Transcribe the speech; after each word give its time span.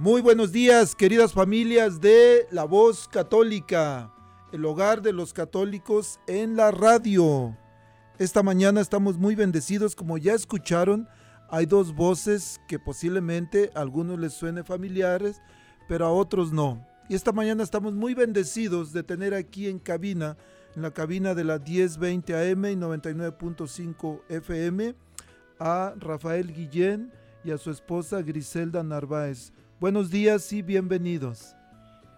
Muy 0.00 0.20
buenos 0.20 0.52
días, 0.52 0.94
queridas 0.94 1.32
familias 1.32 2.00
de 2.00 2.46
La 2.52 2.62
Voz 2.62 3.08
Católica, 3.08 4.14
el 4.52 4.64
hogar 4.64 5.02
de 5.02 5.12
los 5.12 5.32
católicos 5.32 6.20
en 6.28 6.54
la 6.54 6.70
radio. 6.70 7.58
Esta 8.16 8.44
mañana 8.44 8.80
estamos 8.80 9.18
muy 9.18 9.34
bendecidos, 9.34 9.96
como 9.96 10.16
ya 10.16 10.34
escucharon, 10.34 11.08
hay 11.50 11.66
dos 11.66 11.92
voces 11.96 12.60
que 12.68 12.78
posiblemente 12.78 13.72
a 13.74 13.80
algunos 13.80 14.20
les 14.20 14.34
suene 14.34 14.62
familiares, 14.62 15.42
pero 15.88 16.06
a 16.06 16.12
otros 16.12 16.52
no. 16.52 16.86
Y 17.08 17.16
esta 17.16 17.32
mañana 17.32 17.64
estamos 17.64 17.92
muy 17.94 18.14
bendecidos 18.14 18.92
de 18.92 19.02
tener 19.02 19.34
aquí 19.34 19.66
en 19.66 19.80
cabina, 19.80 20.36
en 20.76 20.82
la 20.82 20.92
cabina 20.92 21.34
de 21.34 21.42
la 21.42 21.58
1020 21.58 22.36
AM 22.36 22.66
y 22.66 22.76
99.5 22.76 24.20
FM, 24.28 24.94
a 25.58 25.92
Rafael 25.96 26.54
Guillén 26.54 27.10
y 27.42 27.50
a 27.50 27.58
su 27.58 27.72
esposa 27.72 28.22
Griselda 28.22 28.84
Narváez. 28.84 29.52
Buenos 29.80 30.10
días 30.10 30.52
y 30.52 30.60
bienvenidos. 30.60 31.54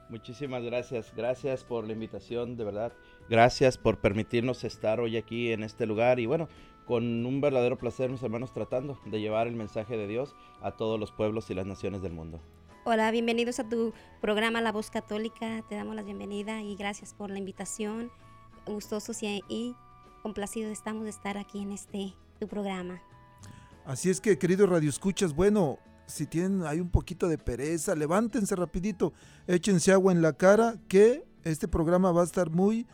Muchísimas 0.09 0.62
gracias, 0.62 1.12
gracias 1.15 1.62
por 1.62 1.87
la 1.87 1.93
invitación, 1.93 2.56
de 2.56 2.65
verdad. 2.65 2.91
Gracias 3.28 3.76
por 3.76 4.00
permitirnos 4.00 4.65
estar 4.65 4.98
hoy 4.98 5.19
aquí 5.19 5.53
en 5.53 5.62
este 5.62 5.84
lugar 5.84 6.21
y 6.21 6.25
bueno, 6.25 6.48
con 6.87 7.26
un 7.26 7.43
verdadero 7.43 7.76
placer, 7.76 8.09
mis 8.09 8.22
hermanos, 8.22 8.54
tratando 8.54 8.98
de 9.04 9.21
llevar 9.21 9.47
el 9.47 9.56
mensaje 9.56 9.98
de 9.98 10.06
Dios 10.06 10.34
a 10.62 10.71
todos 10.71 10.98
los 10.98 11.12
pueblos 11.12 11.50
y 11.50 11.54
las 11.54 11.66
naciones 11.66 12.00
del 12.00 12.15
mundo. 12.15 12.41
Hola, 12.84 13.10
bienvenidos 13.10 13.60
a 13.60 13.69
tu 13.69 13.92
programa 14.22 14.62
La 14.62 14.72
Voz 14.72 14.91
Católica. 14.91 15.62
Te 15.69 15.75
damos 15.75 15.94
la 15.94 16.03
bienvenida 16.03 16.62
y 16.62 16.77
gracias 16.77 17.12
por 17.12 17.28
la 17.31 17.38
invitación. 17.38 18.10
Gustosos 18.65 19.22
y, 19.22 19.44
y 19.50 19.77
complacidos 20.22 20.72
estamos 20.72 21.04
de 21.04 21.10
estar 21.10 21.37
aquí 21.37 21.60
en 21.60 21.72
este 21.72 22.15
tu 22.38 22.48
programa. 22.48 23.03
Así 23.84 24.09
es 24.09 24.19
que, 24.19 24.38
queridos 24.38 24.66
radioescuchas, 24.66 25.34
bueno, 25.34 25.78
si 26.10 26.26
tienen 26.26 26.65
hay 26.65 26.81
un 26.81 26.91
poquito 26.91 27.28
de 27.28 27.38
pereza, 27.38 27.94
levántense 27.94 28.54
rapidito, 28.56 29.12
échense 29.47 29.93
agua 29.93 30.12
en 30.12 30.22
la 30.22 30.32
cara, 30.34 30.76
que 30.88 31.25
este 31.44 31.69
programa 31.69 32.12
va 32.12 32.22
a 32.22 32.25
estar 32.25 32.50
muy 32.50 32.87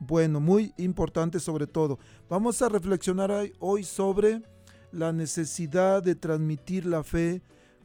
bueno, 0.00 0.40
muy 0.40 0.74
importante 0.76 1.40
sobre 1.40 1.66
todo. 1.66 1.98
Vamos 2.28 2.60
a 2.60 2.68
reflexionar 2.68 3.32
hoy 3.60 3.84
sobre 3.84 4.42
la 4.92 5.12
necesidad 5.12 6.02
de 6.02 6.14
transmitir 6.14 6.86
la 6.86 7.02
fe 7.02 7.42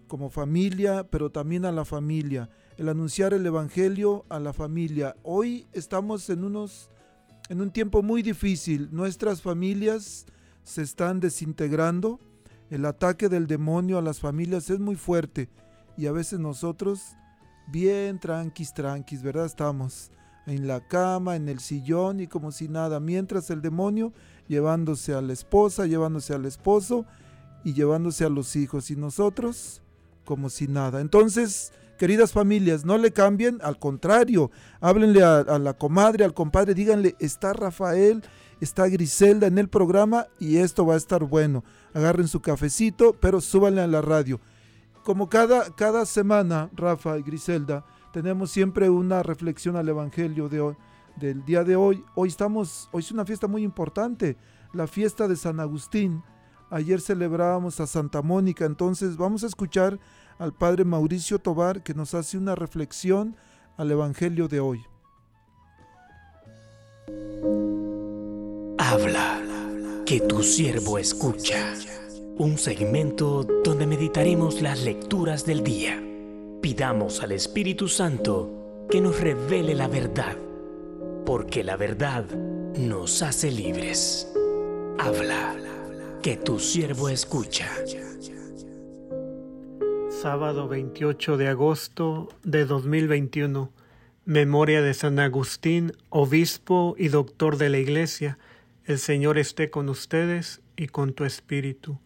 como 0.07 0.29
familia, 0.29 1.07
pero 1.09 1.29
también 1.29 1.65
a 1.65 1.71
la 1.71 1.85
familia, 1.85 2.49
el 2.77 2.89
anunciar 2.89 3.33
el 3.33 3.45
evangelio 3.45 4.25
a 4.29 4.39
la 4.39 4.53
familia. 4.53 5.15
Hoy 5.23 5.67
estamos 5.71 6.29
en 6.29 6.43
unos 6.43 6.89
en 7.49 7.61
un 7.61 7.71
tiempo 7.71 8.03
muy 8.03 8.21
difícil, 8.21 8.89
nuestras 8.91 9.41
familias 9.41 10.27
se 10.63 10.83
están 10.83 11.19
desintegrando, 11.19 12.19
el 12.69 12.85
ataque 12.85 13.29
del 13.29 13.47
demonio 13.47 13.97
a 13.97 14.01
las 14.01 14.19
familias 14.19 14.69
es 14.69 14.79
muy 14.79 14.95
fuerte 14.95 15.49
y 15.97 16.07
a 16.07 16.11
veces 16.11 16.39
nosotros 16.39 17.15
bien 17.67 18.19
tranquis, 18.19 18.73
tranquis, 18.73 19.21
¿verdad? 19.21 19.45
Estamos 19.45 20.11
en 20.45 20.67
la 20.67 20.79
cama, 20.87 21.35
en 21.35 21.49
el 21.49 21.59
sillón 21.59 22.19
y 22.19 22.27
como 22.27 22.51
si 22.51 22.67
nada, 22.67 22.99
mientras 22.99 23.49
el 23.49 23.61
demonio 23.61 24.13
llevándose 24.47 25.13
a 25.13 25.21
la 25.21 25.33
esposa, 25.33 25.85
llevándose 25.85 26.33
al 26.33 26.45
esposo 26.45 27.05
y 27.63 27.73
llevándose 27.73 28.25
a 28.25 28.29
los 28.29 28.55
hijos 28.55 28.89
y 28.91 28.95
nosotros 28.95 29.81
como 30.25 30.49
si 30.49 30.67
nada. 30.67 31.01
Entonces, 31.01 31.71
queridas 31.97 32.31
familias, 32.31 32.85
no 32.85 32.97
le 32.97 33.11
cambien, 33.11 33.59
al 33.63 33.77
contrario, 33.77 34.51
háblenle 34.79 35.23
a, 35.23 35.39
a 35.39 35.59
la 35.59 35.73
comadre, 35.73 36.23
al 36.23 36.33
compadre, 36.33 36.73
díganle, 36.73 37.15
está 37.19 37.53
Rafael, 37.53 38.23
está 38.61 38.87
Griselda 38.87 39.47
en 39.47 39.57
el 39.57 39.69
programa 39.69 40.27
y 40.39 40.57
esto 40.57 40.85
va 40.85 40.95
a 40.95 40.97
estar 40.97 41.23
bueno. 41.23 41.63
Agarren 41.93 42.27
su 42.27 42.41
cafecito, 42.41 43.15
pero 43.19 43.41
súbanle 43.41 43.81
a 43.81 43.87
la 43.87 44.01
radio. 44.01 44.39
Como 45.03 45.29
cada, 45.29 45.73
cada 45.75 46.05
semana, 46.05 46.69
Rafa 46.75 47.17
y 47.17 47.23
Griselda, 47.23 47.85
tenemos 48.11 48.51
siempre 48.51 48.89
una 48.89 49.23
reflexión 49.23 49.75
al 49.75 49.89
Evangelio 49.89 50.49
de 50.49 50.61
hoy, 50.61 50.75
del 51.15 51.43
día 51.45 51.63
de 51.63 51.75
hoy. 51.75 52.03
Hoy 52.15 52.29
estamos, 52.29 52.89
hoy 52.91 53.01
es 53.01 53.11
una 53.11 53.25
fiesta 53.25 53.47
muy 53.47 53.63
importante, 53.63 54.37
la 54.73 54.87
fiesta 54.87 55.27
de 55.27 55.35
San 55.35 55.59
Agustín. 55.59 56.23
Ayer 56.69 57.01
celebrábamos 57.01 57.79
a 57.79 57.87
Santa 57.87 58.21
Mónica, 58.21 58.65
entonces 58.65 59.17
vamos 59.17 59.43
a 59.43 59.47
escuchar 59.47 59.99
al 60.37 60.53
Padre 60.53 60.85
Mauricio 60.85 61.39
Tobar 61.39 61.83
que 61.83 61.93
nos 61.93 62.13
hace 62.13 62.37
una 62.37 62.55
reflexión 62.55 63.35
al 63.77 63.91
Evangelio 63.91 64.47
de 64.47 64.59
hoy. 64.59 64.81
Habla, 68.77 69.41
que 70.09 70.21
tu 70.21 70.41
siervo 70.41 70.97
escucha. 70.97 71.71
Un 72.39 72.57
segmento 72.57 73.43
donde 73.63 73.85
meditaremos 73.85 74.59
las 74.59 74.81
lecturas 74.81 75.45
del 75.45 75.63
día. 75.63 76.03
Pidamos 76.63 77.21
al 77.21 77.31
Espíritu 77.31 77.87
Santo 77.87 78.87
que 78.89 79.01
nos 79.01 79.21
revele 79.21 79.75
la 79.75 79.87
verdad, 79.87 80.35
porque 81.27 81.63
la 81.63 81.77
verdad 81.77 82.25
nos 82.75 83.21
hace 83.21 83.51
libres. 83.51 84.27
Habla, 84.97 85.55
que 86.23 86.37
tu 86.37 86.57
siervo 86.57 87.09
escucha. 87.09 87.69
Sábado 90.09 90.67
28 90.67 91.37
de 91.37 91.49
agosto 91.49 92.29
de 92.41 92.65
2021. 92.65 93.71
Memoria 94.25 94.81
de 94.81 94.95
San 94.95 95.19
Agustín, 95.19 95.93
obispo 96.09 96.95
y 96.97 97.09
doctor 97.09 97.57
de 97.57 97.69
la 97.69 97.77
Iglesia 97.77 98.39
el 98.89 98.97
Señor 98.97 99.37
esté 99.37 99.69
con 99.69 99.87
ustedes 99.87 100.63
y 100.75 100.87
con 100.87 101.13
tu 101.13 101.23
espíritu. 101.23 101.99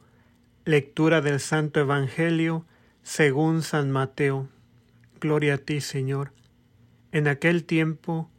Lectura 0.65 1.21
del 1.21 1.39
Santo 1.39 1.79
Evangelio 1.79 2.65
según 3.03 3.61
San 3.61 3.89
Mateo. 3.89 4.49
Gloria 5.21 5.53
a 5.53 5.57
ti, 5.59 5.79
Señor. 5.79 6.33
En 7.13 7.29
aquel 7.29 7.63
tiempo 7.63 8.29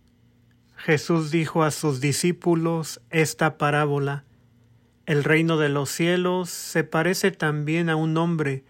Jesús 0.76 1.30
dijo 1.30 1.62
a 1.62 1.70
sus 1.70 2.02
discípulos 2.02 3.00
esta 3.08 3.56
parábola. 3.56 4.24
El 5.06 5.24
reino 5.24 5.56
de 5.56 5.70
los 5.70 5.88
cielos 5.88 6.50
se 6.50 6.84
parece 6.84 7.30
también 7.30 7.88
a 7.88 7.96
un 7.96 8.14
hombre 8.18 8.62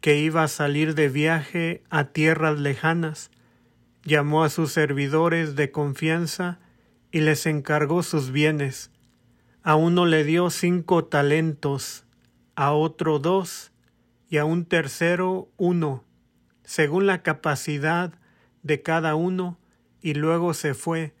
que 0.00 0.18
iba 0.18 0.42
a 0.42 0.48
salir 0.48 0.94
de 0.94 1.10
viaje 1.10 1.82
a 1.90 2.04
tierras 2.04 2.58
lejanas. 2.58 3.30
Llamó 4.04 4.42
a 4.42 4.48
sus 4.48 4.72
servidores 4.72 5.54
de 5.54 5.70
confianza 5.70 6.60
y 7.12 7.20
les 7.20 7.44
encargó 7.44 8.02
sus 8.02 8.30
bienes. 8.30 8.90
A 9.68 9.76
uno 9.76 10.06
le 10.06 10.24
dio 10.24 10.48
cinco 10.48 11.04
talentos, 11.04 12.06
a 12.54 12.72
otro 12.72 13.18
dos 13.18 13.70
y 14.30 14.38
a 14.38 14.46
un 14.46 14.64
tercero 14.64 15.50
uno, 15.58 16.06
según 16.64 17.06
la 17.06 17.22
capacidad 17.22 18.14
de 18.62 18.80
cada 18.80 19.14
uno, 19.14 19.58
y 20.00 20.14
luego 20.14 20.54
se 20.54 20.72
fue. 20.72 21.12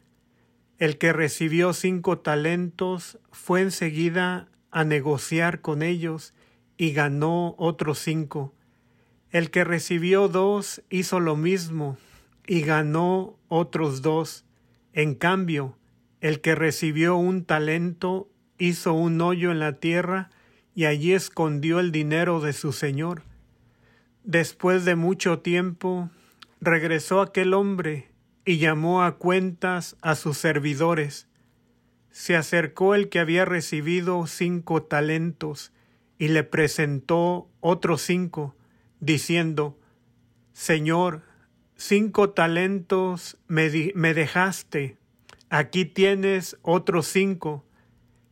El 0.78 0.96
que 0.96 1.12
recibió 1.12 1.74
cinco 1.74 2.20
talentos 2.20 3.18
fue 3.32 3.60
enseguida 3.60 4.48
a 4.70 4.82
negociar 4.82 5.60
con 5.60 5.82
ellos 5.82 6.32
y 6.78 6.92
ganó 6.92 7.54
otros 7.58 7.98
cinco. 7.98 8.54
El 9.30 9.50
que 9.50 9.62
recibió 9.62 10.26
dos 10.26 10.82
hizo 10.88 11.20
lo 11.20 11.36
mismo 11.36 11.98
y 12.46 12.62
ganó 12.62 13.38
otros 13.48 14.00
dos. 14.00 14.46
En 14.94 15.16
cambio, 15.16 15.76
el 16.22 16.40
que 16.40 16.54
recibió 16.54 17.16
un 17.16 17.44
talento 17.44 18.30
hizo 18.58 18.92
un 18.92 19.20
hoyo 19.20 19.50
en 19.50 19.60
la 19.60 19.74
tierra 19.74 20.30
y 20.74 20.84
allí 20.84 21.12
escondió 21.12 21.80
el 21.80 21.92
dinero 21.92 22.40
de 22.40 22.52
su 22.52 22.72
señor. 22.72 23.22
Después 24.24 24.84
de 24.84 24.94
mucho 24.94 25.40
tiempo, 25.40 26.10
regresó 26.60 27.20
aquel 27.20 27.54
hombre 27.54 28.08
y 28.44 28.58
llamó 28.58 29.02
a 29.02 29.16
cuentas 29.16 29.96
a 30.02 30.14
sus 30.14 30.38
servidores. 30.38 31.26
Se 32.10 32.36
acercó 32.36 32.94
el 32.94 33.08
que 33.08 33.20
había 33.20 33.44
recibido 33.44 34.26
cinco 34.26 34.82
talentos 34.82 35.72
y 36.18 36.28
le 36.28 36.44
presentó 36.44 37.48
otros 37.60 38.02
cinco, 38.02 38.54
diciendo, 39.00 39.78
Señor, 40.52 41.22
cinco 41.76 42.30
talentos 42.30 43.38
me, 43.46 43.92
me 43.94 44.14
dejaste, 44.14 44.96
aquí 45.48 45.84
tienes 45.84 46.56
otros 46.62 47.06
cinco, 47.06 47.64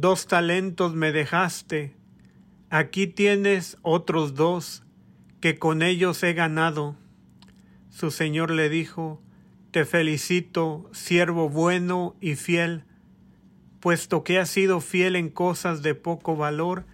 dos 0.00 0.28
talentos 0.28 0.94
me 0.94 1.10
dejaste, 1.10 1.96
aquí 2.70 3.08
tienes 3.08 3.78
otros 3.82 4.36
dos, 4.36 4.84
que 5.40 5.58
con 5.58 5.82
ellos 5.82 6.22
he 6.22 6.34
ganado. 6.34 6.94
Su 7.90 8.12
Señor 8.12 8.52
le 8.52 8.68
dijo, 8.68 9.20
te 9.72 9.84
felicito, 9.84 10.88
siervo 10.92 11.48
bueno 11.48 12.14
y 12.20 12.36
fiel, 12.36 12.84
puesto 13.80 14.22
que 14.22 14.38
has 14.38 14.50
sido 14.50 14.80
fiel 14.80 15.16
en 15.16 15.30
cosas 15.30 15.82
de 15.82 15.96
poco 15.96 16.36
valor, 16.36 16.86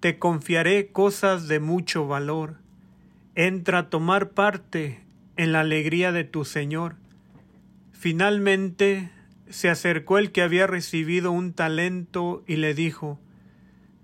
te 0.00 0.18
confiaré 0.18 0.90
cosas 0.90 1.46
de 1.46 1.60
mucho 1.60 2.08
valor. 2.08 2.56
Entra 3.36 3.78
a 3.78 3.88
tomar 3.88 4.30
parte 4.30 5.04
en 5.36 5.52
la 5.52 5.60
alegría 5.60 6.10
de 6.10 6.24
tu 6.24 6.44
Señor. 6.44 6.96
Finalmente 7.92 9.12
se 9.50 9.68
acercó 9.70 10.18
el 10.18 10.32
que 10.32 10.42
había 10.42 10.66
recibido 10.66 11.32
un 11.32 11.52
talento 11.52 12.42
y 12.46 12.56
le 12.56 12.74
dijo, 12.74 13.18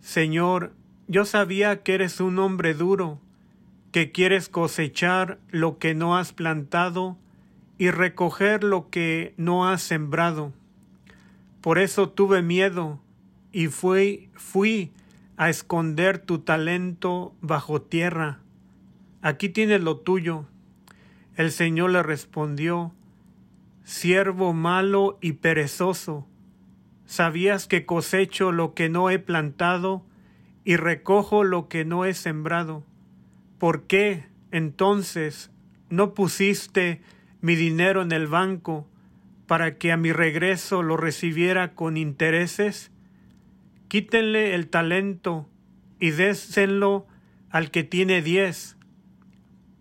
Señor, 0.00 0.72
yo 1.06 1.24
sabía 1.24 1.82
que 1.82 1.94
eres 1.94 2.20
un 2.20 2.38
hombre 2.38 2.74
duro, 2.74 3.20
que 3.92 4.12
quieres 4.12 4.48
cosechar 4.48 5.38
lo 5.50 5.78
que 5.78 5.94
no 5.94 6.16
has 6.16 6.32
plantado 6.32 7.18
y 7.78 7.90
recoger 7.90 8.64
lo 8.64 8.90
que 8.90 9.34
no 9.36 9.68
has 9.68 9.82
sembrado. 9.82 10.52
Por 11.60 11.78
eso 11.78 12.10
tuve 12.10 12.42
miedo 12.42 13.00
y 13.52 13.68
fui, 13.68 14.30
fui 14.34 14.92
a 15.36 15.48
esconder 15.48 16.18
tu 16.18 16.40
talento 16.40 17.34
bajo 17.40 17.80
tierra. 17.80 18.40
Aquí 19.22 19.48
tienes 19.48 19.80
lo 19.82 19.98
tuyo. 19.98 20.46
El 21.36 21.50
Señor 21.50 21.90
le 21.90 22.02
respondió, 22.02 22.92
Siervo 23.84 24.54
malo 24.54 25.18
y 25.20 25.32
perezoso, 25.34 26.26
¿sabías 27.04 27.66
que 27.66 27.84
cosecho 27.84 28.50
lo 28.50 28.72
que 28.72 28.88
no 28.88 29.10
he 29.10 29.18
plantado 29.18 30.06
y 30.64 30.76
recojo 30.76 31.44
lo 31.44 31.68
que 31.68 31.84
no 31.84 32.06
he 32.06 32.14
sembrado? 32.14 32.82
¿Por 33.58 33.82
qué 33.82 34.24
entonces 34.50 35.50
no 35.90 36.14
pusiste 36.14 37.02
mi 37.42 37.56
dinero 37.56 38.00
en 38.00 38.12
el 38.12 38.26
banco 38.26 38.88
para 39.46 39.76
que 39.76 39.92
a 39.92 39.98
mi 39.98 40.12
regreso 40.12 40.82
lo 40.82 40.96
recibiera 40.96 41.74
con 41.74 41.98
intereses? 41.98 42.90
Quítenle 43.88 44.54
el 44.54 44.68
talento 44.68 45.46
y 46.00 46.10
désenlo 46.10 47.06
al 47.50 47.70
que 47.70 47.84
tiene 47.84 48.22
diez, 48.22 48.78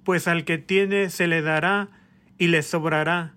pues 0.04 0.28
al 0.28 0.44
que 0.44 0.58
tiene 0.58 1.10
se 1.10 1.28
le 1.28 1.42
dará 1.42 1.90
y 2.38 2.48
le 2.48 2.62
sobrará, 2.64 3.36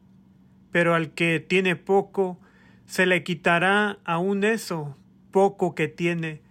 pero 0.76 0.94
al 0.94 1.14
que 1.14 1.40
tiene 1.40 1.74
poco 1.74 2.38
se 2.84 3.06
le 3.06 3.24
quitará 3.24 3.98
aún 4.04 4.44
eso 4.44 4.94
poco 5.30 5.74
que 5.74 5.88
tiene, 5.88 6.42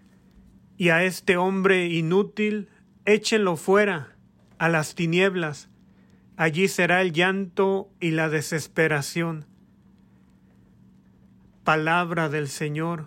y 0.77 0.89
a 0.89 1.04
este 1.04 1.38
hombre 1.38 1.86
inútil 1.89 2.69
échenlo 3.06 3.56
fuera 3.56 4.16
a 4.57 4.68
las 4.68 4.95
tinieblas, 4.95 5.69
Allí 6.38 6.68
será 6.69 7.04
el 7.04 7.13
llanto 7.13 7.92
y 8.00 8.12
la 8.12 8.27
desesperación. 8.27 9.45
Palabra 11.63 12.27
del 12.27 12.48
Señor. 12.48 13.06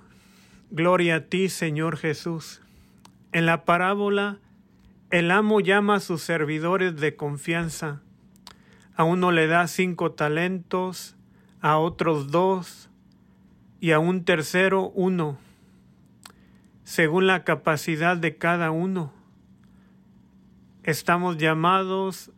Gloria 0.71 1.17
a 1.17 1.21
ti, 1.23 1.49
Señor 1.49 1.97
Jesús. 1.97 2.63
En 3.33 3.45
la 3.45 3.65
parábola, 3.65 4.39
el 5.11 5.33
amo 5.33 5.59
llama 5.59 5.97
a 5.97 6.01
sus 6.01 6.23
servidores 6.23 6.95
de 6.95 7.17
confianza. 7.17 8.03
A 8.99 9.05
uno 9.05 9.31
le 9.31 9.47
da 9.47 9.69
cinco 9.69 10.11
talentos, 10.11 11.15
a 11.61 11.79
otros 11.79 12.33
dos 12.33 12.91
y 13.79 13.93
a 13.93 14.01
un 14.01 14.25
tercero 14.25 14.89
uno, 14.89 15.39
según 16.83 17.29
la 17.29 17.45
capacidad 17.45 18.17
de 18.17 18.37
cada 18.39 18.73
uno. 18.73 19.13
Estamos 20.83 21.39
llamados 21.39 22.33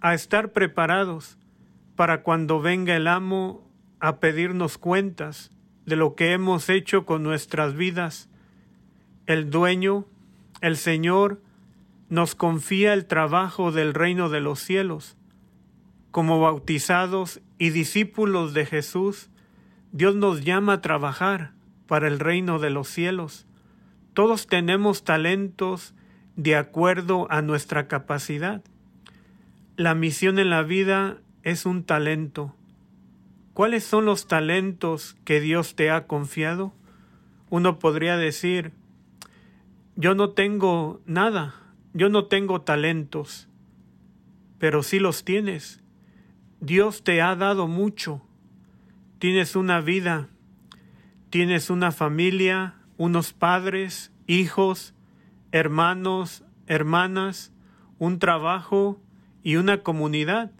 a 0.00 0.14
estar 0.14 0.52
preparados 0.52 1.36
para 1.96 2.22
cuando 2.22 2.60
venga 2.60 2.94
el 2.94 3.08
amo 3.08 3.68
a 3.98 4.20
pedirnos 4.20 4.78
cuentas 4.78 5.50
de 5.84 5.96
lo 5.96 6.14
que 6.14 6.30
hemos 6.30 6.68
hecho 6.68 7.06
con 7.06 7.24
nuestras 7.24 7.74
vidas. 7.74 8.28
El 9.26 9.50
dueño, 9.50 10.04
el 10.60 10.76
Señor, 10.76 11.42
nos 12.08 12.36
confía 12.36 12.92
el 12.92 13.06
trabajo 13.06 13.72
del 13.72 13.94
reino 13.94 14.28
de 14.28 14.40
los 14.40 14.60
cielos. 14.60 15.17
Como 16.10 16.40
bautizados 16.40 17.40
y 17.58 17.70
discípulos 17.70 18.54
de 18.54 18.66
Jesús, 18.66 19.30
Dios 19.92 20.14
nos 20.14 20.42
llama 20.44 20.74
a 20.74 20.80
trabajar 20.80 21.52
para 21.86 22.08
el 22.08 22.18
reino 22.18 22.58
de 22.58 22.70
los 22.70 22.88
cielos. 22.88 23.46
Todos 24.14 24.46
tenemos 24.46 25.04
talentos 25.04 25.94
de 26.36 26.56
acuerdo 26.56 27.26
a 27.30 27.42
nuestra 27.42 27.88
capacidad. 27.88 28.62
La 29.76 29.94
misión 29.94 30.38
en 30.38 30.50
la 30.50 30.62
vida 30.62 31.18
es 31.42 31.66
un 31.66 31.84
talento. 31.84 32.54
¿Cuáles 33.54 33.84
son 33.84 34.04
los 34.04 34.28
talentos 34.28 35.16
que 35.24 35.40
Dios 35.40 35.74
te 35.74 35.90
ha 35.90 36.06
confiado? 36.06 36.72
Uno 37.50 37.78
podría 37.78 38.16
decir, 38.16 38.72
yo 39.96 40.14
no 40.14 40.30
tengo 40.30 41.00
nada, 41.06 41.56
yo 41.92 42.08
no 42.08 42.26
tengo 42.26 42.60
talentos, 42.60 43.48
pero 44.58 44.82
sí 44.82 45.00
los 45.00 45.24
tienes. 45.24 45.82
Dios 46.60 47.02
te 47.02 47.22
ha 47.22 47.36
dado 47.36 47.68
mucho. 47.68 48.22
Tienes 49.18 49.56
una 49.56 49.80
vida, 49.80 50.28
tienes 51.30 51.70
una 51.70 51.92
familia, 51.92 52.74
unos 52.96 53.32
padres, 53.32 54.12
hijos, 54.26 54.94
hermanos, 55.52 56.44
hermanas, 56.66 57.52
un 57.98 58.18
trabajo, 58.18 59.00
y 59.42 59.56
una 59.56 59.82
comunidad. 59.82 60.50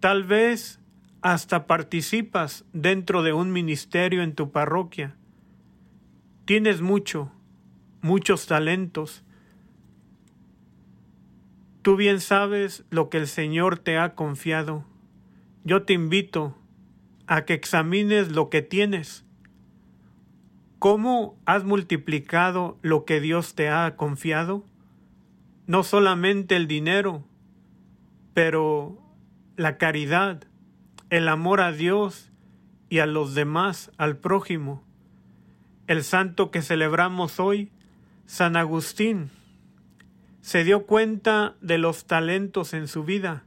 Tal 0.00 0.24
vez 0.24 0.80
hasta 1.22 1.68
participas 1.68 2.64
dentro 2.72 3.22
de 3.22 3.32
un 3.32 3.52
ministerio 3.52 4.22
en 4.22 4.34
tu 4.34 4.50
parroquia. 4.50 5.14
Tienes 6.44 6.82
mucho, 6.82 7.30
muchos 8.02 8.46
talentos. 8.46 9.22
Tú 11.82 11.96
bien 11.96 12.20
sabes 12.20 12.84
lo 12.90 13.10
que 13.10 13.18
el 13.18 13.28
Señor 13.28 13.78
te 13.78 13.96
ha 13.96 14.14
confiado. 14.14 14.84
Yo 15.64 15.84
te 15.84 15.94
invito 15.94 16.54
a 17.26 17.46
que 17.46 17.54
examines 17.54 18.30
lo 18.30 18.50
que 18.50 18.60
tienes. 18.60 19.24
¿Cómo 20.78 21.38
has 21.46 21.64
multiplicado 21.64 22.78
lo 22.82 23.06
que 23.06 23.18
Dios 23.18 23.54
te 23.54 23.70
ha 23.70 23.96
confiado? 23.96 24.66
No 25.66 25.82
solamente 25.82 26.56
el 26.56 26.66
dinero, 26.66 27.24
pero 28.34 29.00
la 29.56 29.78
caridad, 29.78 30.44
el 31.08 31.28
amor 31.28 31.62
a 31.62 31.72
Dios 31.72 32.30
y 32.90 32.98
a 32.98 33.06
los 33.06 33.34
demás, 33.34 33.90
al 33.96 34.18
prójimo. 34.18 34.84
El 35.86 36.04
santo 36.04 36.50
que 36.50 36.60
celebramos 36.60 37.40
hoy, 37.40 37.72
San 38.26 38.56
Agustín, 38.56 39.30
se 40.42 40.62
dio 40.62 40.84
cuenta 40.84 41.56
de 41.62 41.78
los 41.78 42.04
talentos 42.04 42.74
en 42.74 42.86
su 42.86 43.04
vida. 43.04 43.44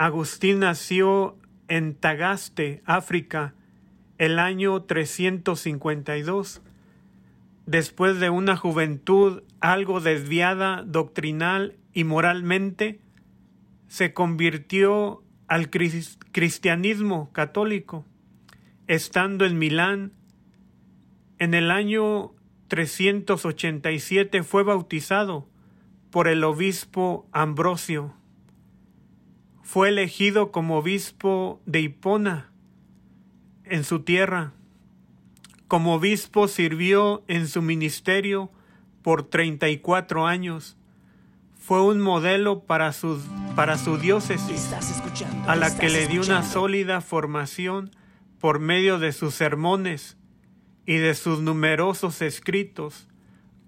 Agustín 0.00 0.60
nació 0.60 1.36
en 1.68 1.94
Tagaste, 1.94 2.80
África, 2.86 3.52
el 4.16 4.38
año 4.38 4.84
352, 4.84 6.62
después 7.66 8.18
de 8.18 8.30
una 8.30 8.56
juventud 8.56 9.42
algo 9.60 10.00
desviada 10.00 10.84
doctrinal 10.86 11.76
y 11.92 12.04
moralmente, 12.04 12.98
se 13.88 14.14
convirtió 14.14 15.22
al 15.48 15.68
cristianismo 15.68 17.30
católico, 17.32 18.06
estando 18.86 19.44
en 19.44 19.58
Milán. 19.58 20.12
En 21.38 21.52
el 21.52 21.70
año 21.70 22.32
387 22.68 24.44
fue 24.44 24.62
bautizado 24.62 25.46
por 26.10 26.26
el 26.26 26.42
obispo 26.42 27.28
Ambrosio. 27.32 28.14
Fue 29.72 29.90
elegido 29.90 30.50
como 30.50 30.78
obispo 30.78 31.60
de 31.64 31.80
Hipona 31.80 32.50
en 33.62 33.84
su 33.84 34.00
tierra. 34.00 34.52
Como 35.68 35.94
obispo 35.94 36.48
sirvió 36.48 37.22
en 37.28 37.46
su 37.46 37.62
ministerio 37.62 38.50
por 39.02 39.22
34 39.22 40.26
años 40.26 40.76
fue 41.54 41.84
un 41.84 42.00
modelo 42.00 42.64
para 42.64 42.92
su, 42.92 43.22
para 43.54 43.78
su 43.78 43.96
diócesis, 43.96 44.74
a 45.46 45.54
la 45.54 45.78
que 45.78 45.88
le 45.88 46.08
dio 46.08 46.22
una 46.22 46.42
sólida 46.42 47.00
formación 47.00 47.92
por 48.40 48.58
medio 48.58 48.98
de 48.98 49.12
sus 49.12 49.34
sermones 49.34 50.16
y 50.84 50.96
de 50.96 51.14
sus 51.14 51.42
numerosos 51.42 52.22
escritos, 52.22 53.06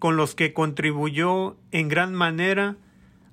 con 0.01 0.17
los 0.17 0.35
que 0.35 0.53
contribuyó 0.53 1.57
en 1.71 1.87
gran 1.87 2.13
manera 2.13 2.77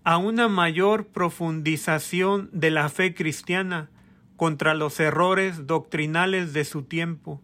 a 0.09 0.17
una 0.17 0.47
mayor 0.47 1.09
profundización 1.09 2.49
de 2.51 2.71
la 2.71 2.89
fe 2.89 3.13
cristiana 3.13 3.91
contra 4.37 4.73
los 4.73 4.99
errores 4.99 5.67
doctrinales 5.67 6.51
de 6.51 6.65
su 6.65 6.81
tiempo. 6.81 7.43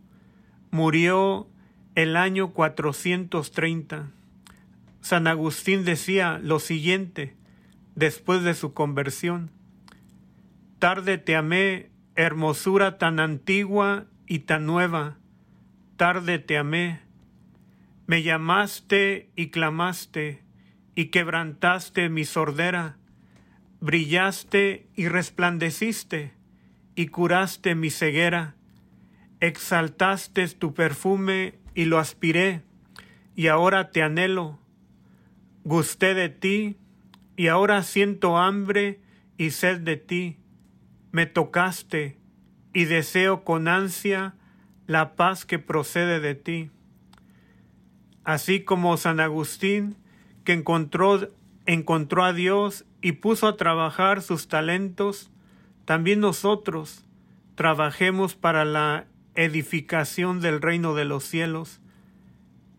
Murió 0.72 1.48
el 1.94 2.18
año 2.18 2.54
430. 2.54 4.10
San 5.00 5.28
Agustín 5.28 5.86
decía 5.86 6.40
lo 6.42 6.58
siguiente 6.58 7.36
después 7.94 8.42
de 8.42 8.56
su 8.56 8.74
conversión. 8.74 9.52
Tarde 10.80 11.20
te 11.20 11.36
amé, 11.36 11.92
hermosura 12.16 12.98
tan 12.98 13.20
antigua 13.20 14.08
y 14.26 14.40
tan 14.40 14.66
nueva. 14.66 15.20
Tarde 15.98 16.40
te 16.40 16.58
amé. 16.58 17.00
Me 18.08 18.24
llamaste 18.24 19.30
y 19.36 19.52
clamaste 19.52 20.45
y 20.96 21.08
quebrantaste 21.08 22.10
mi 22.10 22.26
sordera. 22.26 22.98
Brillaste 23.82 24.88
y 24.96 25.08
resplandeciste 25.08 26.34
y 26.96 27.08
curaste 27.08 27.76
mi 27.76 27.90
ceguera. 27.90 28.56
Exaltaste 29.42 30.48
tu 30.48 30.74
perfume 30.74 31.60
y 31.76 31.86
lo 31.86 32.00
aspiré, 32.00 32.64
y 33.36 33.48
ahora 33.48 33.92
te 33.92 34.02
anhelo 34.02 34.60
Gusté 35.66 36.14
de 36.14 36.30
ti 36.30 36.78
y 37.36 37.48
ahora 37.48 37.82
siento 37.82 38.38
hambre 38.38 39.02
y 39.36 39.50
sed 39.50 39.82
de 39.82 39.98
ti. 39.98 40.38
Me 41.12 41.26
tocaste 41.26 42.20
y 42.72 42.86
deseo 42.86 43.44
con 43.44 43.68
ansia 43.68 44.36
la 44.86 45.16
paz 45.16 45.44
que 45.44 45.58
procede 45.58 46.20
de 46.20 46.36
ti. 46.36 46.70
Así 48.24 48.60
como 48.60 48.96
San 48.98 49.20
Agustín, 49.20 49.96
que 50.46 50.54
encontró, 50.54 51.30
encontró 51.66 52.24
a 52.24 52.32
Dios 52.32 52.86
y 53.02 53.14
puso 53.14 53.48
a 53.48 53.58
trabajar 53.58 54.22
sus 54.22 54.48
talentos, 54.48 55.30
también 55.84 56.22
nosotros 56.22 57.04
trabajemos 57.56 58.36
para 58.36 58.64
la 58.64 59.08
edificación 59.36 60.40
del 60.40 60.62
reino 60.62 60.96
de 60.96 61.04
los 61.04 61.26
cielos 61.26 61.82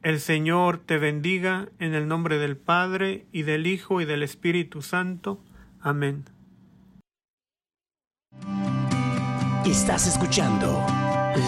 el 0.07 0.21
Señor 0.21 0.79
te 0.79 0.99
bendiga 0.99 1.69
en 1.81 1.93
el 1.93 2.07
nombre 2.07 2.39
del 2.39 2.57
Padre 2.57 3.27
y 3.33 3.43
del 3.43 3.67
Hijo 3.67 4.01
y 4.01 4.05
del 4.05 4.23
Espíritu 4.23 4.81
Santo. 4.81 5.43
Amén. 5.81 6.27
Estás 9.65 10.07
escuchando 10.07 10.87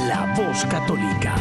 La 0.08 0.34
Voz 0.37 0.64
Católica. 0.64 1.37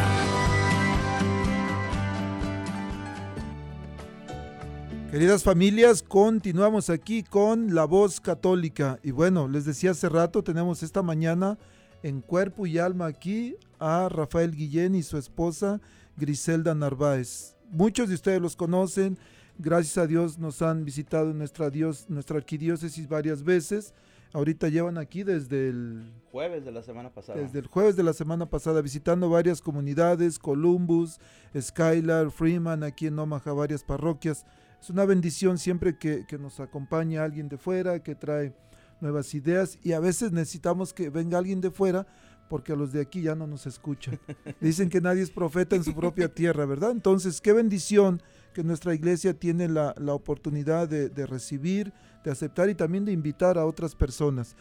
Queridas 5.10 5.42
familias, 5.42 6.02
continuamos 6.02 6.90
aquí 6.90 7.22
con 7.22 7.74
La 7.74 7.86
Voz 7.86 8.20
Católica. 8.20 8.98
Y 9.02 9.10
bueno, 9.10 9.48
les 9.48 9.64
decía 9.64 9.92
hace 9.92 10.10
rato, 10.10 10.44
tenemos 10.44 10.82
esta 10.82 11.02
mañana 11.02 11.56
en 12.02 12.20
cuerpo 12.20 12.66
y 12.66 12.76
alma 12.76 13.06
aquí 13.06 13.56
a 13.78 14.10
Rafael 14.10 14.54
Guillén 14.54 14.94
y 14.94 15.02
su 15.02 15.16
esposa 15.16 15.80
Griselda 16.18 16.74
Narváez. 16.74 17.56
Muchos 17.70 18.10
de 18.10 18.16
ustedes 18.16 18.42
los 18.42 18.54
conocen, 18.54 19.16
gracias 19.56 19.96
a 19.96 20.06
Dios 20.06 20.38
nos 20.38 20.60
han 20.60 20.84
visitado 20.84 21.30
en 21.30 21.38
nuestra, 21.38 21.70
Dios, 21.70 22.10
nuestra 22.10 22.36
arquidiócesis 22.36 23.08
varias 23.08 23.42
veces. 23.42 23.94
Ahorita 24.34 24.68
llevan 24.68 24.98
aquí 24.98 25.22
desde 25.22 25.70
el 25.70 26.12
jueves 26.30 26.66
de 26.66 26.70
la 26.70 26.82
semana 26.82 27.08
pasada. 27.08 27.40
Desde 27.40 27.60
el 27.60 27.66
jueves 27.66 27.96
de 27.96 28.02
la 28.02 28.12
semana 28.12 28.44
pasada, 28.44 28.82
visitando 28.82 29.30
varias 29.30 29.62
comunidades, 29.62 30.38
Columbus, 30.38 31.18
Skylar, 31.58 32.30
Freeman, 32.30 32.82
aquí 32.82 33.06
en 33.06 33.18
Omaha, 33.18 33.54
varias 33.54 33.82
parroquias. 33.82 34.44
Es 34.80 34.90
una 34.90 35.04
bendición 35.04 35.58
siempre 35.58 35.98
que, 35.98 36.24
que 36.26 36.38
nos 36.38 36.60
acompaña 36.60 37.24
alguien 37.24 37.48
de 37.48 37.58
fuera, 37.58 38.02
que 38.02 38.14
trae 38.14 38.54
nuevas 39.00 39.34
ideas 39.34 39.78
y 39.82 39.92
a 39.92 40.00
veces 40.00 40.32
necesitamos 40.32 40.92
que 40.92 41.10
venga 41.10 41.38
alguien 41.38 41.60
de 41.60 41.70
fuera 41.70 42.06
porque 42.48 42.72
a 42.72 42.76
los 42.76 42.92
de 42.92 43.00
aquí 43.00 43.22
ya 43.22 43.34
no 43.34 43.46
nos 43.46 43.66
escuchan. 43.66 44.18
Dicen 44.60 44.88
que 44.88 45.00
nadie 45.00 45.22
es 45.22 45.30
profeta 45.30 45.76
en 45.76 45.84
su 45.84 45.94
propia 45.94 46.32
tierra, 46.32 46.64
¿verdad? 46.64 46.90
Entonces, 46.90 47.40
qué 47.40 47.52
bendición 47.52 48.22
que 48.54 48.64
nuestra 48.64 48.94
iglesia 48.94 49.34
tiene 49.34 49.68
la, 49.68 49.94
oportunidad 50.08 50.88
de, 50.88 51.26
recibir, 51.26 51.92
de 52.24 52.30
aceptar 52.30 52.68
y 52.70 52.74
también 52.74 53.04
de 53.04 53.12
invitar 53.12 53.58
a 53.58 53.66
otras 53.66 53.94
personas. 53.94 54.56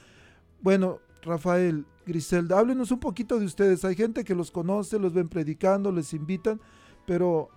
Bueno, 0.62 1.00
Rafael, 1.24 1.86
Griselda, 2.06 2.60
háblenos 2.60 2.92
un 2.92 3.00
poquito 3.00 3.40
de 3.40 3.46
ustedes. 3.46 3.86
Hay 3.86 3.96
gente 3.96 4.24
que 4.24 4.36
los 4.36 4.52
conoce, 4.52 5.00
los 5.00 5.14
ven 5.14 5.30
predicando, 5.30 5.92
les 5.92 6.14
invitan, 6.14 6.60
pero 7.06 7.50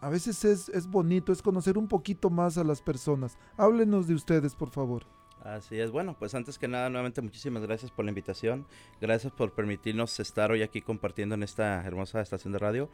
a 0.00 0.08
veces 0.08 0.44
es, 0.44 0.68
es 0.70 0.86
bonito, 0.86 1.32
es 1.32 1.42
conocer 1.42 1.78
un 1.78 1.88
poquito 1.88 2.30
más 2.30 2.58
a 2.58 2.64
las 2.64 2.80
personas. 2.80 3.36
Háblenos 3.56 4.06
de 4.06 4.14
ustedes, 4.14 4.54
por 4.54 4.70
favor. 4.70 5.04
Así 5.44 5.78
es, 5.78 5.90
bueno, 5.90 6.16
pues 6.18 6.34
antes 6.34 6.58
que 6.58 6.68
nada, 6.68 6.90
nuevamente 6.90 7.22
muchísimas 7.22 7.62
gracias 7.62 7.90
por 7.90 8.04
la 8.04 8.10
invitación, 8.10 8.66
gracias 9.00 9.32
por 9.32 9.52
permitirnos 9.52 10.18
estar 10.20 10.50
hoy 10.50 10.62
aquí 10.62 10.82
compartiendo 10.82 11.36
en 11.36 11.42
esta 11.42 11.84
hermosa 11.86 12.20
estación 12.20 12.52
de 12.52 12.58
radio. 12.58 12.90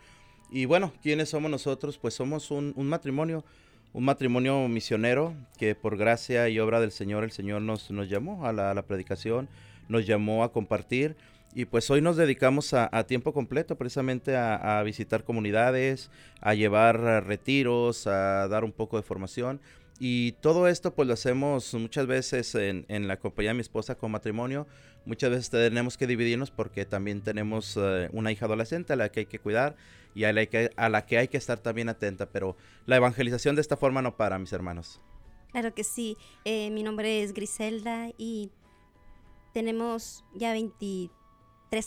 Y 0.50 0.66
bueno, 0.66 0.92
¿quiénes 1.02 1.30
somos 1.30 1.50
nosotros? 1.50 1.98
Pues 1.98 2.14
somos 2.14 2.50
un, 2.50 2.74
matrimonio, 2.76 3.44
un 3.92 4.04
matrimonio 4.04 4.68
misionero 4.68 5.34
que 5.58 5.74
por 5.74 5.96
gracia 5.96 6.48
y 6.48 6.60
obra 6.60 6.80
del 6.80 6.92
Señor, 6.92 7.24
el 7.24 7.32
Señor 7.32 7.62
nos, 7.62 7.90
nos 7.90 8.08
llamó 8.08 8.46
a 8.46 8.52
la, 8.52 8.82
predicación, 8.82 9.48
nos 9.88 10.06
llamó 10.06 10.44
a 10.44 10.52
compartir. 10.52 11.16
Y 11.54 11.66
pues 11.66 11.88
hoy 11.90 12.00
nos 12.00 12.16
dedicamos 12.16 12.74
a, 12.74 13.06
tiempo 13.06 13.32
completo 13.32 13.76
precisamente 13.76 14.36
a, 14.36 14.82
visitar 14.82 15.22
comunidades, 15.22 16.10
a 16.40 16.54
llevar 16.54 17.24
retiros, 17.24 18.08
a 18.08 18.48
dar 18.48 18.64
un 18.64 18.72
poco 18.72 18.96
de 18.96 19.04
formación 19.04 19.60
y 20.00 20.32
todo 20.32 20.66
esto 20.66 20.92
pues 20.94 21.06
lo 21.06 21.14
hacemos 21.14 21.72
muchas 21.74 22.06
veces 22.06 22.54
en, 22.56 23.08
la 23.08 23.18
compañía 23.18 23.50
de 23.50 23.54
mi 23.54 23.60
esposa 23.60 23.94
con 23.94 24.10
matrimonio. 24.10 24.66
Muchas 25.06 25.30
veces 25.30 25.50
tenemos 25.50 25.96
que 25.96 26.06
dividirnos 26.06 26.50
porque 26.50 26.84
también 26.84 27.20
tenemos 27.20 27.76
eh, 27.76 28.08
una 28.12 28.32
hija 28.32 28.46
adolescente 28.46 28.92
a 28.92 28.96
la 28.96 29.10
que 29.10 29.20
hay 29.20 29.26
que 29.26 29.38
cuidar 29.38 29.76
y 30.14 30.24
a 30.24 30.32
la 30.32 30.46
que, 30.46 30.70
a 30.76 30.88
la 30.88 31.06
que 31.06 31.18
hay 31.18 31.28
que 31.28 31.36
estar 31.36 31.58
también 31.58 31.88
atenta. 31.88 32.26
Pero 32.26 32.56
la 32.86 32.96
evangelización 32.96 33.54
de 33.54 33.60
esta 33.60 33.76
forma 33.76 34.02
no 34.02 34.16
para, 34.16 34.38
mis 34.38 34.52
hermanos. 34.52 35.00
Claro 35.52 35.72
que 35.74 35.84
sí. 35.84 36.16
Eh, 36.44 36.70
mi 36.70 36.82
nombre 36.82 37.22
es 37.22 37.32
Griselda 37.32 38.10
y 38.18 38.50
tenemos 39.52 40.24
ya 40.34 40.52
23 40.52 41.10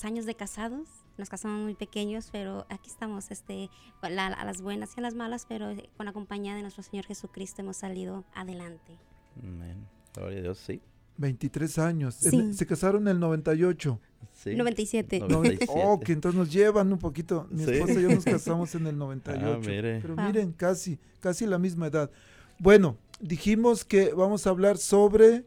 años 0.04 0.26
de 0.26 0.36
casados. 0.36 0.88
Nos 1.18 1.30
casamos 1.30 1.64
muy 1.64 1.74
pequeños, 1.74 2.30
pero 2.32 2.66
aquí 2.70 2.90
estamos, 2.90 3.32
este, 3.32 3.70
a 4.02 4.10
las 4.10 4.62
buenas 4.62 4.92
y 4.96 5.00
a 5.00 5.04
las 5.04 5.16
malas, 5.16 5.46
pero 5.48 5.74
con 5.96 6.06
la 6.06 6.14
compañía 6.14 6.56
de 6.56 6.62
nuestro 6.62 6.84
Señor 6.84 7.06
Jesucristo 7.06 7.62
hemos 7.62 7.78
salido 7.78 8.26
adelante. 8.34 8.98
Amén. 9.42 9.88
Gloria 10.14 10.40
a 10.40 10.42
Dios, 10.42 10.58
sí. 10.60 10.82
23 11.18 11.80
años. 11.80 12.16
se 12.16 12.66
casaron 12.68 13.04
en 13.04 13.08
el 13.08 13.20
98. 13.20 14.00
Sí. 14.34 14.56
97. 14.56 15.24
Oh, 15.70 16.00
que 16.00 16.12
entonces 16.14 16.38
nos 16.38 16.52
llevan 16.52 16.94
un 16.94 17.00
poquito. 17.00 17.48
Mi 17.50 17.64
esposa 17.64 17.94
y 17.94 18.04
yo 18.04 18.10
nos 18.10 18.24
casamos 18.26 18.76
en 18.76 18.86
el 18.86 18.98
98. 18.98 19.46
Ah, 19.48 19.60
Pero 19.62 20.16
miren, 20.16 20.52
casi, 20.52 21.00
casi 21.20 21.48
la 21.48 21.58
misma 21.58 21.88
edad. 21.88 22.12
Bueno, 22.60 22.98
dijimos 23.20 23.84
que 23.84 24.14
vamos 24.14 24.46
a 24.46 24.52
hablar 24.52 24.78
sobre 24.78 25.46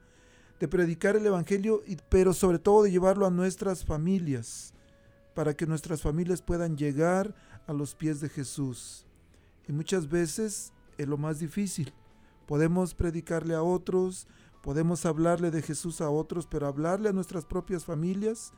de 0.61 0.69
predicar 0.69 1.17
el 1.17 1.27
Evangelio, 1.27 1.83
pero 2.09 2.33
sobre 2.33 2.59
todo 2.59 2.83
de 2.83 2.91
llevarlo 2.91 3.27
a 3.27 3.31
nuestras 3.31 3.85
familias, 3.85 4.75
para 5.35 5.55
que 5.55 5.67
nuestras 5.67 6.03
familias 6.03 6.43
puedan 6.43 6.77
llegar 6.77 7.35
a 7.67 7.73
los 7.73 7.95
pies 7.95 8.21
de 8.21 8.29
Jesús. 8.29 9.07
Y 9.69 9.73
muchas 9.73 10.09
veces 10.09 10.73
es 10.97 11.07
lo 11.07 11.17
más 11.17 11.39
difícil. 11.39 11.93
Podemos 12.47 12.95
predicarle 12.95 13.55
a 13.55 13.63
otros, 13.63 14.27
podemos 14.63 15.07
hablarle 15.07 15.51
de 15.51 15.63
Jesús 15.63 16.01
a 16.01 16.11
otros, 16.11 16.47
pero 16.47 16.67
hablarle 16.67 17.11
a 17.11 17.13
nuestras 17.13 17.45
propias 17.45 17.85
familias 17.85 18.53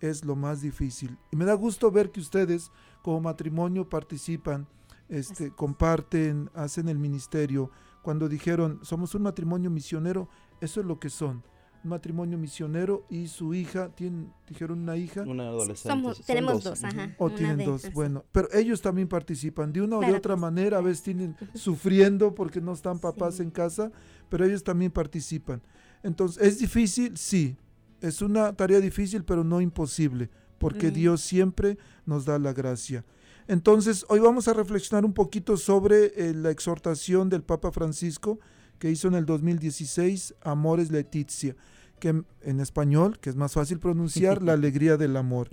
es 0.00 0.24
lo 0.24 0.36
más 0.36 0.60
difícil. 0.60 1.16
Y 1.30 1.36
me 1.36 1.44
da 1.44 1.54
gusto 1.54 1.90
ver 1.90 2.10
que 2.10 2.20
ustedes 2.20 2.70
como 3.02 3.20
matrimonio 3.20 3.88
participan, 3.88 4.66
este, 5.08 5.50
comparten, 5.52 6.50
hacen 6.54 6.88
el 6.88 6.98
ministerio. 6.98 7.70
Cuando 8.02 8.28
dijeron, 8.28 8.80
somos 8.82 9.14
un 9.14 9.22
matrimonio 9.22 9.70
misionero, 9.70 10.28
eso 10.60 10.80
es 10.80 10.86
lo 10.86 10.98
que 10.98 11.10
son. 11.10 11.42
Un 11.84 11.90
matrimonio 11.90 12.36
misionero 12.36 13.06
y 13.08 13.28
su 13.28 13.54
hija, 13.54 13.90
tienen, 13.94 14.32
dijeron 14.48 14.80
una 14.80 14.96
hija. 14.96 15.22
Una 15.22 15.44
adolescente. 15.44 16.22
tenemos 16.26 16.64
dos, 16.64 16.82
ajá. 16.82 17.14
O 17.18 17.30
tienen 17.30 17.64
dos, 17.64 17.92
bueno. 17.92 18.24
Pero 18.32 18.48
ellos 18.52 18.80
también 18.80 19.06
participan 19.06 19.72
de 19.72 19.82
una 19.82 19.98
o 19.98 20.00
de 20.00 20.12
otra 20.12 20.36
manera. 20.36 20.78
A 20.78 20.80
veces 20.80 21.02
tienen 21.02 21.36
sufriendo 21.54 22.34
porque 22.34 22.60
no 22.60 22.72
están 22.72 22.98
papás 22.98 23.38
en 23.40 23.50
casa, 23.50 23.92
pero 24.28 24.44
ellos 24.44 24.64
también 24.64 24.90
participan. 24.90 25.62
Entonces, 26.02 26.42
¿es 26.42 26.58
difícil? 26.58 27.16
Sí. 27.16 27.56
Es 28.00 28.20
una 28.20 28.52
tarea 28.54 28.80
difícil, 28.80 29.24
pero 29.24 29.42
no 29.42 29.60
imposible, 29.60 30.30
porque 30.58 30.90
Dios 30.90 31.20
siempre 31.20 31.78
nos 32.04 32.24
da 32.24 32.38
la 32.38 32.52
gracia. 32.52 33.04
Entonces, 33.48 34.04
hoy 34.08 34.18
vamos 34.18 34.48
a 34.48 34.52
reflexionar 34.52 35.04
un 35.04 35.12
poquito 35.12 35.56
sobre 35.56 36.06
eh, 36.16 36.34
la 36.34 36.50
exhortación 36.50 37.28
del 37.28 37.42
Papa 37.42 37.70
Francisco 37.70 38.40
que 38.78 38.90
hizo 38.90 39.08
en 39.08 39.14
el 39.14 39.26
2016, 39.26 40.34
Amores 40.42 40.90
Letizia, 40.90 41.56
que 41.98 42.22
en 42.42 42.60
español, 42.60 43.18
que 43.18 43.30
es 43.30 43.36
más 43.36 43.54
fácil 43.54 43.78
pronunciar, 43.78 44.42
la 44.42 44.52
alegría 44.54 44.96
del 44.96 45.16
amor. 45.16 45.48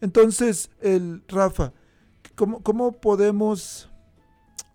Entonces, 0.00 0.70
el 0.80 1.22
Rafa, 1.28 1.72
¿cómo, 2.34 2.62
¿cómo 2.62 2.92
podemos, 2.92 3.88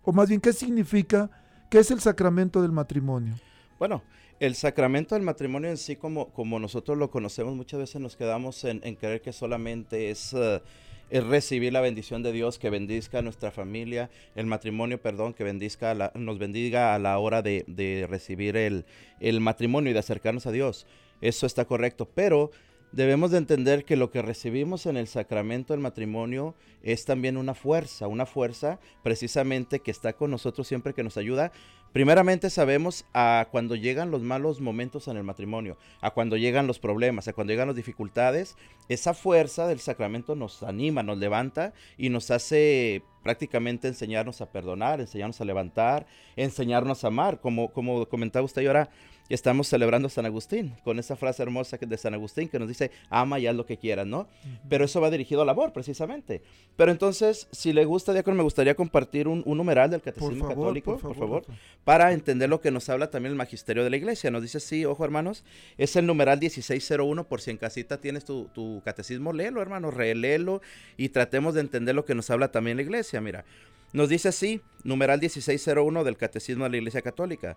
o 0.02 0.12
más 0.12 0.28
bien, 0.28 0.40
qué 0.40 0.52
significa, 0.52 1.30
qué 1.70 1.78
es 1.78 1.90
el 1.90 2.00
sacramento 2.00 2.62
del 2.62 2.72
matrimonio? 2.72 3.34
Bueno, 3.78 4.02
el 4.40 4.54
sacramento 4.54 5.14
del 5.14 5.24
matrimonio 5.24 5.70
en 5.70 5.76
sí, 5.76 5.96
como, 5.96 6.28
como 6.32 6.58
nosotros 6.58 6.98
lo 6.98 7.10
conocemos, 7.10 7.54
muchas 7.54 7.80
veces 7.80 8.00
nos 8.00 8.16
quedamos 8.16 8.64
en, 8.64 8.80
creer 8.96 9.22
que 9.22 9.32
solamente 9.32 10.10
es... 10.10 10.32
Eh, 10.32 10.62
es 11.10 11.24
recibir 11.24 11.72
la 11.72 11.80
bendición 11.80 12.22
de 12.22 12.32
Dios 12.32 12.58
que 12.58 12.70
bendizca 12.70 13.18
a 13.18 13.22
nuestra 13.22 13.50
familia, 13.50 14.10
el 14.34 14.46
matrimonio, 14.46 15.00
perdón, 15.00 15.34
que 15.34 15.44
bendizca 15.44 16.12
nos 16.14 16.38
bendiga 16.38 16.94
a 16.94 16.98
la 16.98 17.18
hora 17.18 17.42
de, 17.42 18.06
recibir 18.08 18.56
el, 18.56 18.84
el 19.20 19.40
matrimonio 19.40 19.90
y 19.90 19.92
de 19.92 20.00
acercarnos 20.00 20.46
a 20.46 20.52
Dios. 20.52 20.86
Eso 21.20 21.46
está 21.46 21.64
correcto, 21.64 22.08
pero 22.14 22.50
debemos 22.92 23.32
de 23.32 23.38
entender 23.38 23.84
que 23.84 23.96
lo 23.96 24.10
que 24.10 24.22
recibimos 24.22 24.86
en 24.86 24.96
el 24.96 25.08
sacramento 25.08 25.72
del 25.72 25.80
matrimonio 25.80 26.54
es 26.82 27.04
también 27.04 27.36
una 27.36 27.54
fuerza, 27.54 28.06
una 28.06 28.26
fuerza 28.26 28.78
precisamente 29.02 29.80
que 29.80 29.90
está 29.90 30.12
con 30.12 30.30
nosotros 30.30 30.68
siempre 30.68 30.94
que 30.94 31.02
nos 31.02 31.16
ayuda. 31.16 31.50
Primeramente 31.94 32.50
sabemos 32.50 33.04
a 33.14 33.46
cuando 33.52 33.76
llegan 33.76 34.10
los 34.10 34.20
malos 34.20 34.60
momentos 34.60 35.06
en 35.06 35.16
el 35.16 35.22
matrimonio, 35.22 35.76
a 36.00 36.10
cuando 36.10 36.36
llegan 36.36 36.66
los 36.66 36.80
problemas, 36.80 37.28
a 37.28 37.34
cuando 37.34 37.52
llegan 37.52 37.68
las 37.68 37.76
dificultades, 37.76 38.56
esa 38.88 39.14
fuerza 39.14 39.68
del 39.68 39.78
sacramento 39.78 40.34
nos 40.34 40.64
anima, 40.64 41.04
nos 41.04 41.18
levanta 41.18 41.72
y 41.96 42.08
nos 42.08 42.32
hace 42.32 43.04
prácticamente 43.24 43.88
enseñarnos 43.88 44.40
a 44.40 44.46
perdonar, 44.46 45.00
enseñarnos 45.00 45.40
a 45.40 45.44
levantar, 45.44 46.06
enseñarnos 46.36 47.02
a 47.02 47.08
amar, 47.08 47.40
como, 47.40 47.72
como 47.72 48.06
comentaba 48.06 48.44
usted 48.44 48.64
ahora 48.64 48.88
estamos 49.28 49.68
celebrando 49.68 50.08
San 50.08 50.26
Agustín, 50.26 50.74
con 50.84 50.98
esa 50.98 51.16
frase 51.16 51.42
hermosa 51.42 51.78
de 51.78 51.98
San 51.98 52.14
Agustín 52.14 52.48
que 52.48 52.58
nos 52.58 52.68
dice, 52.68 52.90
ama 53.08 53.38
y 53.38 53.46
haz 53.46 53.54
lo 53.54 53.64
que 53.64 53.78
quieras, 53.78 54.06
¿no? 54.06 54.28
Pero 54.68 54.84
eso 54.84 55.00
va 55.00 55.10
dirigido 55.10 55.42
al 55.42 55.48
amor, 55.48 55.72
precisamente. 55.72 56.42
Pero 56.76 56.90
entonces, 56.92 57.48
si 57.50 57.72
le 57.72 57.84
gusta, 57.84 58.12
Diácono, 58.12 58.36
me 58.36 58.42
gustaría 58.42 58.74
compartir 58.74 59.28
un, 59.28 59.42
numeral 59.46 59.90
del 59.90 60.02
Catecismo 60.02 60.48
Católico, 60.48 60.98
por 60.98 61.14
favor, 61.14 61.44
para 61.84 62.12
entender 62.12 62.48
lo 62.48 62.60
que 62.60 62.70
nos 62.70 62.88
habla 62.88 63.10
también 63.10 63.32
el 63.32 63.38
Magisterio 63.38 63.84
de 63.84 63.90
la 63.90 63.96
Iglesia. 63.96 64.30
Nos 64.30 64.42
dice, 64.42 64.60
sí, 64.60 64.84
ojo, 64.84 65.04
hermanos, 65.04 65.44
es 65.78 65.96
el 65.96 66.06
numeral 66.06 66.38
1601, 66.38 67.24
por 67.26 67.40
si 67.40 67.50
en 67.50 67.56
casita 67.56 68.00
tienes 68.00 68.24
tu, 68.24 68.48
tu 68.48 68.82
catecismo, 68.84 69.32
léelo, 69.32 69.62
hermano, 69.62 69.90
reléelo 69.90 70.60
y 70.96 71.10
tratemos 71.10 71.54
de 71.54 71.60
entender 71.60 71.94
lo 71.94 72.04
que 72.04 72.14
nos 72.14 72.30
habla 72.30 72.52
también 72.52 72.76
la 72.76 72.82
Iglesia. 72.82 73.13
Mira, 73.20 73.44
nos 73.92 74.08
dice 74.08 74.28
así, 74.28 74.60
numeral 74.82 75.20
1601 75.20 76.04
del 76.04 76.16
Catecismo 76.16 76.64
de 76.64 76.70
la 76.70 76.76
Iglesia 76.78 77.02
Católica. 77.02 77.56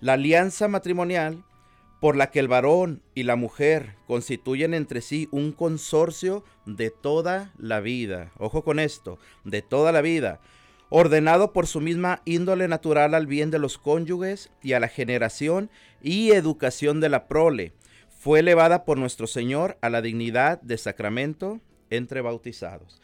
La 0.00 0.14
alianza 0.14 0.68
matrimonial 0.68 1.44
por 2.00 2.16
la 2.16 2.30
que 2.30 2.40
el 2.40 2.48
varón 2.48 3.02
y 3.14 3.24
la 3.24 3.36
mujer 3.36 3.94
constituyen 4.06 4.74
entre 4.74 5.02
sí 5.02 5.28
un 5.30 5.52
consorcio 5.52 6.44
de 6.64 6.90
toda 6.90 7.52
la 7.58 7.80
vida. 7.80 8.32
Ojo 8.38 8.64
con 8.64 8.78
esto, 8.78 9.18
de 9.44 9.60
toda 9.60 9.92
la 9.92 10.00
vida, 10.00 10.40
ordenado 10.88 11.52
por 11.52 11.66
su 11.66 11.80
misma 11.80 12.22
índole 12.24 12.68
natural 12.68 13.14
al 13.14 13.26
bien 13.26 13.50
de 13.50 13.58
los 13.58 13.76
cónyuges 13.76 14.50
y 14.62 14.72
a 14.72 14.80
la 14.80 14.88
generación 14.88 15.70
y 16.02 16.30
educación 16.32 17.00
de 17.00 17.10
la 17.10 17.28
prole. 17.28 17.74
Fue 18.18 18.40
elevada 18.40 18.84
por 18.84 18.98
nuestro 18.98 19.26
Señor 19.26 19.78
a 19.82 19.90
la 19.90 20.02
dignidad 20.02 20.60
de 20.62 20.78
sacramento 20.78 21.60
entre 21.90 22.22
bautizados. 22.22 23.00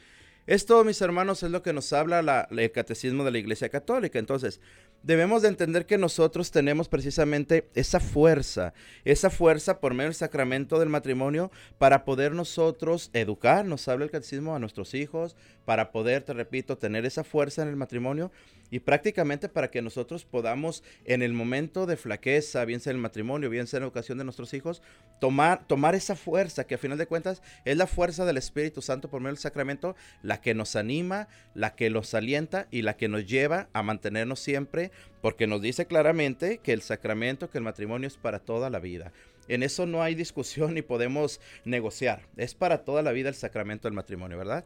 Esto, 0.47 0.85
mis 0.85 1.01
hermanos, 1.01 1.43
es 1.43 1.51
lo 1.51 1.63
que 1.63 1.73
nos 1.73 1.93
habla 1.93 2.47
el 2.51 2.73
catecismo 2.73 3.25
de 3.25 3.33
la 3.33 3.39
Iglesia 3.39 3.69
Católica. 3.69 4.19
Entonces, 4.19 4.61
debemos 5.07 5.43
de 5.43 5.49
entender 5.49 5.87
que 5.87 5.99
nosotros 5.99 6.51
tenemos 6.51 6.89
precisamente 6.89 7.69
esa 7.77 8.01
fuerza, 8.01 8.75
esa 9.05 9.31
fuerza 9.31 9.79
por 9.79 9.95
medio 9.95 10.09
del 10.09 10.17
sacramento 10.17 10.81
del 10.81 10.89
matrimonio 10.89 11.53
para 11.79 12.05
poder 12.05 12.33
nosotros 12.33 13.11
educar, 13.13 13.65
nos 13.65 13.87
habla 13.87 14.07
el 14.07 14.11
catecismo 14.11 14.57
a 14.57 14.59
nuestros 14.59 14.95
hijos, 14.95 15.37
para 15.65 15.93
poder, 15.93 16.23
te 16.23 16.33
repito, 16.33 16.77
tener 16.77 17.07
esa 17.07 17.23
fuerza 17.23 17.63
en 17.63 17.69
el 17.69 17.77
matrimonio 17.77 18.33
y 18.71 18.81
prácticamente 18.81 19.49
para 19.49 19.71
que 19.71 19.83
nosotros 19.83 20.25
podamos 20.25 20.83
en 21.05 21.23
el 21.23 21.33
momento 21.33 21.87
de 21.87 21.97
flaqueza, 21.97 22.65
bien 22.65 22.81
sea 22.81 22.91
en 22.91 22.97
el 22.97 23.03
matrimonio, 23.03 23.51
bien 23.51 23.67
sea 23.67 23.79
en 23.79 23.83
la 23.83 23.87
educación 23.87 24.19
de 24.19 24.25
nuestros 24.25 24.55
hijos, 24.55 24.83
tomar, 25.21 25.67
tomar 25.67 25.95
esa 25.95 26.17
fuerza 26.17 26.67
que 26.67 26.75
a 26.75 26.79
final 26.79 26.99
de 26.99 27.07
cuentas 27.07 27.43
es 27.65 27.77
la 27.77 27.87
fuerza 27.87 28.25
del 28.25 28.39
Espíritu 28.39 28.83
Santo 28.83 29.09
por 29.09 29.21
medio 29.21 29.35
del 29.35 29.41
sacramento, 29.41 29.95
la 30.23 30.41
que 30.41 30.55
nos 30.55 30.77
anima, 30.77 31.29
la 31.55 31.75
que 31.75 31.91
los 31.91 32.15
alienta 32.15 32.67
y 32.71 32.83
la 32.83 32.97
que 32.97 33.09
nos 33.09 33.27
lleva 33.27 33.69
a 33.73 33.83
mantenernos 33.83 34.41
siempre, 34.41 34.91
porque 35.21 35.47
nos 35.47 35.61
dice 35.61 35.87
claramente 35.87 36.59
que 36.59 36.73
el 36.73 36.83
sacramento, 36.83 37.51
que 37.51 37.59
el 37.59 37.65
matrimonio 37.65 38.07
es 38.07 38.17
para 38.17 38.39
toda 38.39 38.71
la 38.71 38.79
vida. 38.79 39.13
En 39.49 39.63
eso 39.63 39.87
no 39.87 40.03
hay 40.03 40.15
discusión 40.15 40.75
ni 40.75 40.83
podemos 40.83 41.41
negociar. 41.65 42.27
Es 42.37 42.55
para 42.55 42.85
toda 42.85 43.03
la 43.03 43.13
vida 43.13 43.29
el 43.29 43.35
sacramento 43.35 43.89
del 43.89 43.95
matrimonio, 43.95 44.39
¿verdad? 44.39 44.65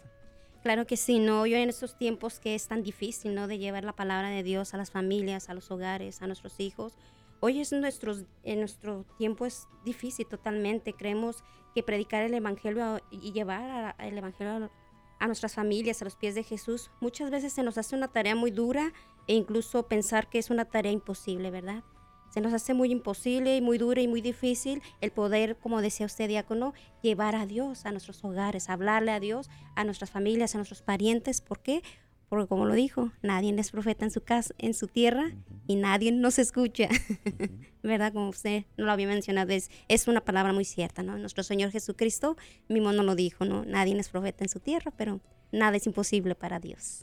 Claro 0.62 0.86
que 0.86 0.96
sí, 0.96 1.18
¿no? 1.18 1.46
Yo 1.46 1.56
en 1.56 1.70
estos 1.70 1.96
tiempos 1.96 2.38
que 2.38 2.54
es 2.54 2.68
tan 2.68 2.82
difícil, 2.82 3.34
¿no? 3.34 3.46
De 3.46 3.58
llevar 3.58 3.84
la 3.84 3.94
palabra 3.94 4.28
de 4.28 4.42
Dios 4.42 4.74
a 4.74 4.76
las 4.76 4.90
familias, 4.90 5.48
a 5.48 5.54
los 5.54 5.70
hogares, 5.70 6.20
a 6.20 6.26
nuestros 6.26 6.60
hijos. 6.60 6.94
Hoy 7.40 7.60
es 7.60 7.72
nuestros, 7.72 8.24
en 8.42 8.58
nuestro 8.58 9.06
tiempo 9.16 9.46
es 9.46 9.66
difícil 9.84 10.26
totalmente. 10.26 10.92
Creemos 10.92 11.42
que 11.74 11.82
predicar 11.82 12.22
el 12.22 12.34
Evangelio 12.34 13.00
y 13.10 13.32
llevar 13.32 13.94
el 13.98 14.18
Evangelio 14.18 14.70
a, 15.18 15.26
nuestras 15.26 15.54
familias, 15.54 16.02
a 16.02 16.04
los 16.04 16.16
pies 16.16 16.34
de 16.34 16.42
Jesús, 16.42 16.90
muchas 17.00 17.30
veces 17.30 17.52
se 17.52 17.62
nos 17.62 17.78
hace 17.78 17.96
una 17.96 18.08
tarea 18.08 18.34
muy 18.34 18.50
dura 18.50 18.92
e 19.30 19.34
incluso 19.34 19.86
pensar 19.86 20.28
que 20.28 20.40
es 20.40 20.50
una 20.50 20.64
tarea 20.64 20.90
imposible, 20.90 21.52
¿verdad? 21.52 21.84
se 22.30 22.40
nos 22.40 22.52
hace 22.52 22.74
muy 22.74 22.90
imposible 22.90 23.56
y 23.56 23.60
muy 23.60 23.78
duro 23.78 24.00
y 24.00 24.08
muy 24.08 24.20
difícil 24.20 24.82
el 25.00 25.10
poder, 25.10 25.56
como 25.56 25.80
decía 25.82 26.06
usted, 26.06 26.28
diácono, 26.28 26.74
llevar 27.02 27.34
a 27.34 27.46
Dios 27.46 27.86
a 27.86 27.92
nuestros 27.92 28.24
hogares, 28.24 28.70
hablarle 28.70 29.10
a 29.10 29.20
Dios, 29.20 29.50
a 29.74 29.84
nuestras 29.84 30.10
familias, 30.10 30.54
a 30.54 30.58
nuestros 30.58 30.82
parientes. 30.82 31.40
¿Por 31.40 31.60
qué? 31.60 31.82
Porque 32.28 32.46
como 32.46 32.66
lo 32.66 32.74
dijo, 32.74 33.10
nadie 33.22 33.52
es 33.58 33.72
profeta 33.72 34.04
en 34.04 34.12
su 34.12 34.20
casa, 34.22 34.54
en 34.58 34.74
su 34.74 34.86
tierra, 34.86 35.32
y 35.66 35.74
nadie 35.74 36.12
nos 36.12 36.38
escucha. 36.38 36.88
¿Verdad? 37.82 38.12
Como 38.12 38.28
usted 38.28 38.64
no 38.76 38.86
lo 38.86 38.92
había 38.92 39.08
mencionado, 39.08 39.52
es, 39.52 39.70
es 39.88 40.06
una 40.06 40.24
palabra 40.24 40.52
muy 40.52 40.64
cierta, 40.64 41.02
¿no? 41.02 41.18
Nuestro 41.18 41.42
Señor 41.42 41.72
Jesucristo 41.72 42.36
mismo 42.68 42.92
no 42.92 43.02
lo 43.02 43.16
dijo, 43.16 43.44
¿no? 43.44 43.64
Nadie 43.64 43.98
es 43.98 44.08
profeta 44.08 44.44
en 44.44 44.48
su 44.48 44.60
tierra, 44.60 44.92
pero 44.96 45.20
nada 45.50 45.76
es 45.76 45.86
imposible 45.86 46.36
para 46.36 46.60
Dios. 46.60 47.02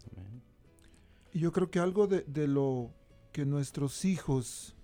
Y 1.37 1.41
yo 1.41 1.51
creo 1.51 1.69
que 1.69 1.77
algo 1.77 2.07
de, 2.07 2.23
de 2.25 2.47
lo 2.47 2.89
que 3.31 3.45
nuestros 3.45 4.05
hijos 4.05 4.75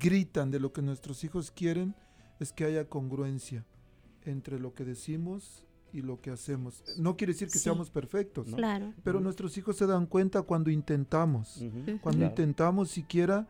gritan, 0.00 0.50
de 0.50 0.58
lo 0.58 0.72
que 0.72 0.82
nuestros 0.82 1.22
hijos 1.22 1.52
quieren, 1.52 1.94
es 2.40 2.52
que 2.52 2.64
haya 2.64 2.88
congruencia 2.88 3.64
entre 4.24 4.58
lo 4.58 4.74
que 4.74 4.84
decimos 4.84 5.64
y 5.92 6.02
lo 6.02 6.20
que 6.20 6.30
hacemos. 6.32 6.82
No 6.98 7.16
quiere 7.16 7.34
decir 7.34 7.46
que 7.46 7.58
Sí. 7.60 7.60
seamos 7.60 7.90
perfectos, 7.90 8.48
Claro. 8.52 8.94
pero 9.04 9.20
nuestros 9.20 9.56
hijos 9.58 9.76
se 9.76 9.86
dan 9.86 10.06
cuenta 10.06 10.42
cuando 10.42 10.70
intentamos, 10.72 11.58
cuando 12.02 12.18
Claro. 12.18 12.24
intentamos 12.30 12.90
siquiera 12.90 13.46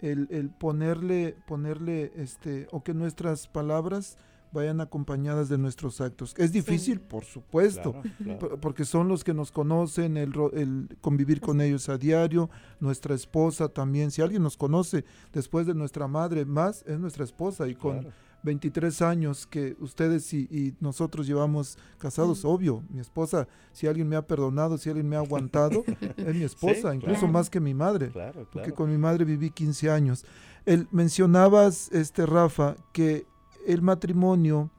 el, 0.00 0.26
el 0.32 0.50
ponerle, 0.50 1.36
ponerle, 1.46 2.10
este, 2.16 2.66
o 2.72 2.82
que 2.82 2.94
nuestras 2.94 3.46
palabras 3.46 4.18
vayan 4.52 4.80
acompañadas 4.80 5.48
de 5.48 5.58
nuestros 5.58 6.00
actos. 6.00 6.34
Es 6.38 6.52
difícil, 6.52 7.00
por 7.00 7.24
supuesto, 7.24 7.92
Claro, 7.92 8.10
claro. 8.22 8.38
por- 8.38 8.60
porque 8.60 8.84
son 8.84 9.08
los 9.08 9.22
que 9.24 9.34
nos 9.34 9.52
conocen, 9.52 10.16
el, 10.16 10.32
ro- 10.32 10.52
el 10.52 10.88
convivir 11.00 11.40
con 11.40 11.60
ellos 11.60 11.88
a 11.88 11.98
diario, 11.98 12.48
nuestra 12.80 13.14
esposa 13.14 13.68
también. 13.68 14.10
Si 14.10 14.22
alguien 14.22 14.42
nos 14.42 14.56
conoce 14.56 15.04
después 15.32 15.66
de 15.66 15.74
nuestra 15.74 16.08
madre, 16.08 16.44
más 16.44 16.82
es 16.86 16.98
nuestra 16.98 17.24
esposa 17.24 17.68
y 17.68 17.74
con 17.74 18.00
Claro. 18.00 18.14
23 18.42 19.02
años 19.02 19.44
que 19.46 19.76
ustedes 19.80 20.32
y, 20.32 20.42
y 20.50 20.74
nosotros 20.78 21.26
llevamos 21.26 21.76
casados, 21.98 22.44
obvio, 22.44 22.84
mi 22.90 23.00
esposa, 23.00 23.48
si 23.72 23.88
alguien 23.88 24.08
me 24.08 24.14
ha 24.14 24.24
perdonado, 24.24 24.78
si 24.78 24.88
alguien 24.88 25.08
me 25.08 25.16
ha 25.16 25.20
aguantado, 25.20 25.82
es 26.16 26.34
mi 26.34 26.42
esposa, 26.44 26.94
incluso 26.94 27.20
claro. 27.20 27.32
más 27.32 27.50
que 27.50 27.58
mi 27.58 27.74
madre, 27.74 28.08
Claro, 28.10 28.42
porque 28.52 28.68
claro. 28.70 28.74
con 28.74 28.90
mi 28.90 28.98
madre 28.98 29.24
viví 29.24 29.50
15 29.50 29.90
años. 29.90 30.24
El, 30.64 30.86
mencionabas, 30.92 31.90
este 31.92 32.24
Rafa, 32.24 32.76
que 32.92 33.26
el 33.66 33.82
matrimonio 33.82 34.70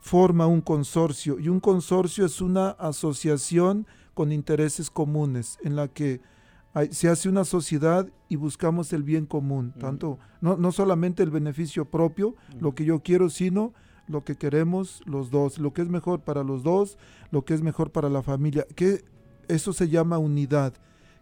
forma 0.00 0.46
un 0.46 0.60
consorcio 0.60 1.38
y 1.38 1.48
un 1.48 1.60
consorcio 1.60 2.24
es 2.24 2.40
una 2.40 2.70
asociación 2.70 3.86
con 4.14 4.32
intereses 4.32 4.90
comunes 4.90 5.58
en 5.62 5.76
la 5.76 5.88
que 5.88 6.20
hay- 6.74 6.92
se 6.92 7.08
hace 7.08 7.28
una 7.28 7.44
sociedad 7.44 8.08
y 8.28 8.36
buscamos 8.36 8.92
el 8.92 9.02
bien 9.02 9.26
común, 9.26 9.72
tanto 9.78 10.18
no, 10.40 10.56
no 10.56 10.70
solamente 10.72 11.22
el 11.22 11.30
beneficio 11.30 11.84
propio, 11.84 12.36
lo 12.60 12.74
que 12.74 12.84
yo 12.84 13.00
quiero, 13.02 13.28
sino 13.30 13.72
lo 14.06 14.24
que 14.24 14.36
queremos 14.36 15.02
los 15.04 15.30
dos, 15.30 15.58
lo 15.58 15.72
que 15.72 15.82
es 15.82 15.88
mejor 15.88 16.20
para 16.20 16.42
los 16.44 16.62
dos, 16.62 16.96
lo 17.30 17.44
que 17.44 17.54
es 17.54 17.62
mejor 17.62 17.90
para 17.90 18.08
la 18.08 18.22
familia, 18.22 18.66
que 18.74 19.04
eso 19.48 19.72
se 19.72 19.88
llama 19.88 20.18
unidad, 20.18 20.74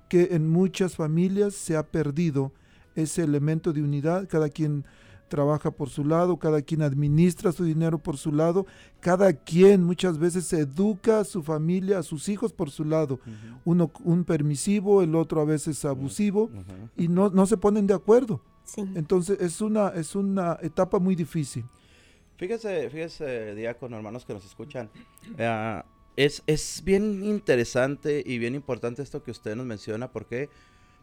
que 0.09 0.29
en 0.33 0.49
muchas 0.49 0.95
familias 0.97 1.55
se 1.55 1.77
ha 1.77 1.87
perdido 1.87 2.53
ese 2.95 3.23
elemento 3.23 3.73
de 3.73 3.83
unidad, 3.83 4.29
cada 4.29 4.49
quien 4.49 4.85
trabaja 5.29 5.71
por 5.71 5.89
su 5.91 6.05
lado, 6.05 6.39
cada 6.39 6.63
quien 6.63 6.83
administra 6.83 7.53
su 7.53 7.65
dinero 7.65 7.99
por 7.99 8.17
su 8.17 8.33
lado, 8.33 8.67
cada 9.01 9.33
quien 9.33 9.83
muchas 9.85 10.19
veces 10.19 10.53
educa 10.53 11.21
a 11.21 11.25
su 11.25 11.43
familia, 11.43 11.99
a 11.99 12.03
sus 12.03 12.29
hijos 12.29 12.53
por 12.53 12.71
su 12.71 12.85
lado, 12.85 13.15
Ujú. 13.15 13.61
uno 13.65 13.91
un 14.05 14.25
permisivo, 14.25 15.03
el 15.03 15.15
otro 15.15 15.41
a 15.41 15.45
veces 15.45 15.85
abusivo 15.85 16.51
y 16.97 17.09
no, 17.09 17.31
no 17.31 17.47
se 17.47 17.57
ponen 17.57 17.87
de 17.87 17.95
acuerdo. 17.95 18.41
Sí. 18.65 18.83
Entonces 18.95 19.41
es 19.41 19.61
una, 19.61 19.89
es 19.89 20.15
una 20.15 20.59
etapa 20.63 20.99
muy 20.99 21.15
difícil. 21.15 21.65
Fíjese, 22.37 22.91
fíjese, 22.91 23.55
diácono, 23.55 23.97
hermanos 23.97 24.25
que 24.25 24.35
nos 24.35 24.45
escuchan. 24.45 24.91
eh, 25.39 25.83
es, 26.17 26.43
es 26.47 26.83
bien 26.85 27.25
interesante 27.25 28.23
y 28.25 28.39
bien 28.39 28.55
importante 28.55 29.03
esto 29.03 29.23
que 29.23 29.31
usted 29.31 29.55
nos 29.55 29.67
menciona. 29.67 30.11
¿Por 30.11 30.27
qué? 30.27 30.49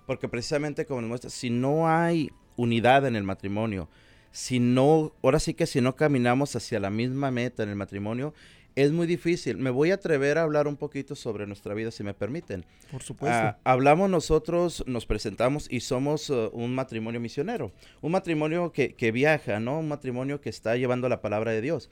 Porque 0.07 0.27
precisamente 0.27 0.85
como 0.85 1.01
nos 1.01 1.07
muestra, 1.09 1.29
si 1.29 1.49
no 1.49 1.87
hay 1.87 2.31
unidad 2.57 3.05
en 3.05 3.15
el 3.15 3.23
matrimonio, 3.23 3.89
si 4.33 4.59
no, 4.59 5.13
ahora 5.21 5.39
sí 5.39 5.53
que 5.53 5.67
si 5.67 5.79
no 5.79 5.95
caminamos 5.95 6.55
hacia 6.55 6.79
la 6.79 6.89
misma 6.89 7.29
meta 7.29 7.61
en 7.61 7.69
el 7.69 7.75
matrimonio, 7.75 8.33
es 8.75 8.91
muy 8.91 9.05
difícil. 9.05 9.57
Me 9.57 9.69
voy 9.69 9.91
a 9.91 9.93
atrever 9.93 10.39
a 10.39 10.41
hablar 10.41 10.67
un 10.67 10.75
poquito 10.75 11.13
sobre 11.13 11.45
nuestra 11.45 11.75
vida, 11.75 11.91
si 11.91 12.03
me 12.03 12.15
permiten. 12.15 12.65
Por 12.91 13.03
supuesto. 13.03 13.37
Ah, 13.37 13.59
hablamos 13.63 14.09
nosotros, 14.09 14.83
nos 14.87 15.05
presentamos 15.05 15.67
y 15.69 15.81
somos 15.81 16.31
uh, 16.31 16.49
un 16.51 16.73
matrimonio 16.73 17.19
misionero, 17.19 17.71
un 18.01 18.11
matrimonio 18.11 18.71
que, 18.71 18.95
que 18.95 19.11
viaja, 19.11 19.59
¿no? 19.59 19.79
Un 19.79 19.87
matrimonio 19.87 20.41
que 20.41 20.49
está 20.49 20.75
llevando 20.77 21.07
la 21.09 21.21
palabra 21.21 21.51
de 21.51 21.61
Dios. 21.61 21.91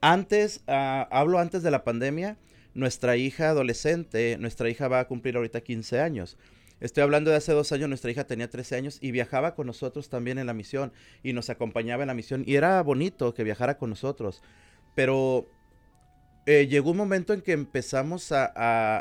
Antes, 0.00 0.62
ah, 0.66 1.06
hablo 1.12 1.38
antes 1.38 1.62
de 1.62 1.70
la 1.70 1.84
pandemia, 1.84 2.38
nuestra 2.74 3.16
hija 3.16 3.50
adolescente, 3.50 4.36
nuestra 4.40 4.68
hija 4.68 4.88
va 4.88 4.98
a 4.98 5.06
cumplir 5.06 5.36
ahorita 5.36 5.60
15 5.60 6.00
años. 6.00 6.36
Estoy 6.80 7.02
hablando 7.02 7.30
de 7.30 7.36
hace 7.36 7.52
dos 7.52 7.72
años, 7.72 7.88
nuestra 7.88 8.10
hija 8.10 8.24
tenía 8.26 8.48
13 8.50 8.76
años 8.76 8.98
y 9.00 9.10
viajaba 9.10 9.54
con 9.54 9.66
nosotros 9.66 10.08
también 10.08 10.38
en 10.38 10.46
la 10.46 10.54
misión 10.54 10.92
y 11.22 11.32
nos 11.32 11.50
acompañaba 11.50 12.02
en 12.04 12.08
la 12.08 12.14
misión 12.14 12.44
y 12.46 12.54
era 12.56 12.80
bonito 12.82 13.34
que 13.34 13.44
viajara 13.44 13.78
con 13.78 13.90
nosotros. 13.90 14.42
Pero 14.94 15.48
eh, 16.46 16.66
llegó 16.66 16.90
un 16.92 16.96
momento 16.96 17.34
en 17.34 17.42
que 17.42 17.52
empezamos 17.52 18.32
a, 18.32 18.52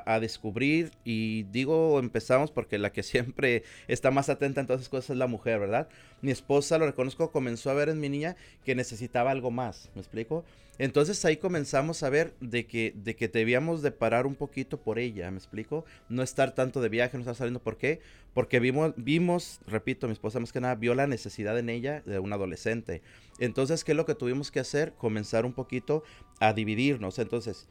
a- 0.06 0.20
descubrir, 0.20 0.92
y 1.06 1.44
digo 1.44 1.98
empezamos 2.00 2.52
porque 2.52 2.78
la 2.78 2.92
que 2.92 3.04
siempre 3.04 3.64
está 3.88 4.12
más 4.12 4.30
atenta 4.30 4.60
en 4.62 4.68
todas 4.68 4.82
esas 4.82 4.90
cosas 4.90 5.12
es 5.12 5.18
la 5.18 5.28
mujer, 5.28 5.60
¿verdad? 5.60 5.88
Mi 6.22 6.32
esposa, 6.32 6.78
lo 6.78 6.86
reconozco, 6.88 7.32
comenzó 7.32 7.70
a 7.70 7.74
ver 7.74 7.90
en 7.90 8.00
mi 8.02 8.10
niña 8.10 8.36
que 8.66 8.76
necesitaba 8.76 9.32
algo 9.32 9.50
más, 9.52 9.90
¿me 9.96 10.02
explico? 10.02 10.44
Entonces 10.80 11.24
ahí 11.26 11.38
comenzamos 11.38 12.04
a 12.04 12.10
ver 12.10 12.34
de 12.40 12.68
que, 12.68 12.94
de 12.96 13.16
que 13.16 13.28
debíamos 13.28 13.82
de 13.82 13.92
parar 13.92 14.28
un 14.28 14.36
poquito 14.36 14.82
por 14.82 15.00
ella, 15.00 15.30
¿me 15.32 15.38
explico? 15.38 15.86
No 16.10 16.24
estar 16.24 16.54
tanto 16.54 16.82
de 16.82 16.90
viaje, 16.90 17.18
no 17.18 17.22
estar 17.22 17.36
saliendo, 17.36 17.62
¿por 17.62 17.78
qué? 17.78 18.00
Porque 18.34 18.60
vimos, 18.60 18.94
vimos, 18.98 19.60
repito, 19.66 20.08
mi 20.08 20.14
esposa 20.14 20.40
más 20.40 20.52
que 20.52 20.62
nada 20.62 20.76
vio 20.76 20.94
la 20.94 21.08
necesidad 21.08 21.58
en 21.58 21.70
ella 21.70 22.02
de 22.06 22.20
un 22.20 22.32
adolescente. 22.32 23.02
Entonces, 23.40 23.84
¿qué 23.84 23.94
es 23.94 23.96
lo 23.96 24.06
que 24.06 24.16
tuvimos 24.16 24.52
que 24.52 24.60
hacer? 24.60 24.94
Comenzar 24.94 25.46
un 25.46 25.54
poquito 25.54 26.04
a 26.40 26.54
dividirnos. 26.54 27.18
Entonces, 27.20 27.68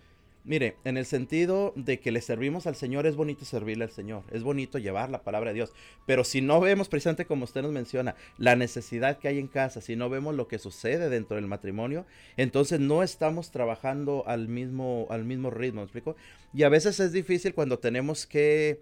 mire, 0.46 0.76
en 0.84 0.96
el 0.96 1.04
sentido 1.04 1.72
de 1.76 1.98
que 1.98 2.12
le 2.12 2.20
servimos 2.20 2.66
al 2.66 2.76
Señor, 2.76 3.06
es 3.06 3.16
bonito 3.16 3.44
servirle 3.44 3.84
al 3.84 3.90
Señor, 3.90 4.22
es 4.30 4.42
bonito 4.42 4.78
llevar 4.78 5.10
la 5.10 5.22
palabra 5.22 5.50
de 5.50 5.54
Dios, 5.54 5.72
pero 6.06 6.24
si 6.24 6.40
no 6.40 6.60
vemos 6.60 6.88
precisamente 6.88 7.26
como 7.26 7.44
usted 7.44 7.62
nos 7.62 7.72
menciona, 7.72 8.14
la 8.38 8.56
necesidad 8.56 9.18
que 9.18 9.28
hay 9.28 9.38
en 9.38 9.48
casa, 9.48 9.80
si 9.80 9.96
no 9.96 10.08
vemos 10.08 10.34
lo 10.34 10.48
que 10.48 10.58
sucede 10.58 11.08
dentro 11.08 11.36
del 11.36 11.46
matrimonio, 11.46 12.06
entonces 12.36 12.80
no 12.80 13.02
estamos 13.02 13.50
trabajando 13.50 14.24
al 14.26 14.48
mismo, 14.48 15.06
al 15.10 15.24
mismo 15.24 15.50
ritmo, 15.50 15.80
¿me 15.80 15.84
explico? 15.84 16.16
Y 16.54 16.62
a 16.62 16.68
veces 16.68 17.00
es 17.00 17.12
difícil 17.12 17.52
cuando 17.52 17.78
tenemos 17.80 18.26
que, 18.26 18.80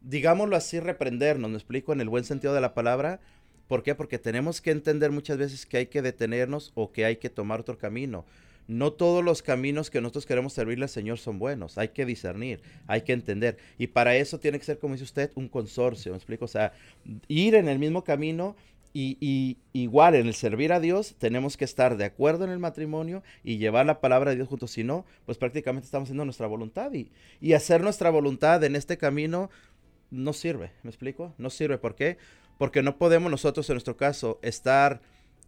digámoslo 0.00 0.56
así, 0.56 0.80
reprendernos, 0.80 1.50
¿me 1.50 1.56
explico? 1.56 1.92
En 1.92 2.00
el 2.00 2.08
buen 2.08 2.24
sentido 2.24 2.54
de 2.54 2.60
la 2.60 2.74
palabra, 2.74 3.20
¿Por 3.68 3.82
qué? 3.82 3.94
Porque 3.94 4.18
tenemos 4.18 4.60
que 4.60 4.70
entender 4.70 5.12
muchas 5.12 5.38
veces 5.38 5.64
que 5.64 5.78
hay 5.78 5.86
que 5.86 6.02
detenernos 6.02 6.72
o 6.74 6.92
que 6.92 7.06
hay 7.06 7.16
que 7.16 7.30
tomar 7.30 7.60
otro 7.60 7.78
camino. 7.78 8.26
No 8.68 8.92
todos 8.92 9.24
los 9.24 9.42
caminos 9.42 9.90
que 9.90 10.00
nosotros 10.00 10.26
queremos 10.26 10.52
servirle 10.52 10.84
al 10.84 10.88
Señor 10.88 11.18
son 11.18 11.38
buenos. 11.38 11.78
Hay 11.78 11.88
que 11.88 12.06
discernir, 12.06 12.60
hay 12.86 13.02
que 13.02 13.12
entender. 13.12 13.58
Y 13.78 13.88
para 13.88 14.16
eso 14.16 14.38
tiene 14.38 14.58
que 14.58 14.64
ser, 14.64 14.78
como 14.78 14.94
dice 14.94 15.04
usted, 15.04 15.30
un 15.34 15.48
consorcio. 15.48 16.12
¿Me 16.12 16.16
explico? 16.16 16.44
O 16.44 16.48
sea, 16.48 16.72
ir 17.28 17.54
en 17.54 17.68
el 17.68 17.78
mismo 17.78 18.04
camino 18.04 18.56
y, 18.94 19.58
igual 19.72 20.14
en 20.14 20.26
el 20.26 20.34
servir 20.34 20.72
a 20.72 20.80
Dios 20.80 21.14
tenemos 21.18 21.56
que 21.56 21.64
estar 21.64 21.96
de 21.96 22.04
acuerdo 22.04 22.44
en 22.44 22.50
el 22.50 22.58
matrimonio 22.58 23.22
y 23.42 23.56
llevar 23.56 23.86
la 23.86 24.00
palabra 24.00 24.30
de 24.30 24.36
Dios 24.36 24.48
juntos. 24.48 24.70
Si 24.70 24.84
no, 24.84 25.06
pues 25.24 25.38
prácticamente 25.38 25.86
estamos 25.86 26.06
haciendo 26.06 26.24
nuestra 26.24 26.46
voluntad. 26.46 26.92
Y, 26.92 27.10
y 27.40 27.54
hacer 27.54 27.80
nuestra 27.82 28.10
voluntad 28.10 28.62
en 28.64 28.76
este 28.76 28.98
camino 28.98 29.50
no 30.10 30.32
sirve. 30.32 30.72
¿Me 30.82 30.90
explico? 30.90 31.34
No 31.38 31.50
sirve. 31.50 31.78
¿Por 31.78 31.94
qué? 31.94 32.18
Porque 32.58 32.82
no 32.82 32.98
podemos 32.98 33.30
nosotros, 33.30 33.68
en 33.70 33.74
nuestro 33.74 33.96
caso, 33.96 34.38
estar 34.42 35.00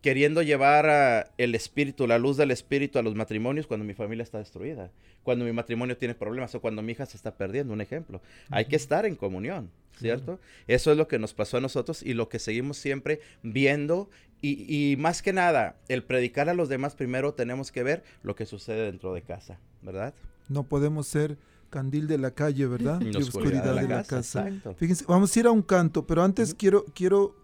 queriendo 0.04 0.42
llevar 0.42 0.86
a 0.90 1.30
el 1.38 1.54
espíritu, 1.54 2.06
la 2.06 2.18
luz 2.18 2.36
del 2.36 2.50
espíritu 2.50 2.98
a 2.98 3.02
los 3.02 3.14
matrimonios 3.14 3.66
cuando 3.66 3.86
mi 3.86 3.94
familia 3.94 4.22
está 4.22 4.36
destruida, 4.36 4.90
cuando 5.22 5.46
mi 5.46 5.52
matrimonio 5.52 5.96
tiene 5.96 6.14
problemas 6.14 6.54
o 6.54 6.60
cuando 6.60 6.82
mi 6.82 6.92
hija 6.92 7.06
se 7.06 7.16
está 7.16 7.38
perdiendo, 7.38 7.72
un 7.72 7.80
ejemplo. 7.80 8.20
Hay 8.50 8.66
que 8.66 8.76
estar 8.76 9.06
en 9.06 9.16
comunión, 9.16 9.70
¿cierto? 9.98 10.40
Eso 10.66 10.92
es 10.92 10.98
lo 10.98 11.08
que 11.08 11.18
nos 11.18 11.32
pasó 11.32 11.56
a 11.56 11.62
nosotros 11.62 12.02
y 12.02 12.12
lo 12.12 12.28
que 12.28 12.38
seguimos 12.38 12.76
siempre 12.76 13.20
viendo 13.42 14.10
y, 14.42 14.66
y 14.68 14.96
más 14.98 15.22
que 15.22 15.32
nada, 15.32 15.76
el 15.88 16.04
predicar 16.04 16.50
a 16.50 16.54
los 16.54 16.68
demás 16.68 16.94
primero 16.96 17.32
tenemos 17.32 17.72
que 17.72 17.82
ver 17.82 18.04
lo 18.22 18.36
que 18.36 18.44
sucede 18.44 18.84
dentro 18.84 19.14
de 19.14 19.22
casa, 19.22 19.58
¿verdad? 19.80 20.12
No 20.50 20.64
podemos 20.64 21.08
ser 21.08 21.38
candil 21.70 22.08
de 22.08 22.18
la 22.18 22.32
calle, 22.32 22.66
¿verdad? 22.66 23.00
Y 23.00 23.16
oscuridad 23.16 23.74
de 23.74 23.88
la, 23.88 24.02
casa. 24.02 24.46
exacto. 24.46 24.74
Fíjense, 24.74 25.06
vamos 25.08 25.34
a 25.34 25.40
ir 25.40 25.46
a 25.46 25.50
un 25.50 25.62
canto, 25.62 26.06
pero 26.06 26.22
antes 26.22 26.52
quiero, 26.52 26.84
quiero 26.94 27.34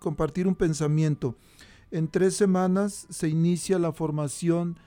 compartir 0.00 0.48
un 0.48 0.56
pensamiento. 0.56 1.36
En 1.90 2.08
tres 2.08 2.34
semanas 2.36 3.06
se 3.10 3.28
inicia 3.28 3.78
la 3.78 3.92
formación 3.92 4.78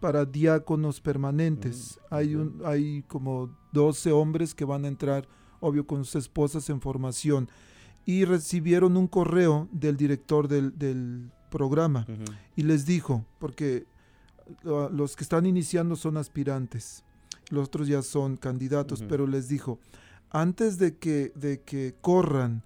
para 0.00 0.24
diáconos 0.24 1.00
permanentes. 1.00 1.98
Hay, 2.10 2.34
un, 2.34 2.62
hay 2.64 3.02
como 3.04 3.54
12 3.72 4.12
hombres 4.12 4.54
que 4.54 4.64
van 4.64 4.84
a 4.84 4.88
entrar, 4.88 5.28
obvio, 5.60 5.86
con 5.86 6.04
sus 6.04 6.16
esposas 6.16 6.68
en 6.70 6.80
formación. 6.80 7.48
y 8.04 8.24
recibieron 8.24 8.96
un 8.96 9.08
correo 9.08 9.68
del 9.72 9.96
director 9.96 10.46
del, 10.46 10.78
del 10.78 11.32
programa 11.50 12.06
y 12.54 12.62
les 12.62 12.86
dijo, 12.86 13.24
porque 13.38 13.86
uh, 14.64 14.88
los 14.92 15.16
que 15.16 15.24
están 15.24 15.44
iniciando 15.46 15.96
son 15.96 16.16
aspirantes, 16.16 17.04
los 17.50 17.66
otros 17.66 17.88
ya 17.88 18.02
son 18.02 18.36
candidatos, 18.36 19.02
pero 19.08 19.26
les 19.26 19.48
dijo, 19.48 19.80
antes 20.30 20.78
de 20.78 20.96
que, 20.96 21.32
de 21.34 21.62
que 21.62 21.94
corran 22.00 22.62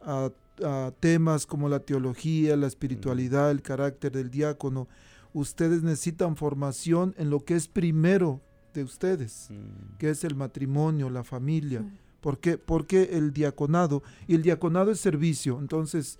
a, 0.00 0.30
a 0.64 0.92
temas 1.00 1.46
como 1.46 1.68
la 1.68 1.80
teología, 1.80 2.56
la 2.56 2.66
espiritualidad, 2.66 3.50
el 3.50 3.62
carácter 3.62 4.12
del 4.12 4.30
diácono, 4.30 4.88
ustedes 5.32 5.82
necesitan 5.82 6.36
formación 6.36 7.14
en 7.18 7.30
lo 7.30 7.44
que 7.44 7.54
es 7.54 7.68
primero 7.68 8.40
de 8.74 8.82
ustedes, 8.84 9.48
Mm. 9.50 9.96
que 9.98 10.10
es 10.10 10.24
el 10.24 10.34
matrimonio, 10.34 11.10
la 11.10 11.24
familia. 11.24 11.84
¿Por 12.20 12.38
qué? 12.38 12.58
Porque 12.58 13.10
el 13.12 13.32
diaconado, 13.32 14.02
y 14.26 14.34
el 14.34 14.42
diaconado 14.42 14.90
es 14.90 15.00
servicio, 15.00 15.58
entonces 15.60 16.18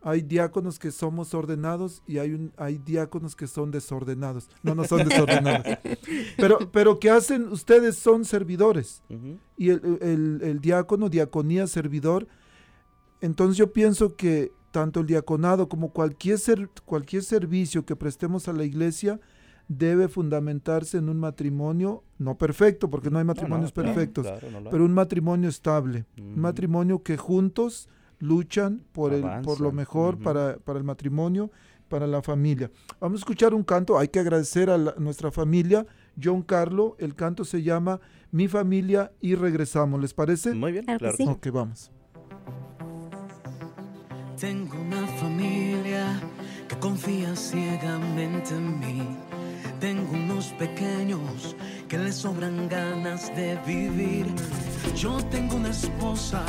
hay 0.00 0.22
diáconos 0.22 0.78
que 0.78 0.92
somos 0.92 1.34
ordenados 1.34 2.02
y 2.06 2.18
hay, 2.18 2.32
un, 2.32 2.52
hay 2.56 2.78
diáconos 2.78 3.34
que 3.34 3.48
son 3.48 3.70
desordenados. 3.72 4.48
No, 4.62 4.74
no 4.76 4.84
son 4.84 5.08
desordenados. 5.08 5.66
pero, 6.36 6.58
pero 6.70 7.00
que 7.00 7.10
hacen, 7.10 7.48
ustedes 7.48 7.96
son 7.96 8.24
servidores. 8.24 9.02
Y 9.56 9.70
el, 9.70 9.98
el- 10.00 10.40
el 10.42 10.60
diácono, 10.60 11.08
diaconía, 11.08 11.66
servidor. 11.66 12.28
Entonces 13.20 13.56
yo 13.56 13.72
pienso 13.72 14.14
que 14.16 14.52
tanto 14.70 15.00
el 15.00 15.06
diaconado 15.06 15.68
como 15.68 15.90
cualquier, 15.92 16.38
ser- 16.38 16.68
cualquier 16.84 17.22
servicio 17.22 17.84
que 17.84 17.96
prestemos 17.96 18.48
a 18.48 18.52
la 18.52 18.64
iglesia 18.64 19.18
debe 19.66 20.08
fundamentarse 20.08 20.96
en 20.98 21.08
un 21.08 21.18
matrimonio, 21.18 22.02
no 22.18 22.36
perfecto, 22.38 22.88
porque 22.88 23.10
no 23.10 23.18
hay 23.18 23.24
No, 23.24 23.32
no, 23.32 23.34
matrimonios 23.34 23.72
claro, 23.72 23.88
perfectos, 23.92 24.26
claro, 24.26 24.50
no 24.50 24.70
pero 24.70 24.84
un 24.84 24.94
matrimonio 24.94 25.48
estable, 25.48 26.06
un 26.16 26.40
matrimonio 26.40 27.02
que 27.02 27.16
juntos 27.18 27.88
luchan 28.18 28.82
por, 28.92 29.12
el, 29.12 29.22
por 29.42 29.60
lo 29.60 29.72
mejor 29.72 30.18
para, 30.18 30.56
para 30.58 30.78
el 30.78 30.84
matrimonio, 30.84 31.50
para 31.88 32.06
la 32.06 32.22
familia. 32.22 32.70
Vamos 33.00 33.20
a 33.20 33.22
escuchar 33.22 33.52
un 33.54 33.62
canto, 33.62 33.98
hay 33.98 34.08
que 34.08 34.20
agradecer 34.20 34.70
a 34.70 34.78
la- 34.78 34.94
nuestra 34.98 35.30
familia, 35.30 35.86
John 36.22 36.42
Carlo, 36.42 36.96
el 36.98 37.14
canto 37.14 37.44
se 37.44 37.62
llama 37.62 38.00
Mi 38.32 38.48
familia 38.48 39.12
y 39.20 39.34
regresamos, 39.34 40.00
¿les 40.00 40.14
parece? 40.14 40.54
Muy 40.54 40.72
bien, 40.72 40.84
Claro 40.84 40.98
que 40.98 41.04
claro. 41.04 41.16
sí. 41.16 41.24
Ok, 41.28 41.48
vamos. 41.52 41.90
Tengo 44.40 44.80
una 44.80 45.04
familia 45.18 46.20
que 46.68 46.78
confía 46.78 47.34
ciegamente 47.34 48.54
en 48.54 48.78
mí. 48.78 49.16
Tengo 49.80 50.12
unos 50.12 50.52
pequeños 50.52 51.56
que 51.88 51.98
les 51.98 52.14
sobran 52.14 52.68
ganas 52.68 53.34
de 53.34 53.56
vivir. 53.66 54.26
Yo 54.94 55.16
tengo 55.24 55.56
una 55.56 55.70
esposa 55.70 56.44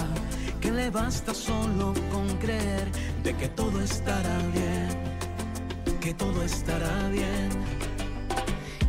que 0.61 0.71
le 0.71 0.91
basta 0.91 1.33
solo 1.33 1.95
con 2.11 2.27
creer 2.37 2.91
de 3.23 3.35
que 3.35 3.47
todo 3.49 3.81
estará 3.81 4.37
bien, 4.53 5.99
que 5.99 6.13
todo 6.13 6.43
estará 6.43 7.09
bien. 7.09 7.49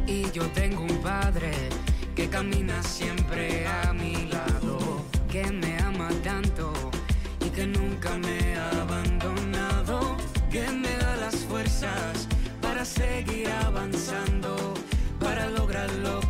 Y 0.06 0.30
yo 0.30 0.46
tengo 0.50 0.82
un 0.82 0.98
padre 0.98 1.52
que 2.14 2.28
camina 2.28 2.82
siempre 2.82 3.66
a 3.66 3.94
mi 3.94 4.26
lado, 4.26 4.78
que 5.30 5.50
me 5.50 5.78
ama 5.78 6.10
tanto 6.22 6.70
y 7.40 7.48
que 7.48 7.66
nunca 7.66 8.16
me 8.18 8.56
ha 8.56 8.79
para 12.60 12.84
seguir 12.84 13.48
avanzando, 13.66 14.74
para 15.18 15.48
lograr 15.48 15.90
lo 16.02 16.20
que 16.20 16.29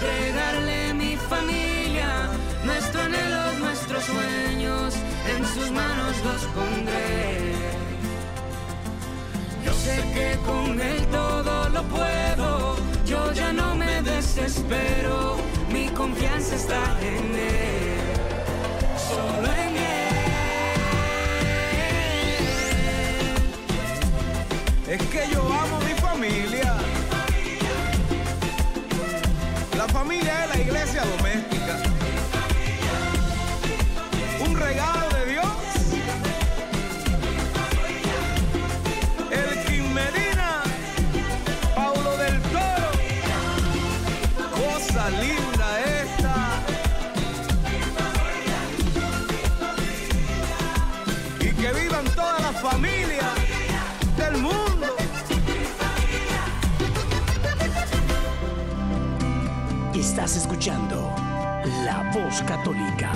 Entregarle 0.00 0.94
mi 0.94 1.16
familia, 1.16 2.30
nuestro 2.64 3.02
anhelo, 3.02 3.52
nuestros 3.58 4.04
sueños, 4.04 4.94
en 5.28 5.44
sus 5.44 5.70
manos 5.70 6.16
los 6.24 6.42
pondré. 6.54 7.52
Yo 9.64 9.72
sé 9.74 9.96
que 10.14 10.38
con 10.46 10.80
él 10.80 11.06
todo 11.08 11.68
lo 11.68 11.82
puedo, 11.84 12.76
yo 13.04 13.32
ya 13.32 13.52
no 13.52 13.74
me 13.74 14.00
desespero, 14.02 15.36
mi 15.70 15.88
confianza 15.88 16.54
está 16.54 16.82
en 17.02 17.34
Él, 17.34 18.00
solo 19.08 19.48
en 19.52 19.76
Él. 19.76 20.20
Es 24.88 25.02
que 25.08 25.28
yo 25.32 25.42
amo 25.42 25.78
mi 25.80 25.94
familia. 26.00 26.69
Familia 30.20 30.44
es 30.44 30.48
la 30.50 30.60
iglesia 30.60 31.04
doméstica. 31.04 31.59
Escuchando 60.60 61.10
La 61.86 62.12
Voz 62.12 62.42
Católica. 62.42 63.10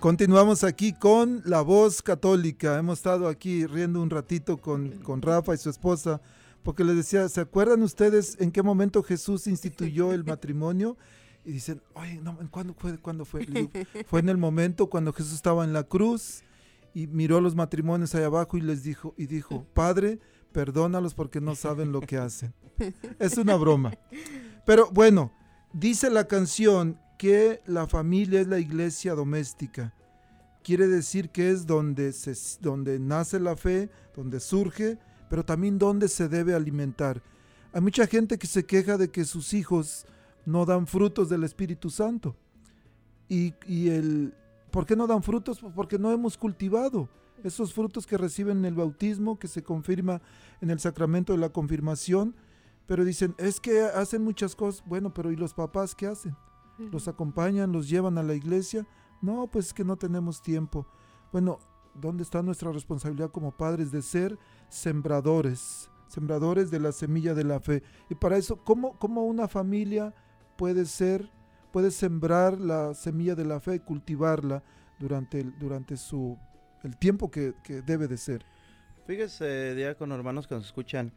Continuamos 0.00 0.64
aquí 0.64 0.92
con 0.92 1.42
La 1.44 1.60
Voz 1.60 2.02
Católica. 2.02 2.76
Hemos 2.76 2.98
estado 2.98 3.28
aquí 3.28 3.64
riendo 3.64 4.02
un 4.02 4.10
ratito 4.10 4.56
con, 4.56 4.98
con 5.04 5.22
Rafa 5.22 5.54
y 5.54 5.58
su 5.58 5.70
esposa, 5.70 6.20
porque 6.64 6.82
les 6.82 6.96
decía, 6.96 7.28
¿se 7.28 7.42
acuerdan 7.42 7.80
ustedes 7.84 8.36
en 8.40 8.50
qué 8.50 8.64
momento 8.64 9.04
Jesús 9.04 9.46
instituyó 9.46 10.12
el 10.12 10.24
matrimonio? 10.24 10.96
Y 11.44 11.52
dicen, 11.52 11.80
oye, 11.94 12.18
no, 12.20 12.40
¿en 12.40 12.48
¿cuándo 12.48 12.74
fue? 12.74 12.98
¿Cuándo 12.98 13.24
fue? 13.24 13.46
Digo, 13.46 13.70
fue 14.08 14.18
en 14.18 14.30
el 14.30 14.36
momento 14.36 14.88
cuando 14.88 15.12
Jesús 15.12 15.34
estaba 15.34 15.62
en 15.62 15.72
la 15.72 15.84
cruz 15.84 16.42
y 16.92 17.06
miró 17.06 17.40
los 17.40 17.54
matrimonios 17.54 18.16
allá 18.16 18.26
abajo 18.26 18.56
y 18.56 18.62
les 18.62 18.82
dijo, 18.82 19.14
y 19.16 19.26
dijo, 19.26 19.64
Padre, 19.74 20.18
perdónalos 20.56 21.12
porque 21.12 21.38
no 21.38 21.54
saben 21.54 21.92
lo 21.92 22.00
que 22.00 22.16
hacen. 22.16 22.54
Es 23.18 23.36
una 23.36 23.56
broma. 23.56 23.92
Pero 24.64 24.88
bueno, 24.90 25.30
dice 25.74 26.08
la 26.08 26.26
canción 26.26 26.98
que 27.18 27.60
la 27.66 27.86
familia 27.86 28.40
es 28.40 28.46
la 28.46 28.58
iglesia 28.58 29.14
doméstica. 29.14 29.92
Quiere 30.64 30.86
decir 30.86 31.28
que 31.28 31.50
es 31.50 31.66
donde, 31.66 32.10
se, 32.14 32.32
donde 32.62 32.98
nace 32.98 33.38
la 33.38 33.54
fe, 33.54 33.90
donde 34.14 34.40
surge, 34.40 34.96
pero 35.28 35.44
también 35.44 35.78
donde 35.78 36.08
se 36.08 36.26
debe 36.26 36.54
alimentar. 36.54 37.22
Hay 37.74 37.82
mucha 37.82 38.06
gente 38.06 38.38
que 38.38 38.46
se 38.46 38.64
queja 38.64 38.96
de 38.96 39.10
que 39.10 39.26
sus 39.26 39.52
hijos 39.52 40.06
no 40.46 40.64
dan 40.64 40.86
frutos 40.86 41.28
del 41.28 41.44
Espíritu 41.44 41.90
Santo. 41.90 42.34
Y, 43.28 43.52
y 43.66 43.90
el, 43.90 44.32
¿Por 44.70 44.86
qué 44.86 44.96
no 44.96 45.06
dan 45.06 45.22
frutos? 45.22 45.60
Pues 45.60 45.74
porque 45.74 45.98
no 45.98 46.10
hemos 46.12 46.38
cultivado 46.38 47.10
esos 47.44 47.72
frutos 47.72 48.06
que 48.06 48.18
reciben 48.18 48.58
en 48.58 48.64
el 48.66 48.74
bautismo, 48.74 49.38
que 49.38 49.48
se 49.48 49.62
confirma 49.62 50.20
en 50.60 50.70
el 50.70 50.80
sacramento 50.80 51.32
de 51.32 51.38
la 51.38 51.50
confirmación. 51.50 52.34
Pero 52.86 53.04
dicen, 53.04 53.34
es 53.38 53.60
que 53.60 53.82
hacen 53.82 54.22
muchas 54.22 54.54
cosas. 54.54 54.82
Bueno, 54.86 55.12
pero 55.12 55.32
¿y 55.32 55.36
los 55.36 55.54
papás 55.54 55.94
qué 55.94 56.06
hacen? 56.06 56.36
¿Los 56.78 57.08
acompañan, 57.08 57.72
los 57.72 57.88
llevan 57.88 58.18
a 58.18 58.22
la 58.22 58.34
iglesia? 58.34 58.86
No, 59.22 59.46
pues 59.48 59.66
es 59.66 59.74
que 59.74 59.84
no 59.84 59.96
tenemos 59.96 60.42
tiempo. 60.42 60.86
Bueno, 61.32 61.58
¿dónde 61.94 62.22
está 62.22 62.42
nuestra 62.42 62.70
responsabilidad 62.70 63.30
como 63.30 63.56
padres 63.56 63.90
de 63.90 64.02
ser 64.02 64.38
sembradores? 64.68 65.90
Sembradores 66.08 66.70
de 66.70 66.78
la 66.78 66.92
semilla 66.92 67.34
de 67.34 67.44
la 67.44 67.60
fe. 67.60 67.82
Y 68.08 68.14
para 68.14 68.36
eso, 68.36 68.56
¿cómo, 68.62 68.98
cómo 68.98 69.24
una 69.24 69.48
familia 69.48 70.14
puede 70.56 70.84
ser, 70.84 71.30
puede 71.72 71.90
sembrar 71.90 72.60
la 72.60 72.94
semilla 72.94 73.34
de 73.34 73.44
la 73.44 73.58
fe 73.58 73.76
y 73.76 73.80
cultivarla 73.80 74.62
durante, 74.98 75.40
el, 75.40 75.58
durante 75.58 75.96
su, 75.96 76.38
el 76.84 76.96
tiempo 76.96 77.30
que, 77.30 77.54
que 77.64 77.82
debe 77.82 78.06
de 78.06 78.18
ser? 78.18 78.44
Fíjese, 79.06 79.76
diácono, 79.76 80.16
hermanos 80.16 80.48
que 80.48 80.56
nos 80.56 80.66
escuchan, 80.66 81.12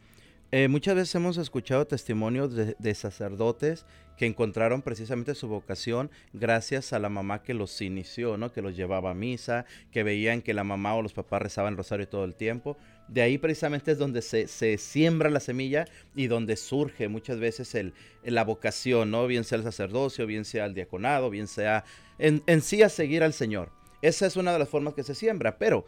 eh, 0.51 0.67
muchas 0.67 0.93
veces 0.93 1.15
hemos 1.15 1.37
escuchado 1.37 1.87
testimonios 1.87 2.53
de, 2.55 2.95
sacerdotes 2.95 3.87
que 4.15 4.27
encontraron 4.27 4.83
precisamente 4.83 5.33
su 5.33 5.47
vocación 5.47 6.11
gracias 6.31 6.93
a 6.93 6.99
la 6.99 7.09
mamá 7.09 7.41
que 7.41 7.55
los 7.55 7.81
inició, 7.81 8.37
¿no? 8.37 8.51
Que 8.51 8.61
los 8.61 8.75
llevaba 8.75 9.09
a 9.09 9.15
misa, 9.15 9.65
que 9.91 10.03
veían 10.03 10.43
que 10.43 10.53
la 10.53 10.63
mamá 10.63 10.93
o 10.93 11.01
los 11.01 11.13
papás 11.13 11.41
rezaban 11.41 11.77
rosario 11.77 12.07
todo 12.07 12.25
el 12.25 12.35
tiempo. 12.35 12.77
De 13.07 13.23
ahí 13.23 13.39
precisamente 13.39 13.91
es 13.91 13.97
donde 13.97 14.21
se, 14.21 14.47
se 14.47 14.77
siembra 14.77 15.31
la 15.31 15.39
semilla 15.39 15.85
y 16.15 16.27
donde 16.27 16.57
surge 16.57 17.07
muchas 17.07 17.39
veces 17.39 17.73
el, 17.73 17.93
la 18.23 18.43
vocación, 18.43 19.09
¿no? 19.09 19.25
Bien 19.25 19.43
sea 19.43 19.57
el 19.57 19.63
sacerdocio, 19.63 20.27
bien 20.27 20.45
sea 20.45 20.65
el 20.65 20.75
diaconado, 20.75 21.31
bien 21.31 21.47
sea 21.47 21.85
en, 22.19 22.43
en 22.45 22.61
sí 22.61 22.83
a 22.83 22.89
seguir 22.89 23.23
al 23.23 23.33
Señor. 23.33 23.71
Esa 24.03 24.27
es 24.27 24.35
una 24.35 24.53
de 24.53 24.59
las 24.59 24.69
formas 24.69 24.93
que 24.93 25.03
se 25.03 25.15
siembra, 25.15 25.57
pero 25.57 25.85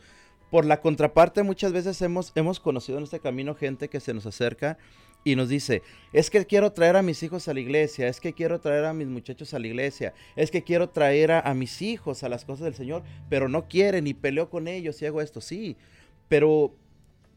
por 0.51 0.65
la 0.65 0.81
contraparte, 0.81 1.41
muchas 1.41 1.71
veces 1.71 1.99
hemos, 2.01 2.31
hemos 2.35 2.59
conocido 2.59 2.97
en 2.97 3.05
este 3.05 3.21
camino 3.21 3.55
gente 3.55 3.87
que 3.87 4.01
se 4.01 4.13
nos 4.13 4.25
acerca 4.25 4.77
y 5.23 5.35
nos 5.35 5.49
dice, 5.49 5.81
es 6.13 6.29
que 6.29 6.45
quiero 6.45 6.73
traer 6.73 6.97
a 6.97 7.01
mis 7.01 7.23
hijos 7.23 7.47
a 7.47 7.53
la 7.53 7.61
iglesia, 7.61 8.07
es 8.07 8.19
que 8.19 8.33
quiero 8.33 8.59
traer 8.59 8.85
a 8.85 8.93
mis 8.93 9.07
muchachos 9.07 9.53
a 9.53 9.59
la 9.59 9.67
iglesia, 9.67 10.13
es 10.35 10.51
que 10.51 10.63
quiero 10.63 10.89
traer 10.89 11.31
a, 11.31 11.39
a 11.39 11.53
mis 11.53 11.81
hijos 11.81 12.23
a 12.23 12.29
las 12.29 12.43
cosas 12.43 12.65
del 12.65 12.75
Señor, 12.75 13.03
pero 13.29 13.47
no 13.47 13.67
quieren 13.67 14.07
y 14.07 14.13
peleo 14.13 14.49
con 14.49 14.67
ellos 14.67 15.01
y 15.01 15.05
hago 15.05 15.21
esto, 15.21 15.39
sí, 15.39 15.77
pero 16.27 16.75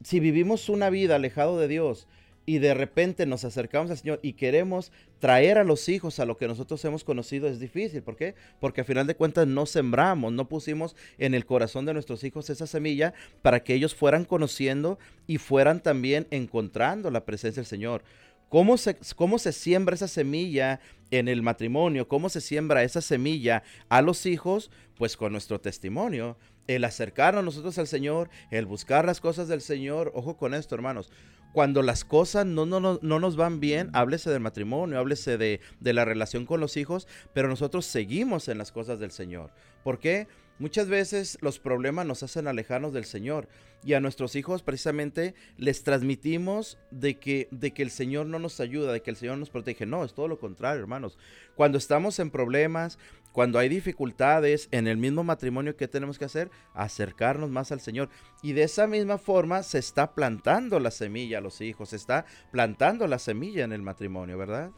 si 0.02 0.18
vivimos 0.18 0.68
una 0.68 0.90
vida 0.90 1.14
alejado 1.14 1.58
de 1.58 1.68
Dios, 1.68 2.08
y 2.46 2.58
de 2.58 2.74
repente 2.74 3.26
nos 3.26 3.44
acercamos 3.44 3.90
al 3.90 3.98
Señor 3.98 4.20
y 4.22 4.34
queremos 4.34 4.92
traer 5.18 5.58
a 5.58 5.64
los 5.64 5.88
hijos 5.88 6.18
a 6.20 6.26
lo 6.26 6.36
que 6.36 6.46
nosotros 6.46 6.84
hemos 6.84 7.04
conocido, 7.04 7.48
es 7.48 7.58
difícil. 7.58 8.02
¿Por 8.02 8.16
qué? 8.16 8.34
Porque 8.60 8.82
a 8.82 8.84
final 8.84 9.06
de 9.06 9.16
cuentas 9.16 9.46
no 9.46 9.66
sembramos, 9.66 10.32
no 10.32 10.48
pusimos 10.48 10.94
en 11.18 11.34
el 11.34 11.46
corazón 11.46 11.86
de 11.86 11.94
nuestros 11.94 12.24
hijos 12.24 12.50
esa 12.50 12.66
semilla 12.66 13.14
para 13.42 13.64
que 13.64 13.74
ellos 13.74 13.94
fueran 13.94 14.24
conociendo 14.24 14.98
y 15.26 15.38
fueran 15.38 15.82
también 15.82 16.26
encontrando 16.30 17.10
la 17.10 17.24
presencia 17.24 17.62
del 17.62 17.68
Señor. 17.68 18.04
¿Cómo 18.50 18.76
se, 18.76 18.96
¿Cómo 19.16 19.38
se 19.38 19.52
siembra 19.52 19.94
esa 19.94 20.06
semilla 20.06 20.80
en 21.10 21.28
el 21.28 21.42
matrimonio? 21.42 22.06
¿Cómo 22.06 22.28
se 22.28 22.40
siembra 22.40 22.84
esa 22.84 23.00
semilla 23.00 23.62
a 23.88 24.02
los 24.02 24.26
hijos? 24.26 24.70
Pues 24.96 25.16
con 25.16 25.32
nuestro 25.32 25.60
testimonio 25.60 26.36
el 26.66 26.84
acercarnos 26.84 27.44
nosotros 27.44 27.78
al 27.78 27.86
Señor, 27.86 28.30
el 28.50 28.66
buscar 28.66 29.04
las 29.04 29.20
cosas 29.20 29.48
del 29.48 29.60
Señor. 29.60 30.12
Ojo 30.14 30.36
con 30.36 30.54
esto, 30.54 30.74
hermanos. 30.74 31.10
Cuando 31.54 31.82
las 31.82 32.04
cosas 32.04 32.44
no, 32.46 32.66
no, 32.66 32.80
no, 32.80 32.98
no 33.00 33.20
nos 33.20 33.36
van 33.36 33.60
bien, 33.60 33.88
háblese 33.92 34.28
del 34.28 34.40
matrimonio, 34.40 34.98
háblese 34.98 35.38
de, 35.38 35.60
de, 35.78 35.92
la 35.92 36.04
relación 36.04 36.46
con 36.46 36.60
los 36.60 36.76
hijos, 36.76 37.06
pero 37.32 37.46
nosotros 37.46 37.86
seguimos 37.86 38.48
en 38.48 38.58
las 38.58 38.72
cosas 38.72 38.98
del 38.98 39.12
Señor. 39.12 39.50
¿Por 39.84 40.00
qué? 40.00 40.26
Muchas 40.58 40.88
veces 40.88 41.36
los 41.40 41.58
problemas 41.58 42.06
nos 42.06 42.22
hacen 42.22 42.46
alejarnos 42.46 42.92
del 42.92 43.04
Señor 43.04 43.48
y 43.82 43.94
a 43.94 44.00
nuestros 44.00 44.36
hijos 44.36 44.62
precisamente 44.62 45.34
les 45.58 45.82
transmitimos 45.82 46.78
de 46.92 47.18
que, 47.18 47.48
de 47.50 47.72
que 47.72 47.82
el 47.82 47.90
Señor 47.90 48.26
no 48.26 48.38
nos 48.38 48.60
ayuda, 48.60 48.92
de 48.92 49.02
que 49.02 49.10
el 49.10 49.16
Señor 49.16 49.38
nos 49.38 49.50
protege. 49.50 49.84
No, 49.84 50.04
es 50.04 50.14
todo 50.14 50.28
lo 50.28 50.38
contrario, 50.38 50.80
hermanos. 50.80 51.18
Cuando 51.56 51.76
estamos 51.76 52.20
en 52.20 52.30
problemas, 52.30 52.98
cuando 53.32 53.58
hay 53.58 53.68
dificultades 53.68 54.68
en 54.70 54.86
el 54.86 54.96
mismo 54.96 55.24
matrimonio, 55.24 55.76
¿qué 55.76 55.88
tenemos 55.88 56.18
que 56.20 56.24
hacer? 56.26 56.52
Acercarnos 56.72 57.50
más 57.50 57.72
al 57.72 57.80
Señor. 57.80 58.08
Y 58.40 58.52
de 58.52 58.62
esa 58.62 58.86
misma 58.86 59.18
forma 59.18 59.64
se 59.64 59.78
está 59.78 60.14
plantando 60.14 60.78
la 60.78 60.92
semilla 60.92 61.38
a 61.38 61.40
los 61.42 61.60
hijos, 61.60 61.88
se 61.88 61.96
está 61.96 62.26
plantando 62.52 63.08
la 63.08 63.18
semilla 63.18 63.64
en 63.64 63.72
el 63.72 63.82
matrimonio, 63.82 64.38
¿verdad? 64.38 64.70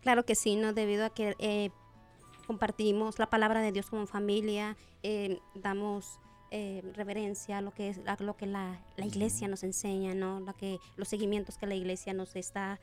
Claro 0.00 0.24
que 0.24 0.34
sí, 0.34 0.56
¿no? 0.56 0.72
Debido 0.72 1.04
a 1.04 1.10
que 1.10 1.34
eh, 1.38 1.70
compartimos 2.48 3.18
la 3.18 3.28
palabra 3.28 3.60
de 3.60 3.72
Dios 3.72 3.90
como 3.90 4.06
familia, 4.06 4.74
eh, 5.02 5.38
damos 5.54 6.18
eh, 6.50 6.82
reverencia 6.94 7.58
a 7.58 7.60
lo 7.60 7.72
que 7.72 7.90
es 7.90 8.00
a 8.06 8.16
lo 8.22 8.38
que 8.38 8.46
la, 8.46 8.80
la, 8.96 9.04
iglesia 9.04 9.48
nos 9.48 9.62
enseña, 9.62 10.14
¿no? 10.14 10.40
Lo 10.40 10.56
que, 10.56 10.78
los 10.96 11.08
seguimientos 11.08 11.58
que 11.58 11.66
la 11.66 11.74
iglesia 11.74 12.14
nos 12.14 12.34
está 12.36 12.80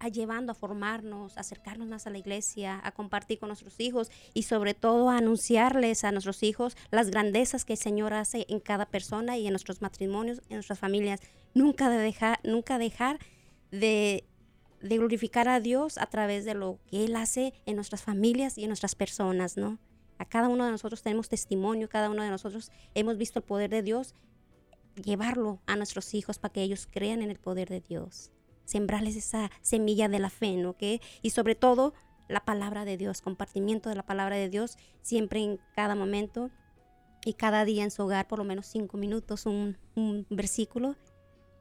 a 0.00 0.08
llevando 0.08 0.50
a 0.50 0.56
formarnos, 0.56 1.36
a 1.36 1.40
acercarnos 1.42 1.86
más 1.86 2.08
a 2.08 2.10
la 2.10 2.18
iglesia, 2.18 2.80
a 2.82 2.90
compartir 2.90 3.38
con 3.38 3.50
nuestros 3.50 3.78
hijos 3.78 4.10
y 4.34 4.42
sobre 4.42 4.74
todo 4.74 5.08
a 5.10 5.18
anunciarles 5.18 6.02
a 6.02 6.10
nuestros 6.10 6.42
hijos 6.42 6.76
las 6.90 7.10
grandezas 7.10 7.64
que 7.64 7.74
el 7.74 7.78
Señor 7.78 8.14
hace 8.14 8.46
en 8.48 8.58
cada 8.58 8.86
persona 8.86 9.38
y 9.38 9.46
en 9.46 9.52
nuestros 9.52 9.80
matrimonios, 9.80 10.42
en 10.48 10.56
nuestras 10.56 10.80
familias. 10.80 11.20
Nunca, 11.54 11.88
de 11.88 11.98
dejar, 11.98 12.40
nunca 12.42 12.78
dejar 12.78 13.20
de, 13.70 14.24
de 14.84 14.98
glorificar 14.98 15.48
a 15.48 15.60
Dios 15.60 15.98
a 15.98 16.06
través 16.06 16.44
de 16.44 16.54
lo 16.54 16.78
que 16.86 17.04
Él 17.04 17.16
hace 17.16 17.54
en 17.66 17.76
nuestras 17.76 18.02
familias 18.02 18.58
y 18.58 18.62
en 18.64 18.68
nuestras 18.68 18.94
personas, 18.94 19.56
¿no? 19.56 19.78
A 20.18 20.24
cada 20.24 20.48
uno 20.48 20.64
de 20.64 20.70
nosotros 20.70 21.02
tenemos 21.02 21.28
testimonio, 21.28 21.88
cada 21.88 22.10
uno 22.10 22.22
de 22.22 22.30
nosotros 22.30 22.70
hemos 22.94 23.18
visto 23.18 23.40
el 23.40 23.44
poder 23.44 23.70
de 23.70 23.82
Dios, 23.82 24.14
llevarlo 25.02 25.60
a 25.66 25.76
nuestros 25.76 26.14
hijos 26.14 26.38
para 26.38 26.52
que 26.52 26.62
ellos 26.62 26.86
crean 26.90 27.20
en 27.22 27.30
el 27.30 27.38
poder 27.38 27.68
de 27.68 27.80
Dios 27.80 28.30
sembrarles 28.64 29.14
esa 29.14 29.50
semilla 29.60 30.08
de 30.08 30.18
la 30.18 30.30
fe, 30.30 30.56
¿no? 30.56 30.74
Y 31.20 31.30
sobre 31.30 31.54
todo 31.54 31.92
la 32.28 32.46
palabra 32.46 32.86
de 32.86 32.96
Dios, 32.96 33.20
compartimiento 33.20 33.90
de 33.90 33.94
la 33.94 34.06
palabra 34.06 34.36
de 34.36 34.48
Dios 34.48 34.78
siempre 35.02 35.40
en 35.40 35.60
cada 35.76 35.94
momento 35.94 36.50
y 37.26 37.34
cada 37.34 37.66
día 37.66 37.84
en 37.84 37.90
su 37.90 38.04
hogar, 38.04 38.26
por 38.26 38.38
lo 38.38 38.44
menos 38.44 38.66
cinco 38.66 38.96
minutos, 38.96 39.44
un 39.44 39.76
versículo 40.30 40.96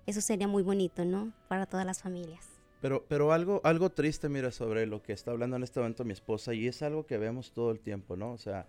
eso 0.06 0.22
sería 0.22 0.48
muy 0.48 0.64
bonito, 0.64 1.06
¿no? 1.06 1.34
Para 1.48 1.66
todas 1.66 1.86
las 1.86 2.02
familias. 2.02 2.53
Pero, 2.84 3.06
pero 3.08 3.32
algo, 3.32 3.62
algo 3.64 3.92
triste, 3.92 4.28
mira, 4.28 4.52
sobre 4.52 4.86
lo 4.86 5.02
que 5.02 5.14
está 5.14 5.32
hablando 5.32 5.56
en 5.56 5.64
este 5.64 5.80
momento 5.80 6.04
mi 6.04 6.12
esposa, 6.12 6.54
y 6.54 6.68
es 6.68 6.82
algo 6.82 7.06
que 7.06 7.18
vemos 7.18 7.54
todo 7.54 7.72
el 7.72 7.80
tiempo, 7.80 8.18
¿no? 8.18 8.34
O 8.34 8.38
sea, 8.38 8.68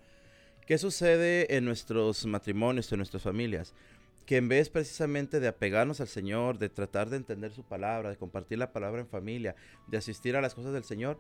¿qué 0.69 0.79
sucede 0.79 1.57
en 1.57 1.65
nuestros 1.65 2.25
matrimonios, 2.25 2.93
en 2.93 2.99
nuestras 2.99 3.25
familias? 3.25 3.75
Que 4.25 4.37
en 4.37 4.47
vez 4.47 4.71
precisamente 4.71 5.41
de 5.41 5.49
apegarnos 5.49 6.01
al 6.01 6.07
Señor, 6.07 6.59
de 6.59 6.69
tratar 6.69 7.11
de 7.11 7.17
entender 7.17 7.51
su 7.51 7.65
palabra, 7.65 8.09
de 8.09 8.17
compartir 8.17 8.59
la 8.59 8.73
palabra 8.73 9.01
en 9.01 9.09
familia, 9.09 9.57
de 9.89 9.99
asistir 9.99 10.37
a 10.37 10.41
las 10.41 10.55
cosas 10.55 10.73
del 10.73 10.85
Señor, 10.85 11.19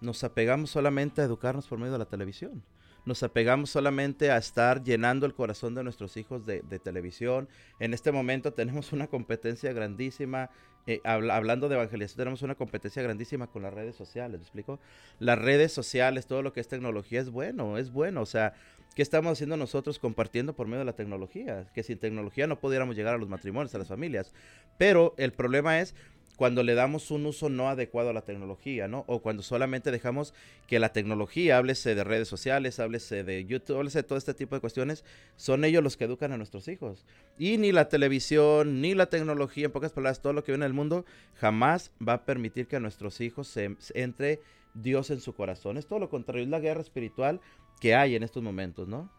nos 0.00 0.24
apegamos 0.24 0.70
solamente 0.70 1.20
a 1.20 1.24
educarnos 1.24 1.68
por 1.68 1.78
medio 1.78 1.92
de 1.92 1.98
la 1.98 2.08
televisión 2.08 2.62
nos 3.04 3.22
apegamos 3.22 3.70
solamente 3.70 4.30
a 4.30 4.36
estar 4.36 4.82
llenando 4.82 5.26
el 5.26 5.34
corazón 5.34 5.74
de 5.74 5.82
nuestros 5.82 6.16
hijos 6.16 6.44
de, 6.44 6.60
televisión. 6.78 7.48
En 7.78 7.94
este 7.94 8.12
momento 8.12 8.52
tenemos 8.52 8.92
una 8.92 9.06
competencia 9.06 9.72
grandísima, 9.72 10.50
eh, 10.86 11.00
hablando 11.04 11.68
de 11.68 11.74
evangelización, 11.76 12.16
tenemos 12.16 12.42
una 12.42 12.54
competencia 12.54 13.02
grandísima 13.02 13.46
con 13.46 13.62
las 13.62 13.72
redes 13.72 13.96
sociales, 13.96 14.40
¿me 14.40 14.44
explico? 14.44 14.80
Las 15.18 15.38
redes 15.38 15.72
sociales, 15.72 16.26
todo 16.26 16.42
lo 16.42 16.52
que 16.52 16.60
es 16.60 16.68
tecnología 16.68 17.20
es 17.20 17.30
bueno, 17.30 17.78
es 17.78 17.92
bueno, 17.92 18.22
o 18.22 18.26
sea, 18.26 18.54
¿qué 18.94 19.02
estamos 19.02 19.32
haciendo 19.32 19.56
nosotros 19.56 19.98
compartiendo 19.98 20.54
por 20.54 20.66
medio 20.66 20.80
de 20.80 20.86
la 20.86 20.94
tecnología? 20.94 21.66
Que 21.74 21.82
sin 21.82 21.98
tecnología 21.98 22.46
no 22.46 22.58
pudiéramos 22.58 22.96
llegar 22.96 23.14
a 23.14 23.18
los 23.18 23.28
matrimonios, 23.28 23.74
a 23.74 23.78
las 23.78 23.88
familias. 23.88 24.32
Pero 24.78 25.14
el 25.18 25.32
problema 25.32 25.80
es 25.80 25.94
cuando 26.40 26.62
le 26.62 26.74
damos 26.74 27.10
un 27.10 27.26
uso 27.26 27.50
no 27.50 27.68
adecuado 27.68 28.08
a 28.08 28.12
la 28.14 28.22
tecnología, 28.22 28.88
¿no? 28.88 29.04
O 29.08 29.20
cuando 29.20 29.42
solamente 29.42 29.90
dejamos 29.90 30.32
que 30.66 30.78
la 30.78 30.90
tecnología, 30.90 31.58
háblese 31.58 31.94
de 31.94 32.02
redes 32.02 32.28
sociales, 32.28 32.80
háblese 32.80 33.24
de 33.24 33.44
YouTube, 33.44 33.76
háblese 33.76 33.98
de 33.98 34.04
todo 34.04 34.16
este 34.16 34.32
tipo 34.32 34.54
de 34.54 34.62
cuestiones, 34.62 35.04
son 35.36 35.66
ellos 35.66 35.84
los 35.84 35.98
que 35.98 36.04
educan 36.04 36.32
a 36.32 36.38
nuestros 36.38 36.66
hijos. 36.68 37.04
Y 37.38 37.58
ni 37.58 37.72
la 37.72 37.90
televisión, 37.90 38.80
ni 38.80 38.94
la 38.94 39.10
tecnología, 39.10 39.66
en 39.66 39.70
pocas 39.70 39.92
palabras, 39.92 40.22
todo 40.22 40.32
lo 40.32 40.42
que 40.42 40.52
viene 40.52 40.64
del 40.64 40.72
mundo, 40.72 41.04
jamás 41.34 41.92
va 42.00 42.14
a 42.14 42.24
permitir 42.24 42.66
que 42.68 42.76
a 42.76 42.80
nuestros 42.80 43.20
hijos 43.20 43.46
se, 43.46 43.76
entre 43.92 44.40
Dios 44.72 45.10
en 45.10 45.20
su 45.20 45.34
corazón. 45.34 45.76
Es 45.76 45.86
todo 45.86 45.98
lo 45.98 46.08
contrario, 46.08 46.44
es 46.44 46.48
la 46.48 46.60
guerra 46.60 46.80
espiritual 46.80 47.42
que 47.80 47.94
hay 47.94 48.16
en 48.16 48.22
estos 48.22 48.42
momentos, 48.42 48.88
¿no? 48.88 49.10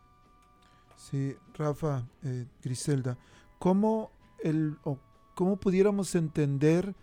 Sí, 0.95 1.35
Rafa, 1.53 2.03
eh, 2.23 2.47
Griselda, 2.63 3.15
¿cómo, 3.59 4.09
el, 4.43 4.77
¿cómo 5.35 5.57
pudiéramos 5.57 6.15
entender 6.15 6.95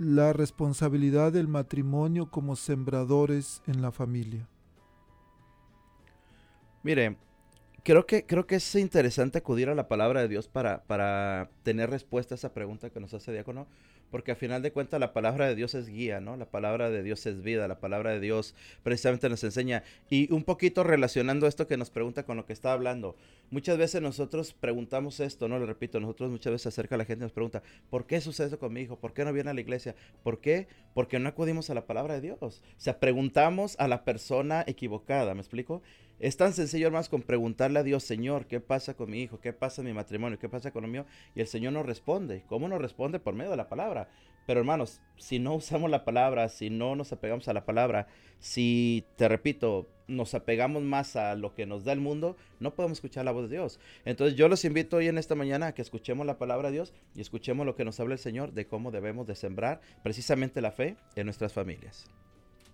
la 0.00 0.32
responsabilidad 0.32 1.32
del 1.32 1.46
matrimonio 1.46 2.30
como 2.30 2.56
sembradores 2.56 3.62
en 3.66 3.82
la 3.82 3.92
familia? 3.92 4.48
Mire, 6.82 7.18
creo 7.84 8.06
que, 8.06 8.24
creo 8.24 8.46
que 8.46 8.56
es 8.56 8.74
interesante 8.74 9.38
acudir 9.38 9.68
a 9.68 9.74
la 9.74 9.88
palabra 9.88 10.22
de 10.22 10.28
Dios 10.28 10.48
para, 10.48 10.84
para 10.84 11.50
tener 11.62 11.90
respuesta 11.90 12.34
a 12.34 12.36
esa 12.36 12.54
pregunta 12.54 12.88
que 12.88 13.00
nos 13.00 13.12
hace 13.12 13.30
Diácono, 13.32 13.66
porque 14.10 14.32
al 14.32 14.36
final 14.36 14.62
de 14.62 14.72
cuentas 14.72 15.00
la 15.00 15.12
palabra 15.12 15.46
de 15.46 15.54
Dios 15.54 15.74
es 15.74 15.88
guía, 15.88 16.20
¿no? 16.20 16.36
La 16.36 16.46
palabra 16.46 16.90
de 16.90 17.02
Dios 17.02 17.24
es 17.26 17.42
vida, 17.42 17.68
la 17.68 17.80
palabra 17.80 18.10
de 18.10 18.20
Dios 18.20 18.54
precisamente 18.82 19.28
nos 19.28 19.42
enseña. 19.44 19.82
Y 20.08 20.32
un 20.32 20.44
poquito 20.44 20.82
relacionando 20.84 21.46
esto 21.46 21.66
que 21.66 21.76
nos 21.76 21.90
pregunta 21.90 22.24
con 22.24 22.36
lo 22.36 22.46
que 22.46 22.52
está 22.52 22.72
hablando, 22.72 23.16
muchas 23.50 23.78
veces 23.78 24.02
nosotros 24.02 24.52
preguntamos 24.52 25.20
esto, 25.20 25.48
¿no? 25.48 25.58
Le 25.58 25.66
repito, 25.66 26.00
nosotros 26.00 26.30
muchas 26.30 26.52
veces 26.52 26.66
acerca 26.68 26.94
a 26.94 26.98
la 26.98 27.04
gente 27.04 27.24
nos 27.24 27.32
pregunta, 27.32 27.62
¿por 27.88 28.06
qué 28.06 28.20
sucede 28.20 28.46
esto 28.46 28.58
con 28.58 28.72
mi 28.72 28.80
hijo? 28.80 28.96
¿Por 28.96 29.12
qué 29.12 29.24
no 29.24 29.32
viene 29.32 29.50
a 29.50 29.54
la 29.54 29.60
iglesia? 29.60 29.94
¿Por 30.22 30.40
qué? 30.40 30.66
Porque 30.94 31.18
no 31.18 31.28
acudimos 31.28 31.70
a 31.70 31.74
la 31.74 31.86
palabra 31.86 32.14
de 32.14 32.20
Dios. 32.20 32.38
O 32.40 32.52
sea, 32.76 32.98
preguntamos 32.98 33.76
a 33.78 33.88
la 33.88 34.04
persona 34.04 34.64
equivocada, 34.66 35.34
¿me 35.34 35.40
explico? 35.40 35.82
Es 36.20 36.36
tan 36.36 36.52
sencillo, 36.52 36.86
hermanos, 36.86 37.08
con 37.08 37.22
preguntarle 37.22 37.78
a 37.78 37.82
Dios, 37.82 38.04
Señor, 38.04 38.44
¿qué 38.44 38.60
pasa 38.60 38.92
con 38.92 39.10
mi 39.10 39.22
hijo? 39.22 39.40
¿Qué 39.40 39.54
pasa 39.54 39.80
en 39.80 39.86
mi 39.86 39.94
matrimonio? 39.94 40.38
¿Qué 40.38 40.50
pasa 40.50 40.70
con 40.70 40.82
lo 40.82 40.88
mío? 40.88 41.06
Y 41.34 41.40
el 41.40 41.46
Señor 41.46 41.72
nos 41.72 41.86
responde. 41.86 42.44
¿Cómo 42.46 42.68
nos 42.68 42.78
responde? 42.78 43.18
Por 43.20 43.34
medio 43.34 43.50
de 43.50 43.56
la 43.56 43.70
palabra. 43.70 44.10
Pero 44.46 44.60
hermanos, 44.60 45.00
si 45.16 45.38
no 45.38 45.54
usamos 45.54 45.90
la 45.90 46.04
palabra, 46.04 46.50
si 46.50 46.68
no 46.68 46.94
nos 46.94 47.10
apegamos 47.14 47.48
a 47.48 47.54
la 47.54 47.64
palabra, 47.64 48.06
si, 48.38 49.06
te 49.16 49.28
repito, 49.28 49.88
nos 50.08 50.34
apegamos 50.34 50.82
más 50.82 51.16
a 51.16 51.36
lo 51.36 51.54
que 51.54 51.64
nos 51.64 51.84
da 51.84 51.94
el 51.94 52.00
mundo, 52.00 52.36
no 52.58 52.74
podemos 52.74 52.98
escuchar 52.98 53.24
la 53.24 53.32
voz 53.32 53.48
de 53.48 53.56
Dios. 53.56 53.80
Entonces 54.04 54.36
yo 54.36 54.48
los 54.48 54.66
invito 54.66 54.98
hoy 54.98 55.08
en 55.08 55.16
esta 55.16 55.34
mañana 55.34 55.68
a 55.68 55.74
que 55.74 55.80
escuchemos 55.80 56.26
la 56.26 56.36
palabra 56.36 56.68
de 56.68 56.74
Dios 56.74 56.92
y 57.14 57.22
escuchemos 57.22 57.64
lo 57.64 57.76
que 57.76 57.86
nos 57.86 57.98
habla 57.98 58.12
el 58.12 58.20
Señor 58.20 58.52
de 58.52 58.66
cómo 58.66 58.90
debemos 58.90 59.26
de 59.26 59.36
sembrar 59.36 59.80
precisamente 60.02 60.60
la 60.60 60.72
fe 60.72 60.96
en 61.16 61.24
nuestras 61.24 61.54
familias. 61.54 62.10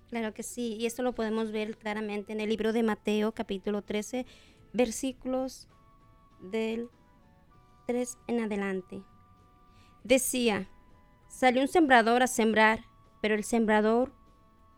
Claro 0.08 0.32
que 0.32 0.44
sí, 0.44 0.76
y 0.78 0.86
esto 0.86 1.02
lo 1.02 1.14
podemos 1.14 1.50
ver 1.50 1.76
claramente 1.76 2.32
en 2.32 2.40
el 2.40 2.48
libro 2.48 2.72
de 2.72 2.84
Mateo 2.84 3.32
capítulo 3.32 3.82
13, 3.82 4.24
versículos 4.72 5.68
del 6.40 6.88
3 7.88 8.16
en 8.28 8.40
adelante. 8.40 9.02
Decía, 10.04 10.68
salió 11.28 11.60
un 11.60 11.66
sembrador 11.66 12.22
a 12.22 12.28
sembrar, 12.28 12.84
pero 13.20 13.34
el 13.34 13.42
sembrador, 13.42 14.12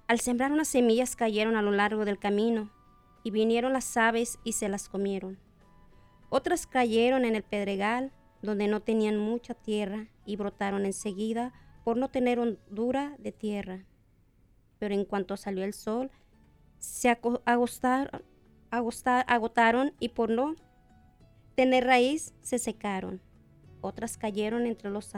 al 0.06 0.18
sembrar 0.18 0.50
unas 0.50 0.68
semillas 0.68 1.14
cayeron 1.14 1.56
a 1.56 1.62
lo 1.62 1.72
largo 1.72 2.06
del 2.06 2.18
camino, 2.18 2.70
y 3.22 3.30
vinieron 3.30 3.74
las 3.74 3.98
aves 3.98 4.38
y 4.44 4.52
se 4.52 4.70
las 4.70 4.88
comieron. 4.88 5.38
Otras 6.30 6.66
cayeron 6.66 7.26
en 7.26 7.36
el 7.36 7.42
pedregal, 7.42 8.12
donde 8.40 8.66
no 8.66 8.80
tenían 8.80 9.18
mucha 9.18 9.52
tierra, 9.52 10.06
y 10.24 10.36
brotaron 10.36 10.86
enseguida 10.86 11.52
por 11.84 11.98
no 11.98 12.08
tener 12.08 12.38
hondura 12.38 13.14
de 13.18 13.32
tierra 13.32 13.84
pero 14.78 14.94
en 14.94 15.04
cuanto 15.04 15.36
salió 15.36 15.64
el 15.64 15.74
sol, 15.74 16.10
se 16.78 17.08
agostaron, 17.44 18.22
agotaron 18.70 19.92
y 19.98 20.10
por 20.10 20.30
no 20.30 20.54
tener 21.54 21.84
raíz 21.84 22.34
se 22.40 22.58
secaron. 22.58 23.20
Otras 23.80 24.16
cayeron 24.16 24.66
entre 24.66 24.90
los 24.90 25.12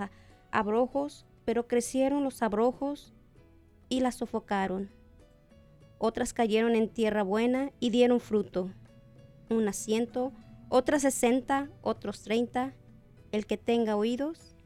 abrojos, 0.50 1.26
pero 1.44 1.66
crecieron 1.66 2.24
los 2.24 2.42
abrojos 2.42 3.12
y 3.88 4.00
las 4.00 4.16
sofocaron. 4.16 4.90
Otras 5.98 6.32
cayeron 6.32 6.74
en 6.76 6.88
tierra 6.88 7.22
buena 7.22 7.72
y 7.78 7.90
dieron 7.90 8.20
fruto. 8.20 8.70
Un 9.50 9.68
asiento, 9.68 10.32
otras 10.68 11.02
sesenta, 11.02 11.68
otros 11.82 12.22
treinta. 12.22 12.72
El 13.32 13.46
que 13.46 13.56
tenga 13.56 13.96
oídos, 13.96 14.56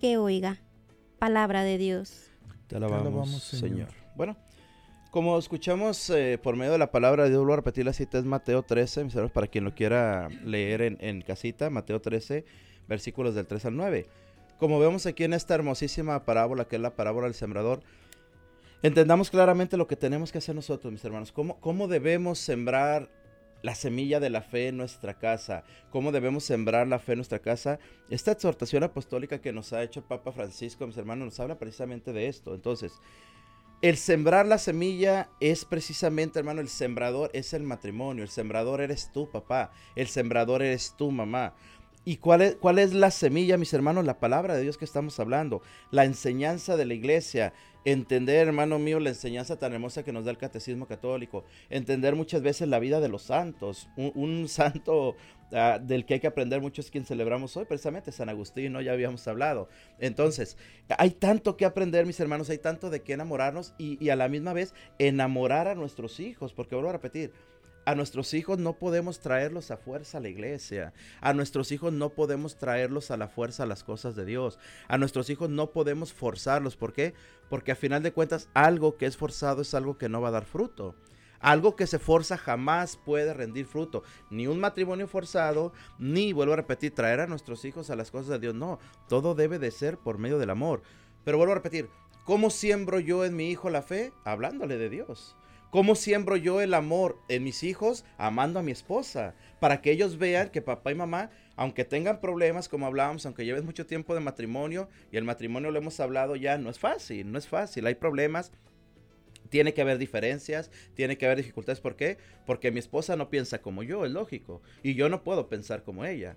que 0.00 0.18
oiga. 0.18 0.60
Palabra 1.18 1.62
de 1.62 1.78
Dios. 1.78 2.30
Te 2.66 2.76
alabamos, 2.76 3.30
Señor. 3.42 4.05
Bueno, 4.16 4.34
como 5.10 5.38
escuchamos 5.38 6.08
eh, 6.08 6.38
por 6.42 6.56
medio 6.56 6.72
de 6.72 6.78
la 6.78 6.90
palabra 6.90 7.24
de 7.24 7.30
Dios, 7.30 7.44
voy 7.44 7.52
a 7.52 7.56
repetir 7.56 7.84
la 7.84 7.92
cita, 7.92 8.16
es 8.16 8.24
Mateo 8.24 8.62
13, 8.62 9.04
mis 9.04 9.14
hermanos, 9.14 9.30
para 9.30 9.46
quien 9.46 9.64
lo 9.64 9.74
quiera 9.74 10.28
leer 10.42 10.80
en, 10.80 11.20
casita, 11.20 11.68
Mateo 11.68 12.00
13, 12.00 12.46
versículos 12.88 13.34
del 13.34 13.46
3 13.46 13.66
al 13.66 13.76
9. 13.76 14.06
Como 14.58 14.78
vemos 14.80 15.04
aquí 15.04 15.24
en 15.24 15.34
esta 15.34 15.54
hermosísima 15.54 16.24
parábola, 16.24 16.64
que 16.64 16.76
es 16.76 16.82
la 16.82 16.96
parábola 16.96 17.26
del 17.26 17.34
sembrador, 17.34 17.82
entendamos 18.82 19.28
claramente 19.28 19.76
lo 19.76 19.86
que 19.86 19.96
tenemos 19.96 20.32
que 20.32 20.38
hacer 20.38 20.54
nosotros, 20.54 20.90
mis 20.90 21.04
hermanos, 21.04 21.30
cómo, 21.30 21.60
cómo 21.60 21.86
debemos 21.86 22.38
sembrar 22.38 23.10
la 23.60 23.74
semilla 23.74 24.18
de 24.18 24.30
la 24.30 24.40
fe 24.40 24.68
en 24.68 24.78
nuestra 24.78 25.18
casa, 25.18 25.64
cómo 25.90 26.10
debemos 26.10 26.44
sembrar 26.44 26.88
la 26.88 26.98
fe 26.98 27.12
en 27.12 27.18
nuestra 27.18 27.40
casa. 27.40 27.78
Esta 28.08 28.32
exhortación 28.32 28.82
apostólica 28.82 29.42
que 29.42 29.52
nos 29.52 29.74
ha 29.74 29.82
hecho 29.82 30.00
el 30.00 30.06
Papa 30.06 30.32
Francisco, 30.32 30.86
mis 30.86 30.96
hermanos, 30.96 31.26
nos 31.26 31.40
habla 31.40 31.58
precisamente 31.58 32.14
de 32.14 32.28
esto. 32.28 32.54
Entonces, 32.54 32.92
el 33.82 33.98
sembrar 33.98 34.46
la 34.46 34.58
semilla 34.58 35.28
es 35.38 35.64
precisamente, 35.64 36.38
hermano, 36.38 36.60
el 36.60 36.68
sembrador 36.68 37.30
es 37.34 37.52
el 37.52 37.62
matrimonio, 37.62 38.24
el 38.24 38.30
sembrador 38.30 38.80
eres 38.80 39.10
tú, 39.12 39.30
papá, 39.30 39.70
el 39.94 40.08
sembrador 40.08 40.62
eres 40.62 40.94
tú, 40.96 41.10
mamá. 41.10 41.54
¿Y 42.08 42.18
cuál 42.18 42.40
es, 42.40 42.54
cuál 42.54 42.78
es 42.78 42.94
la 42.94 43.10
semilla, 43.10 43.58
mis 43.58 43.74
hermanos? 43.74 44.04
La 44.04 44.20
palabra 44.20 44.54
de 44.54 44.62
Dios 44.62 44.78
que 44.78 44.84
estamos 44.84 45.18
hablando, 45.18 45.60
la 45.90 46.04
enseñanza 46.04 46.76
de 46.76 46.84
la 46.84 46.94
iglesia, 46.94 47.52
entender, 47.84 48.46
hermano 48.46 48.78
mío, 48.78 49.00
la 49.00 49.08
enseñanza 49.08 49.58
tan 49.58 49.72
hermosa 49.72 50.04
que 50.04 50.12
nos 50.12 50.24
da 50.24 50.30
el 50.30 50.38
catecismo 50.38 50.86
católico, 50.86 51.42
entender 51.68 52.14
muchas 52.14 52.42
veces 52.42 52.68
la 52.68 52.78
vida 52.78 53.00
de 53.00 53.08
los 53.08 53.22
santos. 53.22 53.88
Un, 53.96 54.46
santo 54.48 55.16
ah, 55.50 55.80
del 55.82 56.06
que 56.06 56.14
hay 56.14 56.20
que 56.20 56.28
aprender 56.28 56.60
mucho 56.60 56.80
es 56.80 56.92
quien 56.92 57.04
celebramos 57.04 57.56
hoy, 57.56 57.64
precisamente 57.64 58.12
San 58.12 58.28
Agustín, 58.28 58.74
¿no? 58.74 58.80
Ya 58.80 58.92
habíamos 58.92 59.26
hablado. 59.26 59.68
Entonces, 59.98 60.56
hay 60.98 61.10
tanto 61.10 61.56
que 61.56 61.64
aprender, 61.64 62.06
mis 62.06 62.20
hermanos, 62.20 62.48
hay 62.50 62.58
tanto 62.58 62.88
de 62.88 63.02
qué 63.02 63.14
enamorarnos 63.14 63.74
y, 63.78 63.98
y 64.00 64.10
a 64.10 64.16
la 64.16 64.28
misma 64.28 64.52
vez 64.52 64.74
enamorar 65.00 65.66
a 65.66 65.74
nuestros 65.74 66.20
hijos, 66.20 66.52
porque 66.52 66.76
vuelvo 66.76 66.90
a 66.90 66.92
repetir, 66.92 67.32
a 67.86 67.94
nuestros 67.94 68.34
hijos 68.34 68.58
no 68.58 68.72
podemos 68.72 69.20
traerlos 69.20 69.70
a 69.70 69.76
fuerza 69.76 70.18
a 70.18 70.20
la 70.20 70.28
iglesia. 70.28 70.92
A 71.20 71.32
nuestros 71.32 71.70
hijos 71.70 71.92
no 71.92 72.10
podemos 72.10 72.58
traerlos 72.58 73.12
a 73.12 73.16
la 73.16 73.28
fuerza 73.28 73.62
a 73.62 73.66
las 73.66 73.84
cosas 73.84 74.16
de 74.16 74.24
Dios. 74.24 74.58
A 74.88 74.98
nuestros 74.98 75.30
hijos 75.30 75.50
no 75.50 75.70
podemos 75.70 76.12
forzarlos. 76.12 76.76
¿Por 76.76 76.92
qué? 76.92 77.14
Porque 77.48 77.70
a 77.70 77.76
final 77.76 78.02
de 78.02 78.12
cuentas 78.12 78.48
algo 78.54 78.96
que 78.96 79.06
es 79.06 79.16
forzado 79.16 79.62
es 79.62 79.72
algo 79.72 79.98
que 79.98 80.08
no 80.08 80.20
va 80.20 80.28
a 80.28 80.32
dar 80.32 80.46
fruto. 80.46 80.96
Algo 81.38 81.76
que 81.76 81.86
se 81.86 82.00
forza 82.00 82.36
jamás 82.36 82.96
puede 82.96 83.32
rendir 83.32 83.66
fruto. 83.66 84.02
Ni 84.30 84.48
un 84.48 84.58
matrimonio 84.58 85.06
forzado, 85.06 85.72
ni, 85.96 86.32
vuelvo 86.32 86.54
a 86.54 86.56
repetir, 86.56 86.92
traer 86.92 87.20
a 87.20 87.28
nuestros 87.28 87.64
hijos 87.64 87.88
a 87.90 87.94
las 87.94 88.10
cosas 88.10 88.30
de 88.30 88.38
Dios. 88.40 88.54
No, 88.56 88.80
todo 89.08 89.36
debe 89.36 89.60
de 89.60 89.70
ser 89.70 89.96
por 89.96 90.18
medio 90.18 90.38
del 90.40 90.50
amor. 90.50 90.82
Pero 91.22 91.38
vuelvo 91.38 91.52
a 91.52 91.56
repetir, 91.56 91.88
¿cómo 92.24 92.50
siembro 92.50 92.98
yo 92.98 93.24
en 93.24 93.36
mi 93.36 93.48
hijo 93.48 93.70
la 93.70 93.82
fe? 93.82 94.12
Hablándole 94.24 94.76
de 94.76 94.90
Dios. 94.90 95.36
¿Cómo 95.70 95.94
siembro 95.94 96.36
yo 96.36 96.60
el 96.60 96.74
amor 96.74 97.18
en 97.28 97.44
mis 97.44 97.62
hijos 97.62 98.04
amando 98.18 98.60
a 98.60 98.62
mi 98.62 98.72
esposa? 98.72 99.34
Para 99.60 99.82
que 99.82 99.90
ellos 99.90 100.16
vean 100.16 100.50
que 100.50 100.62
papá 100.62 100.92
y 100.92 100.94
mamá 100.94 101.30
aunque 101.56 101.84
tengan 101.84 102.20
problemas, 102.20 102.68
como 102.68 102.86
hablábamos, 102.86 103.24
aunque 103.24 103.44
lleves 103.44 103.64
mucho 103.64 103.86
tiempo 103.86 104.14
de 104.14 104.20
matrimonio, 104.20 104.88
y 105.10 105.16
el 105.16 105.24
matrimonio 105.24 105.70
lo 105.70 105.78
hemos 105.78 105.98
hablado 106.00 106.36
ya, 106.36 106.58
no 106.58 106.70
es 106.70 106.78
fácil, 106.78 107.32
no 107.32 107.38
es 107.38 107.48
fácil, 107.48 107.86
hay 107.86 107.94
problemas, 107.94 108.52
tiene 109.48 109.72
que 109.72 109.80
haber 109.80 109.96
diferencias, 109.98 110.70
tiene 110.94 111.16
que 111.16 111.24
haber 111.24 111.38
dificultades. 111.38 111.80
¿Por 111.80 111.96
qué? 111.96 112.18
Porque 112.44 112.70
mi 112.70 112.78
esposa 112.78 113.16
no 113.16 113.30
piensa 113.30 113.62
como 113.62 113.82
yo, 113.82 114.04
es 114.04 114.12
lógico, 114.12 114.60
y 114.82 114.94
yo 114.94 115.08
no 115.08 115.24
puedo 115.24 115.48
pensar 115.48 115.82
como 115.82 116.04
ella. 116.04 116.36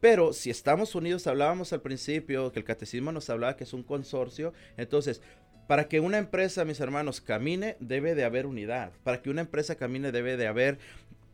Pero 0.00 0.32
si 0.32 0.50
estamos 0.50 0.94
unidos, 0.94 1.26
hablábamos 1.26 1.72
al 1.72 1.80
principio 1.80 2.52
que 2.52 2.60
el 2.60 2.64
catecismo 2.64 3.10
nos 3.10 3.30
hablaba 3.30 3.56
que 3.56 3.64
es 3.64 3.72
un 3.72 3.82
consorcio, 3.82 4.52
entonces 4.76 5.22
para 5.68 5.86
que 5.86 6.00
una 6.00 6.16
empresa, 6.16 6.64
mis 6.64 6.80
hermanos, 6.80 7.20
camine, 7.20 7.76
debe 7.78 8.14
de 8.14 8.24
haber 8.24 8.46
unidad. 8.46 8.90
Para 9.04 9.20
que 9.20 9.28
una 9.28 9.42
empresa 9.42 9.76
camine, 9.76 10.10
debe 10.10 10.38
de 10.38 10.46
haber 10.46 10.78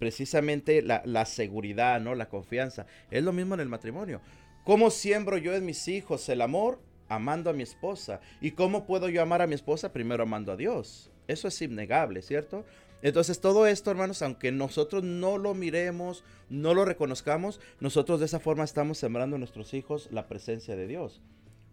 precisamente 0.01 0.83
la, 0.83 1.25
seguridad, 1.25 2.01
¿no? 2.01 2.17
La 2.17 2.29
confianza. 2.29 2.85
Es 3.13 3.23
lo 3.23 3.33
mismo 3.33 3.55
en 3.55 3.61
el 3.61 3.69
matrimonio. 3.69 4.21
¿Cómo 4.65 4.91
siembro 4.91 5.39
yo 5.39 5.55
en 5.55 5.65
mis 5.65 5.87
hijos 5.87 6.29
el 6.29 6.43
amor? 6.43 6.81
Amando 7.09 7.49
a 7.49 7.53
mi 7.53 7.63
esposa. 7.63 8.21
¿Y 8.41 8.51
cómo 8.51 8.87
puedo 8.87 9.09
yo 9.09 9.23
amar 9.23 9.41
a 9.41 9.47
mi 9.47 9.55
esposa? 9.55 9.93
Primero 9.93 10.25
amando 10.25 10.51
a 10.51 10.57
Dios. 10.57 11.13
Eso 11.29 11.47
es 11.47 11.63
innegable, 11.63 12.21
¿cierto? 12.21 12.65
Entonces 13.03 13.41
todo 13.41 13.69
esto, 13.69 13.93
hermanos, 13.93 14.21
aunque 14.21 14.51
nosotros 14.51 15.05
no 15.05 15.39
lo 15.39 15.55
miremos, 15.55 16.25
no 16.49 16.75
lo 16.75 16.85
reconozcamos, 16.85 17.61
nosotros 17.79 18.19
de 18.19 18.27
esa 18.27 18.41
forma 18.41 18.65
estamos 18.65 18.99
sembrando 18.99 19.37
en 19.37 19.41
nuestros 19.41 19.75
hijos 19.75 20.09
la 20.11 20.27
presencia 20.27 20.75
de 20.75 20.89
Dios. 20.89 21.23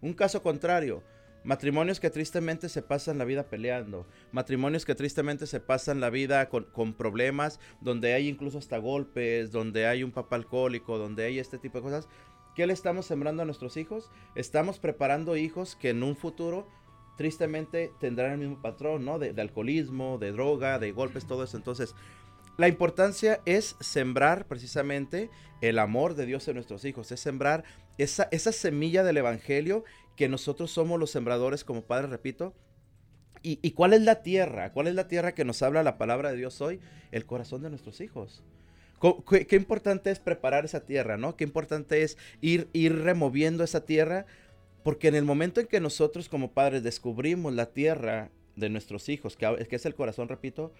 Un 0.00 0.14
caso 0.14 0.42
contrario, 0.42 1.02
Matrimonios 1.44 1.98
que 1.98 2.10
tristemente 2.10 2.68
se 2.68 2.82
pasan 2.82 3.18
la 3.18 3.24
vida 3.24 3.48
peleando. 3.48 4.06
Matrimonios 4.30 4.84
que 4.84 4.94
tristemente 4.94 5.46
se 5.46 5.58
pasan 5.58 6.00
la 6.00 6.08
vida 6.08 6.48
con, 6.48 6.94
problemas, 6.94 7.58
donde 7.80 8.14
hay 8.14 8.28
incluso 8.28 8.58
hasta 8.58 8.78
golpes, 8.78 9.50
donde 9.50 9.86
hay 9.86 10.04
un 10.04 10.12
papá 10.12 10.36
alcohólico, 10.36 10.98
donde 10.98 11.24
hay 11.24 11.38
este 11.38 11.58
tipo 11.58 11.78
de 11.78 11.82
cosas. 11.82 12.08
¿Qué 12.54 12.66
le 12.66 12.72
estamos 12.72 13.06
sembrando 13.06 13.42
a 13.42 13.44
nuestros 13.44 13.76
hijos? 13.76 14.10
Estamos 14.36 14.78
preparando 14.78 15.36
hijos 15.36 15.74
que 15.74 15.90
en 15.90 16.02
un 16.02 16.16
futuro 16.16 16.68
tristemente 17.16 17.92
tendrán 17.98 18.32
el 18.32 18.38
mismo 18.38 18.62
patrón, 18.62 19.04
¿no? 19.04 19.18
De, 19.18 19.34
alcoholismo, 19.40 20.18
de 20.18 20.32
droga, 20.32 20.78
de 20.78 20.92
golpes, 20.92 21.26
todo 21.26 21.44
eso. 21.44 21.56
Entonces, 21.56 21.94
la 22.56 22.68
importancia 22.68 23.40
es 23.46 23.76
sembrar 23.80 24.46
precisamente 24.46 25.30
el 25.60 25.78
amor 25.78 26.14
de 26.14 26.26
Dios 26.26 26.46
en 26.48 26.54
nuestros 26.54 26.84
hijos, 26.84 27.10
es 27.10 27.20
sembrar 27.20 27.64
esa 27.98 28.52
semilla 28.52 29.04
del 29.04 29.18
Evangelio 29.18 29.84
que 30.16 30.28
nosotros 30.28 30.70
somos 30.70 30.98
los 30.98 31.10
sembradores 31.10 31.64
como 31.64 31.82
padres, 31.82 32.10
repito. 32.10 32.54
¿Y, 33.44 33.72
cuál 33.72 33.92
es 33.92 34.02
la 34.02 34.22
tierra? 34.22 34.72
¿Cuál 34.72 34.86
es 34.86 34.94
la 34.94 35.08
tierra 35.08 35.34
que 35.34 35.44
nos 35.44 35.62
habla 35.62 35.82
la 35.82 35.98
palabra 35.98 36.30
de 36.30 36.36
Dios 36.36 36.60
hoy? 36.60 36.78
El 37.10 37.26
corazón 37.26 37.62
de 37.62 37.70
nuestros 37.70 38.00
hijos. 38.00 38.44
Qué, 39.28 39.56
importante 39.56 40.12
es 40.12 40.20
preparar 40.20 40.64
esa 40.64 40.84
tierra, 40.84 41.16
¿no? 41.16 41.36
Qué 41.36 41.42
importante 41.42 42.02
es 42.02 42.16
ir, 42.40 42.68
ir 42.72 43.00
removiendo 43.00 43.64
esa 43.64 43.84
tierra, 43.84 44.26
porque 44.84 45.08
en 45.08 45.16
el 45.16 45.24
momento 45.24 45.60
en 45.60 45.66
que 45.66 45.80
nosotros 45.80 46.28
como 46.28 46.52
padres 46.52 46.84
descubrimos 46.84 47.52
la 47.52 47.66
tierra 47.66 48.30
de 48.54 48.68
nuestros 48.68 49.08
hijos, 49.08 49.36
que, 49.36 49.66
que 49.68 49.74
es 49.74 49.86
el 49.86 49.96
corazón, 49.96 50.28
repito, 50.28 50.72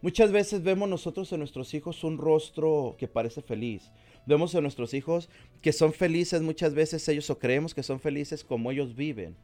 muchas 0.00 0.30
veces 0.30 0.62
vemos 0.62 0.88
nosotros 0.88 1.32
en 1.32 1.40
nuestros 1.40 1.74
hijos 1.74 2.04
un 2.04 2.18
rostro 2.18 2.94
que 2.98 3.08
parece 3.08 3.42
feliz, 3.42 3.90
Vemos 4.26 4.54
a 4.54 4.60
nuestros 4.60 4.92
hijos 4.92 5.28
que 5.62 5.72
son 5.72 5.92
felices 5.92 6.42
muchas 6.42 6.74
veces 6.74 7.08
ellos 7.08 7.30
o 7.30 7.38
creemos 7.38 7.74
que 7.74 7.82
son 7.82 8.00
felices 8.00 8.44
como 8.44 8.70
ellos 8.70 8.94
viven. 8.94 9.36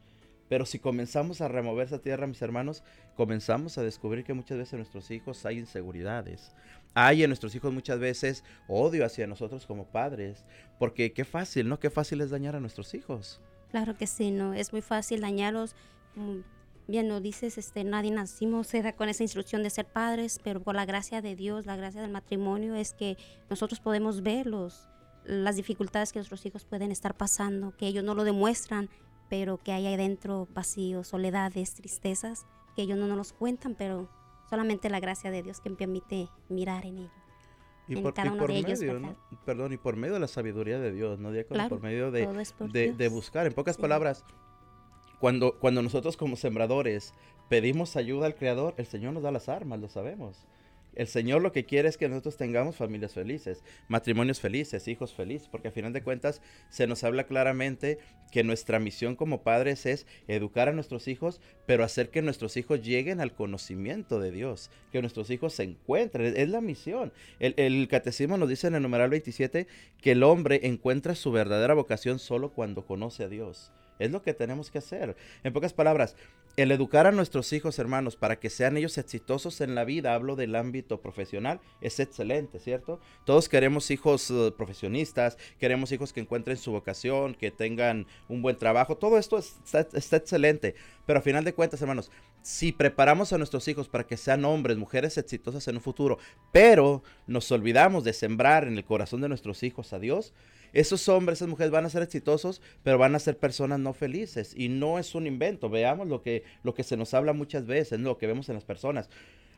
Pero 0.48 0.66
si 0.66 0.78
comenzamos 0.78 1.40
a 1.40 1.48
remover 1.48 1.86
esa 1.86 2.00
tierra, 2.00 2.26
mis 2.26 2.42
hermanos, 2.42 2.82
comenzamos 3.16 3.78
a 3.78 3.82
descubrir 3.82 4.22
que 4.22 4.34
muchas 4.34 4.58
veces 4.58 4.74
en 4.74 4.80
nuestros 4.80 5.10
hijos 5.10 5.46
hay 5.46 5.58
inseguridades. 5.58 6.52
Hay 6.92 7.22
en 7.22 7.30
nuestros 7.30 7.54
hijos 7.54 7.72
muchas 7.72 7.98
veces 7.98 8.44
odio 8.68 9.06
hacia 9.06 9.26
nosotros 9.26 9.64
como 9.64 9.86
padres. 9.86 10.44
Porque 10.78 11.12
qué 11.14 11.24
fácil, 11.24 11.70
¿no? 11.70 11.80
Qué 11.80 11.88
fácil 11.88 12.20
es 12.20 12.28
dañar 12.28 12.54
a 12.54 12.60
nuestros 12.60 12.92
hijos. 12.92 13.40
Claro 13.70 13.96
que 13.96 14.06
sí, 14.06 14.30
¿no? 14.30 14.52
Es 14.52 14.72
muy 14.72 14.82
fácil 14.82 15.22
dañarlos. 15.22 15.74
Bien 16.88 17.08
lo 17.08 17.20
dices, 17.20 17.58
este, 17.58 17.84
nadie 17.84 18.10
nacimos 18.10 18.70
con 18.96 19.08
esa 19.08 19.22
instrucción 19.22 19.62
de 19.62 19.70
ser 19.70 19.86
padres, 19.86 20.40
pero 20.42 20.60
por 20.60 20.74
la 20.74 20.84
gracia 20.84 21.22
de 21.22 21.36
Dios, 21.36 21.64
la 21.64 21.76
gracia 21.76 22.00
del 22.00 22.10
matrimonio, 22.10 22.74
es 22.74 22.92
que 22.92 23.16
nosotros 23.48 23.80
podemos 23.80 24.22
verlos, 24.22 24.88
las 25.24 25.56
dificultades 25.56 26.12
que 26.12 26.18
nuestros 26.18 26.44
hijos 26.44 26.64
pueden 26.64 26.90
estar 26.90 27.16
pasando, 27.16 27.76
que 27.76 27.86
ellos 27.86 28.02
no 28.02 28.14
lo 28.14 28.24
demuestran, 28.24 28.90
pero 29.30 29.58
que 29.58 29.72
hay 29.72 29.86
adentro 29.86 30.48
vacíos, 30.52 31.08
soledades, 31.08 31.74
tristezas, 31.74 32.46
que 32.74 32.82
ellos 32.82 32.98
no 32.98 33.06
nos 33.06 33.16
los 33.16 33.32
cuentan, 33.32 33.74
pero 33.74 34.08
solamente 34.50 34.90
la 34.90 35.00
gracia 35.00 35.30
de 35.30 35.42
Dios 35.42 35.60
que 35.60 35.70
me 35.70 35.76
permite 35.76 36.28
mirar 36.48 36.84
en 36.84 36.98
ellos. 36.98 37.12
Y 37.88 37.96
por, 37.96 38.14
medio, 38.48 39.16
perdón, 39.44 39.72
y 39.72 39.76
por 39.76 39.96
medio 39.96 40.14
de 40.14 40.20
la 40.20 40.28
sabiduría 40.28 40.78
de 40.78 40.92
Dios, 40.92 41.18
¿no? 41.18 41.30
por 41.68 41.80
medio 41.82 42.10
de, 42.10 42.26
de, 42.96 43.08
buscar, 43.08 43.46
en 43.46 43.52
pocas 43.52 43.76
palabras, 43.76 44.24
cuando, 45.22 45.82
nosotros 45.82 46.16
como 46.16 46.34
sembradores 46.34 47.14
pedimos 47.48 47.94
ayuda 47.94 48.26
al 48.26 48.34
Creador, 48.34 48.74
el 48.76 48.86
Señor 48.86 49.12
nos 49.12 49.22
da 49.22 49.30
las 49.30 49.48
armas, 49.48 49.78
lo 49.78 49.88
sabemos. 49.88 50.48
El 50.96 51.06
Señor 51.06 51.42
lo 51.42 51.52
que 51.52 51.64
quiere 51.64 51.88
es 51.88 51.96
que 51.96 52.08
nosotros 52.08 52.36
tengamos 52.36 52.74
familias 52.74 53.14
felices, 53.14 53.62
matrimonios 53.86 54.40
felices, 54.40 54.88
hijos 54.88 55.14
felices, 55.14 55.48
porque 55.48 55.68
a 55.68 55.70
final 55.70 55.92
de 55.92 56.02
cuentas 56.02 56.42
se 56.70 56.88
nos 56.88 57.04
habla 57.04 57.28
claramente 57.28 58.00
que 58.32 58.42
nuestra 58.42 58.80
misión 58.80 59.14
como 59.14 59.44
padres 59.44 59.86
es 59.86 60.08
educar 60.26 60.68
a 60.68 60.72
nuestros 60.72 61.06
hijos, 61.06 61.40
pero 61.66 61.84
hacer 61.84 62.10
que 62.10 62.20
nuestros 62.20 62.56
hijos 62.56 62.82
lleguen 62.82 63.20
al 63.20 63.32
conocimiento 63.32 64.18
de 64.18 64.32
Dios, 64.32 64.72
que 64.90 65.02
nuestros 65.02 65.30
hijos 65.30 65.52
se 65.54 65.62
encuentren, 65.62 66.34
es 66.36 66.48
la 66.48 66.60
misión. 66.60 67.12
El, 67.38 67.54
el 67.58 67.86
catecismo 67.86 68.38
nos 68.38 68.48
dice 68.48 68.66
en 68.66 68.74
el 68.74 68.82
numeral 68.82 69.10
27 69.10 69.68
que 70.00 70.10
el 70.10 70.24
hombre 70.24 70.62
encuentra 70.64 71.14
su 71.14 71.30
verdadera 71.30 71.74
vocación 71.74 72.18
solo 72.18 72.52
cuando 72.52 72.84
conoce 72.84 73.22
a 73.22 73.28
Dios. 73.28 73.70
Es 74.02 74.10
lo 74.10 74.22
que 74.22 74.34
tenemos 74.34 74.70
que 74.70 74.78
hacer. 74.78 75.16
En 75.44 75.52
pocas 75.52 75.72
palabras, 75.72 76.16
el 76.56 76.70
educar 76.70 77.06
a 77.06 77.12
nuestros 77.12 77.52
hijos, 77.52 77.78
hermanos, 77.78 78.16
para 78.16 78.38
que 78.38 78.50
sean 78.50 78.76
ellos 78.76 78.98
exitosos 78.98 79.60
en 79.60 79.74
la 79.74 79.84
vida, 79.84 80.14
hablo 80.14 80.36
del 80.36 80.54
ámbito 80.54 81.00
profesional, 81.00 81.60
es 81.80 81.98
excelente, 81.98 82.58
¿cierto? 82.58 83.00
Todos 83.24 83.48
queremos 83.48 83.90
hijos 83.90 84.30
eh, 84.30 84.52
profesionistas, 84.56 85.38
queremos 85.58 85.92
hijos 85.92 86.12
que 86.12 86.20
encuentren 86.20 86.58
su 86.58 86.72
vocación, 86.72 87.34
que 87.34 87.50
tengan 87.50 88.06
un 88.28 88.42
buen 88.42 88.58
trabajo, 88.58 88.98
todo 88.98 89.18
esto 89.18 89.38
está, 89.38 89.86
está 89.94 90.16
excelente, 90.16 90.74
pero 91.06 91.20
a 91.20 91.22
final 91.22 91.44
de 91.44 91.54
cuentas, 91.54 91.80
hermanos, 91.80 92.10
si 92.42 92.72
preparamos 92.72 93.32
a 93.32 93.38
nuestros 93.38 93.66
hijos 93.68 93.88
para 93.88 94.06
que 94.06 94.16
sean 94.16 94.44
hombres, 94.44 94.76
mujeres 94.76 95.16
exitosas 95.16 95.66
en 95.68 95.76
un 95.76 95.82
futuro, 95.82 96.18
pero 96.50 97.02
nos 97.26 97.50
olvidamos 97.50 98.04
de 98.04 98.12
sembrar 98.12 98.64
en 98.64 98.76
el 98.76 98.84
corazón 98.84 99.20
de 99.20 99.28
nuestros 99.28 99.62
hijos 99.62 99.92
a 99.92 99.98
Dios, 99.98 100.34
esos 100.72 101.08
hombres, 101.08 101.38
esas 101.38 101.48
mujeres 101.48 101.70
van 101.70 101.84
a 101.84 101.90
ser 101.90 102.02
exitosos, 102.02 102.62
pero 102.82 102.98
van 102.98 103.14
a 103.14 103.18
ser 103.18 103.38
personas 103.38 103.78
no 103.78 103.92
felices. 103.92 104.54
Y 104.56 104.68
no 104.68 104.98
es 104.98 105.14
un 105.14 105.26
invento. 105.26 105.68
Veamos 105.68 106.08
lo 106.08 106.22
que, 106.22 106.44
lo 106.62 106.74
que 106.74 106.82
se 106.82 106.96
nos 106.96 107.14
habla 107.14 107.32
muchas 107.32 107.66
veces, 107.66 108.00
lo 108.00 108.18
que 108.18 108.26
vemos 108.26 108.48
en 108.48 108.54
las 108.54 108.64
personas. 108.64 109.10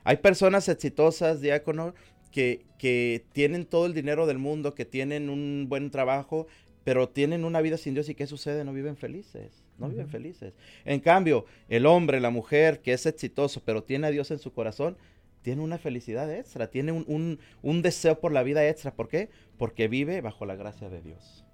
Hay 0.02 0.18
personas 0.18 0.68
exitosas, 0.68 1.40
diácono, 1.40 1.94
que, 2.30 2.66
que 2.78 3.24
tienen 3.32 3.64
todo 3.64 3.86
el 3.86 3.94
dinero 3.94 4.26
del 4.26 4.38
mundo, 4.38 4.74
que 4.74 4.84
tienen 4.84 5.30
un 5.30 5.66
buen 5.68 5.90
trabajo, 5.90 6.46
pero 6.82 7.08
tienen 7.08 7.44
una 7.44 7.60
vida 7.60 7.76
sin 7.76 7.94
Dios. 7.94 8.08
¿Y 8.08 8.14
qué 8.14 8.26
sucede? 8.26 8.64
No 8.64 8.72
viven 8.72 8.96
felices. 8.96 9.64
No 9.78 9.88
viven 9.88 10.08
felices. 10.08 10.54
En 10.84 11.00
cambio, 11.00 11.46
el 11.68 11.86
hombre, 11.86 12.20
la 12.20 12.30
mujer 12.30 12.80
que 12.80 12.92
es 12.92 13.06
exitoso, 13.06 13.62
pero 13.64 13.82
tiene 13.82 14.06
a 14.06 14.10
Dios 14.10 14.30
en 14.30 14.38
su 14.38 14.52
corazón, 14.52 14.96
tiene 15.45 15.62
una 15.62 15.76
felicidad 15.76 16.32
extra, 16.34 16.68
tiene 16.68 16.90
un, 16.90 17.38
un, 17.62 17.82
deseo 17.82 18.18
por 18.18 18.32
la 18.32 18.42
vida 18.42 18.66
extra. 18.66 18.95
¿Por 18.95 19.09
qué? 19.09 19.28
Porque 19.59 19.88
vive 19.88 20.22
bajo 20.22 20.47
la 20.47 20.57
gracia 20.57 20.88
de 20.88 21.03
Dios. 21.03 21.45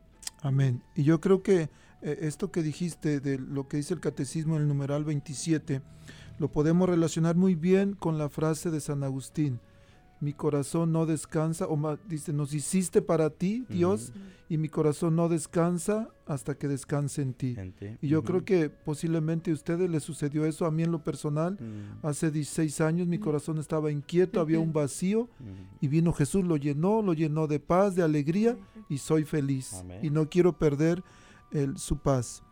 Amén. 0.43 0.81
Y 0.95 1.03
yo 1.03 1.21
creo 1.21 1.43
que 1.43 1.69
eh, 2.01 2.19
esto 2.21 2.53
que 2.53 2.63
dijiste 2.63 3.19
de 3.19 3.39
lo 3.39 3.67
que 3.67 3.79
dice 3.79 3.93
el 3.93 4.01
catecismo 4.01 4.55
en 4.55 4.63
el 4.63 4.69
numeral 4.69 5.05
27, 5.05 5.83
lo 6.39 6.53
podemos 6.53 6.89
relacionar 6.89 7.35
muy 7.35 7.57
bien 7.57 7.95
con 7.95 8.17
la 8.17 8.29
frase 8.29 8.71
de 8.71 8.81
San 8.81 9.03
Agustín 9.03 9.61
mi 10.21 10.35
corazón 10.35 10.93
no 10.93 11.07
descansa, 11.07 11.67
o 11.67 11.77
más, 11.77 11.99
dice, 12.07 12.33
nos 12.33 12.53
hiciste 12.53 13.01
para 13.01 13.31
ti, 13.31 13.65
Dios, 13.71 14.13
y 14.51 14.59
mi 14.59 14.69
corazón 14.69 15.17
no 15.17 15.29
descansa 15.29 16.11
hasta 16.27 16.57
que 16.57 16.69
descanse 16.69 17.23
en 17.23 17.33
ti. 17.33 17.57
Y 18.03 18.09
yo 18.09 18.23
creo 18.23 18.45
que 18.45 18.69
posiblemente 18.69 19.51
a 19.51 19.55
ustedes 19.55 19.89
les 19.89 20.03
sucedió 20.03 20.45
eso, 20.45 20.67
a 20.67 20.71
mí 20.71 20.83
en 20.83 20.93
lo 20.93 21.03
personal, 21.03 21.59
hace 22.03 22.31
16 22.31 22.81
años 22.83 23.09
mi 23.09 23.19
corazón 23.19 23.59
estaba 23.59 23.91
inquieto, 23.91 24.41
había 24.41 24.61
un 24.61 24.75
vacío, 24.75 25.29
y 25.81 25.89
vino 25.89 26.13
Jesús, 26.13 26.45
lo 26.45 26.59
llenó, 26.59 27.01
lo 27.01 27.15
llenó 27.15 27.47
de 27.47 27.59
paz, 27.59 27.95
de 27.95 28.03
alegría, 28.03 28.59
y 28.89 28.99
soy 28.99 29.25
feliz. 29.25 29.83
Y 30.03 30.11
no 30.11 30.29
quiero 30.29 30.59
perder 30.59 31.03
el, 31.51 31.79
su 31.79 31.97
paz. 31.97 32.43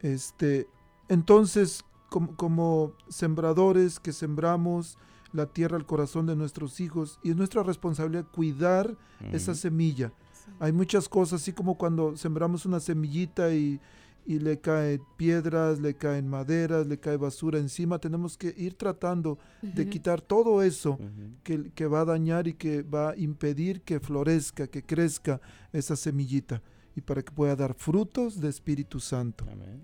Este, 0.00 0.66
entonces, 1.08 1.84
como, 2.08 2.36
como 2.36 2.92
sembradores 3.08 4.00
que 4.00 4.12
sembramos, 4.12 4.96
la 5.32 5.46
tierra 5.46 5.76
al 5.76 5.86
corazón 5.86 6.26
de 6.26 6.36
nuestros 6.36 6.80
hijos 6.80 7.18
y 7.22 7.30
es 7.30 7.36
nuestra 7.36 7.62
responsabilidad 7.62 8.26
cuidar 8.30 8.96
esa 9.32 9.54
semilla. 9.54 10.12
Hay 10.58 10.72
muchas 10.72 11.08
cosas, 11.08 11.42
así 11.42 11.52
como 11.52 11.76
cuando 11.76 12.16
sembramos 12.16 12.66
una 12.66 12.80
semillita 12.80 13.54
y, 13.54 13.80
y 14.26 14.38
le 14.38 14.60
caen 14.60 15.02
piedras, 15.16 15.80
le 15.80 15.94
caen 15.94 16.28
maderas, 16.28 16.86
le 16.86 16.98
cae 16.98 17.16
basura 17.16 17.58
encima. 17.58 17.98
Tenemos 17.98 18.36
que 18.36 18.54
ir 18.56 18.74
tratando 18.74 19.38
de 19.62 19.88
quitar 19.88 20.20
todo 20.20 20.62
eso 20.62 20.98
que, 21.42 21.70
que 21.72 21.86
va 21.86 22.00
a 22.00 22.04
dañar 22.04 22.46
y 22.46 22.54
que 22.54 22.82
va 22.82 23.10
a 23.10 23.16
impedir 23.16 23.82
que 23.82 24.00
florezca, 24.00 24.66
que 24.66 24.82
crezca 24.82 25.40
esa 25.72 25.96
semillita 25.96 26.62
y 26.94 27.00
para 27.00 27.22
que 27.22 27.32
pueda 27.32 27.56
dar 27.56 27.74
frutos 27.74 28.40
de 28.40 28.48
Espíritu 28.48 29.00
Santo. 29.00 29.44
Amén. 29.50 29.82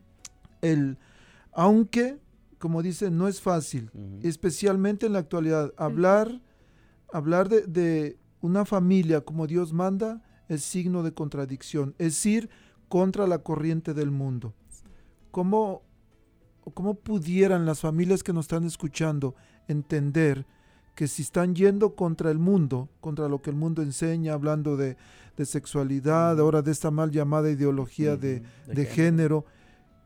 El, 0.61 0.99
aunque, 1.53 2.18
como 2.59 2.82
dice, 2.82 3.11
no 3.11 3.28
es 3.28 3.40
fácil, 3.40 3.90
especialmente 4.22 5.06
en 5.06 5.12
la 5.12 5.20
actualidad, 5.20 5.72
hablar, 5.76 6.40
hablar 7.12 7.48
de, 7.48 7.62
de 7.62 8.18
una 8.40 8.64
familia 8.64 9.20
como 9.20 9.46
Dios 9.46 9.72
manda 9.72 10.22
es 10.48 10.62
signo 10.64 11.02
de 11.02 11.12
contradicción, 11.12 11.94
es 11.98 12.24
ir 12.26 12.48
contra 12.88 13.26
la 13.26 13.38
corriente 13.38 13.94
del 13.94 14.11
mundo. 14.11 14.54
¿Cómo, 15.30 15.82
¿Cómo 16.74 16.94
pudieran 16.94 17.66
las 17.66 17.80
familias 17.80 18.22
que 18.22 18.32
nos 18.32 18.46
están 18.46 18.64
escuchando 18.64 19.34
entender 19.68 20.46
que 20.94 21.06
si 21.06 21.22
están 21.22 21.54
yendo 21.54 21.94
contra 21.94 22.30
el 22.30 22.38
mundo, 22.38 22.88
contra 23.00 23.28
lo 23.28 23.40
que 23.40 23.50
el 23.50 23.56
mundo 23.56 23.82
enseña, 23.82 24.32
hablando 24.32 24.76
de, 24.76 24.96
de 25.36 25.46
sexualidad, 25.46 26.40
ahora 26.40 26.62
de 26.62 26.72
esta 26.72 26.90
mal 26.90 27.12
llamada 27.12 27.50
ideología 27.50 28.16
de, 28.16 28.42
de 28.66 28.84
género, 28.86 29.44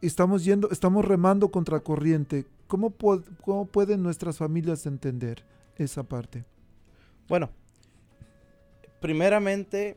estamos 0.07 0.45
yendo, 0.45 0.71
estamos 0.71 1.05
remando 1.05 1.51
contra 1.51 1.81
corriente. 1.81 2.47
¿Cómo, 2.67 2.95
¿Cómo 3.43 3.67
pueden 3.67 4.03
nuestras 4.03 4.39
familias 4.39 4.87
entender 4.87 5.45
esa 5.77 6.03
parte? 6.03 6.45
Bueno, 7.29 7.51
primeramente, 9.01 9.97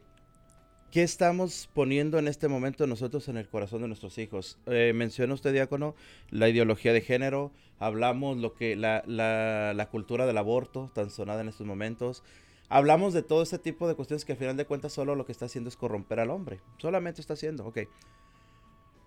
¿qué 0.91 1.03
estamos 1.03 1.69
poniendo 1.73 2.19
en 2.19 2.27
este 2.27 2.47
momento 2.47 2.85
nosotros 2.87 3.27
en 3.27 3.37
el 3.37 3.49
corazón 3.49 3.81
de 3.81 3.87
nuestros 3.87 4.17
hijos? 4.17 4.59
Eh, 4.67 4.93
menciona 4.93 5.33
usted, 5.33 5.53
diácono, 5.53 5.95
la 6.29 6.49
ideología 6.49 6.93
de 6.93 7.01
género, 7.01 7.51
hablamos 7.79 8.37
lo 8.37 8.53
que 8.53 8.75
la, 8.75 9.03
la, 9.07 9.73
la 9.73 9.89
cultura 9.89 10.25
del 10.25 10.37
aborto, 10.37 10.91
tan 10.93 11.09
sonada 11.09 11.41
en 11.41 11.49
estos 11.49 11.65
momentos. 11.65 12.23
Hablamos 12.67 13.13
de 13.13 13.21
todo 13.21 13.43
ese 13.43 13.59
tipo 13.59 13.87
de 13.87 13.95
cuestiones 13.95 14.25
que 14.25 14.31
al 14.31 14.39
final 14.39 14.57
de 14.57 14.65
cuentas 14.65 14.91
solo 14.91 15.15
lo 15.15 15.25
que 15.25 15.31
está 15.31 15.45
haciendo 15.45 15.69
es 15.69 15.77
corromper 15.77 16.19
al 16.19 16.31
hombre. 16.31 16.61
Solamente 16.77 17.21
está 17.21 17.33
haciendo, 17.33 17.65
ok. 17.65 17.79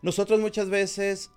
Nosotros 0.02 0.40
muchas 0.40 0.68
veces 0.70 1.30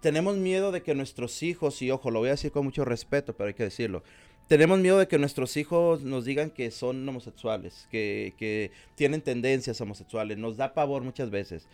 tenemos 0.00 0.36
miedo 0.36 0.72
de 0.72 0.82
que 0.82 0.94
nuestros 0.94 1.42
hijos, 1.42 1.80
y 1.82 1.90
ojo, 1.90 2.10
lo 2.10 2.20
voy 2.20 2.28
a 2.28 2.32
decir 2.32 2.52
con 2.52 2.64
mucho 2.64 2.84
respeto, 2.84 3.36
pero 3.36 3.48
hay 3.48 3.54
que 3.54 3.64
decirlo, 3.64 4.02
tenemos 4.48 4.78
miedo 4.78 4.98
de 4.98 5.08
que 5.08 5.18
nuestros 5.18 5.56
hijos 5.56 6.02
nos 6.02 6.24
digan 6.24 6.50
que 6.50 6.70
son 6.70 7.08
homosexuales, 7.08 7.88
que, 7.90 8.34
que 8.38 8.70
tienen 8.94 9.20
tendencias 9.20 9.80
homosexuales. 9.80 10.38
Nos 10.38 10.56
da 10.56 10.72
pavor 10.72 11.02
muchas 11.02 11.30
veces. 11.30 11.66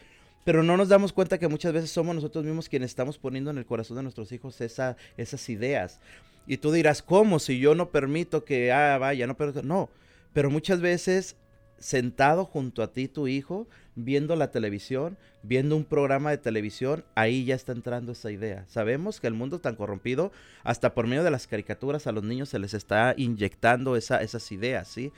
Pero 0.44 0.62
no 0.62 0.76
nos 0.76 0.88
damos 0.88 1.12
cuenta 1.12 1.38
que 1.38 1.48
muchas 1.48 1.72
veces 1.72 1.90
somos 1.90 2.14
nosotros 2.14 2.44
mismos 2.44 2.68
quienes 2.68 2.90
estamos 2.90 3.18
poniendo 3.18 3.50
en 3.50 3.58
el 3.58 3.66
corazón 3.66 3.98
de 3.98 4.02
nuestros 4.04 4.32
hijos 4.32 4.60
esa, 4.60 4.96
esas 5.16 5.48
ideas. 5.50 6.00
Y 6.46 6.56
tú 6.56 6.72
dirás, 6.72 7.02
¿cómo? 7.02 7.38
Si 7.38 7.58
yo 7.58 7.74
no 7.74 7.90
permito 7.90 8.44
que, 8.44 8.72
ah, 8.72 8.96
vaya, 8.98 9.26
no 9.26 9.36
permito. 9.36 9.62
No, 9.62 9.90
pero 10.32 10.50
muchas 10.50 10.80
veces 10.80 11.36
sentado 11.82 12.44
junto 12.44 12.82
a 12.82 12.92
ti, 12.92 13.08
tu 13.08 13.26
hijo, 13.26 13.66
viendo 13.96 14.36
la 14.36 14.52
televisión, 14.52 15.18
viendo 15.42 15.76
un 15.76 15.84
programa 15.84 16.30
de 16.30 16.38
televisión, 16.38 17.04
ahí 17.16 17.44
ya 17.44 17.56
está 17.56 17.72
entrando 17.72 18.12
esa 18.12 18.30
idea. 18.30 18.64
Sabemos 18.68 19.20
que 19.20 19.26
el 19.26 19.34
mundo 19.34 19.58
tan 19.58 19.74
corrompido, 19.74 20.30
hasta 20.62 20.94
por 20.94 21.08
medio 21.08 21.24
de 21.24 21.32
las 21.32 21.48
caricaturas 21.48 22.06
a 22.06 22.12
los 22.12 22.22
niños 22.22 22.48
se 22.48 22.60
les 22.60 22.72
está 22.72 23.14
inyectando 23.16 23.96
esa, 23.96 24.22
esas 24.22 24.50
ideas, 24.52 24.86
¿sí? 24.88 25.12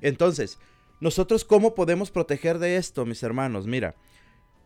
Entonces, 0.00 0.58
nosotros 1.00 1.44
cómo 1.44 1.74
podemos 1.74 2.10
proteger 2.10 2.58
de 2.58 2.76
esto, 2.76 3.04
mis 3.04 3.22
hermanos? 3.22 3.66
Mira, 3.66 3.94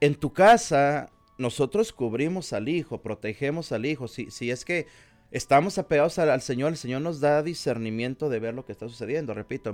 en 0.00 0.14
tu 0.14 0.32
casa 0.32 1.10
nosotros 1.36 1.92
cubrimos 1.92 2.52
al 2.52 2.68
hijo, 2.68 3.02
protegemos 3.02 3.72
al 3.72 3.86
hijo. 3.86 4.06
Si, 4.06 4.30
si 4.30 4.50
es 4.50 4.64
que 4.64 4.86
estamos 5.30 5.78
apegados 5.78 6.18
al, 6.18 6.30
al 6.30 6.40
Señor, 6.42 6.70
el 6.72 6.76
Señor 6.76 7.02
nos 7.02 7.20
da 7.20 7.42
discernimiento 7.42 8.28
de 8.28 8.40
ver 8.40 8.54
lo 8.54 8.64
que 8.64 8.72
está 8.72 8.88
sucediendo, 8.88 9.34
repito, 9.34 9.72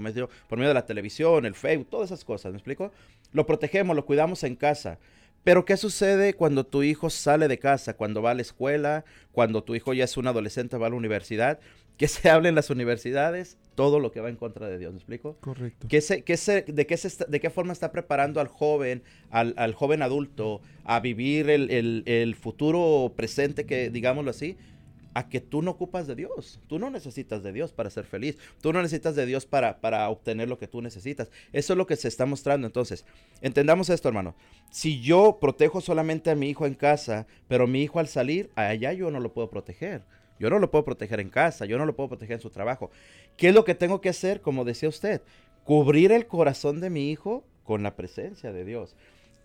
por 0.48 0.58
medio 0.58 0.68
de 0.68 0.74
la 0.74 0.86
televisión, 0.86 1.46
el 1.46 1.54
Facebook, 1.54 1.88
todas 1.90 2.10
esas 2.10 2.24
cosas, 2.24 2.52
¿me 2.52 2.58
explico? 2.58 2.92
Lo 3.32 3.46
protegemos, 3.46 3.96
lo 3.96 4.04
cuidamos 4.04 4.42
en 4.44 4.56
casa. 4.56 4.98
Pero 5.44 5.64
¿qué 5.64 5.76
sucede 5.76 6.34
cuando 6.34 6.66
tu 6.66 6.82
hijo 6.82 7.08
sale 7.08 7.46
de 7.46 7.58
casa, 7.60 7.94
cuando 7.94 8.20
va 8.20 8.32
a 8.32 8.34
la 8.34 8.42
escuela, 8.42 9.04
cuando 9.30 9.62
tu 9.62 9.76
hijo 9.76 9.94
ya 9.94 10.02
es 10.04 10.16
un 10.16 10.26
adolescente, 10.26 10.76
va 10.76 10.88
a 10.88 10.90
la 10.90 10.96
universidad? 10.96 11.60
¿Qué 11.96 12.08
se 12.08 12.28
habla 12.28 12.48
en 12.48 12.56
las 12.56 12.68
universidades? 12.68 13.56
Todo 13.76 14.00
lo 14.00 14.10
que 14.10 14.20
va 14.20 14.28
en 14.28 14.36
contra 14.36 14.68
de 14.68 14.76
Dios, 14.76 14.92
¿me 14.92 14.98
explico? 14.98 15.36
Correcto. 15.40 15.86
¿Qué 15.88 16.00
se, 16.00 16.24
qué 16.24 16.36
se- 16.36 16.62
de, 16.62 16.86
qué 16.86 16.96
se 16.96 17.06
está- 17.08 17.26
¿De 17.26 17.40
qué 17.40 17.48
forma 17.48 17.72
está 17.72 17.92
preparando 17.92 18.40
al 18.40 18.48
joven, 18.48 19.02
al, 19.30 19.54
al 19.56 19.72
joven 19.74 20.02
adulto, 20.02 20.60
a 20.84 20.98
vivir 21.00 21.48
el, 21.48 21.70
el- 21.70 22.02
el 22.06 22.34
futuro 22.34 23.12
presente, 23.16 23.66
que 23.66 23.88
digámoslo 23.88 24.30
así? 24.32 24.56
A 25.16 25.30
que 25.30 25.40
tú 25.40 25.62
no 25.62 25.70
ocupas 25.70 26.06
de 26.06 26.14
Dios. 26.14 26.60
Tú 26.66 26.78
no 26.78 26.90
necesitas 26.90 27.42
de 27.42 27.50
Dios 27.50 27.72
para 27.72 27.88
ser 27.88 28.04
feliz. 28.04 28.36
Tú 28.60 28.74
no 28.74 28.82
necesitas 28.82 29.16
de 29.16 29.24
Dios 29.24 29.46
para, 29.46 29.80
para 29.80 30.06
obtener 30.10 30.46
lo 30.46 30.58
que 30.58 30.68
tú 30.68 30.82
necesitas. 30.82 31.30
Eso 31.54 31.72
es 31.72 31.76
lo 31.78 31.86
que 31.86 31.96
se 31.96 32.08
está 32.08 32.26
mostrando. 32.26 32.66
Entonces, 32.66 33.06
entendamos 33.40 33.88
esto, 33.88 34.08
hermano. 34.08 34.34
Si 34.70 35.00
yo 35.00 35.38
protejo 35.40 35.80
solamente 35.80 36.30
a 36.30 36.34
mi 36.34 36.50
hijo 36.50 36.66
en 36.66 36.74
casa, 36.74 37.26
pero 37.48 37.66
mi 37.66 37.82
hijo 37.82 37.98
al 37.98 38.08
salir, 38.08 38.50
allá 38.56 38.92
yo 38.92 39.10
no 39.10 39.18
lo 39.18 39.32
puedo 39.32 39.48
proteger. 39.48 40.02
Yo 40.38 40.50
no 40.50 40.58
lo 40.58 40.70
puedo 40.70 40.84
proteger 40.84 41.20
en 41.20 41.30
casa, 41.30 41.64
yo 41.64 41.78
no 41.78 41.86
lo 41.86 41.96
puedo 41.96 42.10
proteger 42.10 42.34
en 42.34 42.42
su 42.42 42.50
trabajo. 42.50 42.90
¿Qué 43.38 43.48
es 43.48 43.54
lo 43.54 43.64
que 43.64 43.74
tengo 43.74 44.02
que 44.02 44.10
hacer? 44.10 44.42
Como 44.42 44.66
decía 44.66 44.90
usted, 44.90 45.22
cubrir 45.64 46.12
el 46.12 46.26
corazón 46.26 46.82
de 46.82 46.90
mi 46.90 47.10
hijo 47.10 47.42
con 47.64 47.82
la 47.82 47.96
presencia 47.96 48.52
de 48.52 48.66
Dios. 48.66 48.94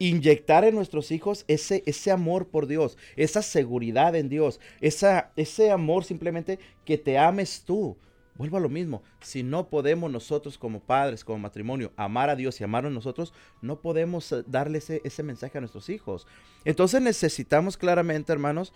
Inyectar 0.02 0.64
en 0.64 0.74
nuestros 0.74 1.12
hijos 1.12 1.46
ese, 1.48 1.84
ese 1.86 2.10
amor 2.10 2.48
por 2.48 2.66
Dios, 2.66 2.98
esa 3.16 3.44
seguridad 3.44 4.16
en 4.16 4.30
Dios, 4.30 4.60
esa, 4.80 5.32
ese 5.36 5.70
amor 5.70 6.06
simplemente 6.06 6.58
que 6.86 6.98
te 6.98 7.20
ames 7.20 7.62
tú. 7.64 7.96
Vuelvo 8.34 8.58
a 8.58 8.62
lo 8.62 8.70
mismo, 8.70 9.04
si 9.20 9.44
no 9.44 9.70
podemos 9.70 10.12
nosotros 10.12 10.58
como 10.58 10.80
padres, 10.80 11.24
como 11.24 11.38
matrimonio, 11.38 11.92
amar 11.98 12.32
a 12.32 12.36
Dios 12.36 12.60
y 12.60 12.64
amarnos 12.64 12.92
nosotros, 12.92 13.32
no 13.62 13.80
podemos 13.80 14.32
eh, 14.32 14.44
darle 14.48 14.80
ese, 14.80 15.02
ese 15.04 15.22
mensaje 15.22 15.60
a 15.60 15.62
nuestros 15.62 15.90
hijos. 15.90 16.26
Entonces 16.66 17.00
necesitamos 17.00 17.78
claramente, 17.78 18.34
hermanos, 18.34 18.74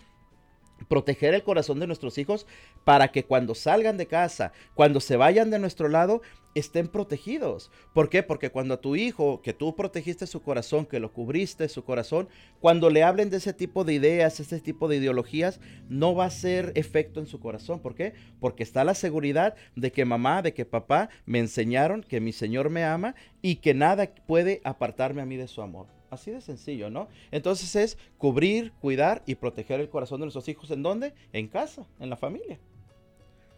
proteger 0.88 1.34
el 1.34 1.42
corazón 1.42 1.80
de 1.80 1.86
nuestros 1.86 2.18
hijos 2.18 2.46
para 2.84 3.08
que 3.08 3.24
cuando 3.24 3.54
salgan 3.54 3.96
de 3.96 4.06
casa, 4.06 4.52
cuando 4.74 5.00
se 5.00 5.16
vayan 5.16 5.50
de 5.50 5.58
nuestro 5.58 5.88
lado, 5.88 6.22
estén 6.54 6.88
protegidos. 6.88 7.70
¿Por 7.92 8.08
qué? 8.08 8.22
Porque 8.22 8.50
cuando 8.50 8.74
a 8.74 8.80
tu 8.80 8.96
hijo, 8.96 9.42
que 9.42 9.52
tú 9.52 9.76
protegiste 9.76 10.26
su 10.26 10.42
corazón, 10.42 10.86
que 10.86 11.00
lo 11.00 11.12
cubriste 11.12 11.68
su 11.68 11.84
corazón, 11.84 12.28
cuando 12.60 12.88
le 12.88 13.02
hablen 13.02 13.28
de 13.28 13.36
ese 13.36 13.52
tipo 13.52 13.84
de 13.84 13.92
ideas, 13.92 14.40
ese 14.40 14.60
tipo 14.60 14.88
de 14.88 14.96
ideologías, 14.96 15.60
no 15.88 16.14
va 16.14 16.24
a 16.24 16.30
ser 16.30 16.72
efecto 16.74 17.20
en 17.20 17.26
su 17.26 17.40
corazón. 17.40 17.80
¿Por 17.80 17.94
qué? 17.94 18.14
Porque 18.40 18.62
está 18.62 18.84
la 18.84 18.94
seguridad 18.94 19.54
de 19.74 19.92
que 19.92 20.06
mamá, 20.06 20.40
de 20.40 20.54
que 20.54 20.64
papá 20.64 21.10
me 21.26 21.40
enseñaron 21.40 22.02
que 22.02 22.20
mi 22.20 22.32
Señor 22.32 22.70
me 22.70 22.84
ama 22.84 23.14
y 23.42 23.56
que 23.56 23.74
nada 23.74 24.14
puede 24.26 24.62
apartarme 24.64 25.20
a 25.20 25.26
mí 25.26 25.36
de 25.36 25.48
su 25.48 25.60
amor. 25.60 25.95
Así 26.10 26.30
de 26.30 26.40
sencillo, 26.40 26.88
¿no? 26.90 27.08
Entonces 27.30 27.74
es 27.76 27.98
cubrir, 28.18 28.72
cuidar 28.80 29.22
y 29.26 29.34
proteger 29.34 29.80
el 29.80 29.88
corazón 29.88 30.20
de 30.20 30.26
nuestros 30.26 30.48
hijos. 30.48 30.70
¿En 30.70 30.82
dónde? 30.82 31.14
En 31.32 31.48
casa, 31.48 31.86
en 31.98 32.10
la 32.10 32.16
familia. 32.16 32.58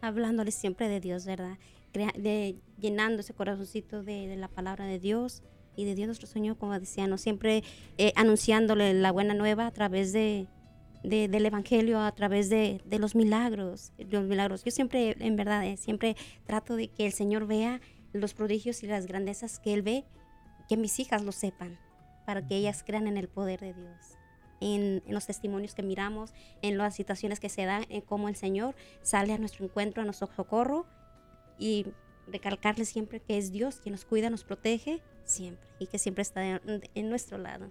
hablándoles 0.00 0.54
siempre 0.54 0.88
de 0.88 1.00
Dios, 1.00 1.26
¿verdad? 1.26 1.58
Crea- 1.92 2.12
de, 2.16 2.56
llenando 2.78 3.20
ese 3.20 3.34
corazoncito 3.34 4.02
de, 4.02 4.36
la 4.36 4.48
palabra 4.48 4.84
de 4.86 4.98
Dios 4.98 5.42
y 5.76 5.84
de 5.84 5.94
Dios 5.94 6.06
nuestro 6.06 6.26
Señor, 6.28 6.56
como 6.56 6.78
decíamos, 6.78 7.20
siempre 7.20 7.62
eh, 7.98 8.12
anunciándole 8.16 8.94
la 8.94 9.10
buena 9.12 9.34
nueva 9.34 9.66
a 9.66 9.70
través 9.72 10.12
de, 10.12 10.46
de- 11.02 11.28
del 11.28 11.46
Evangelio, 11.46 12.00
a 12.00 12.12
través 12.12 12.48
de, 12.48 12.80
de 12.84 12.98
los 12.98 13.14
milagros, 13.14 13.92
los 14.10 14.24
milagros. 14.24 14.64
Yo 14.64 14.70
siempre, 14.70 15.16
en 15.18 15.36
verdad, 15.36 15.66
eh, 15.66 15.76
siempre 15.76 16.16
trato 16.46 16.76
de 16.76 16.88
que 16.88 17.06
el 17.06 17.12
Señor 17.12 17.46
vea 17.46 17.80
los 18.12 18.34
prodigios 18.34 18.82
y 18.82 18.86
las 18.86 19.06
grandezas 19.06 19.58
que 19.58 19.74
Él 19.74 19.82
ve, 19.82 20.04
que 20.68 20.76
mis 20.76 20.98
hijas 21.00 21.24
lo 21.24 21.32
sepan, 21.32 21.78
para 22.28 22.46
que 22.46 22.56
ellas 22.56 22.84
crean 22.86 23.06
en 23.06 23.16
el 23.16 23.26
poder 23.26 23.58
de 23.58 23.72
Dios. 23.72 23.96
En, 24.60 25.02
en 25.06 25.14
los 25.14 25.24
testimonios 25.24 25.74
que 25.74 25.82
miramos, 25.82 26.34
en 26.60 26.76
las 26.76 26.94
situaciones 26.94 27.40
que 27.40 27.48
se 27.48 27.64
dan, 27.64 27.86
en 27.88 28.02
cómo 28.02 28.28
el 28.28 28.36
Señor 28.36 28.74
sale 29.00 29.32
a 29.32 29.38
nuestro 29.38 29.64
encuentro, 29.64 30.02
a 30.02 30.04
nuestro 30.04 30.28
socorro 30.36 30.84
y 31.58 31.86
recalcarle 32.30 32.84
siempre 32.84 33.20
que 33.20 33.38
es 33.38 33.50
Dios 33.50 33.76
quien 33.82 33.92
nos 33.92 34.04
cuida, 34.04 34.28
nos 34.28 34.44
protege 34.44 35.00
siempre 35.24 35.66
y 35.78 35.86
que 35.86 35.98
siempre 35.98 36.20
está 36.20 36.46
en, 36.46 36.60
en 36.94 37.08
nuestro 37.08 37.38
lado. 37.38 37.70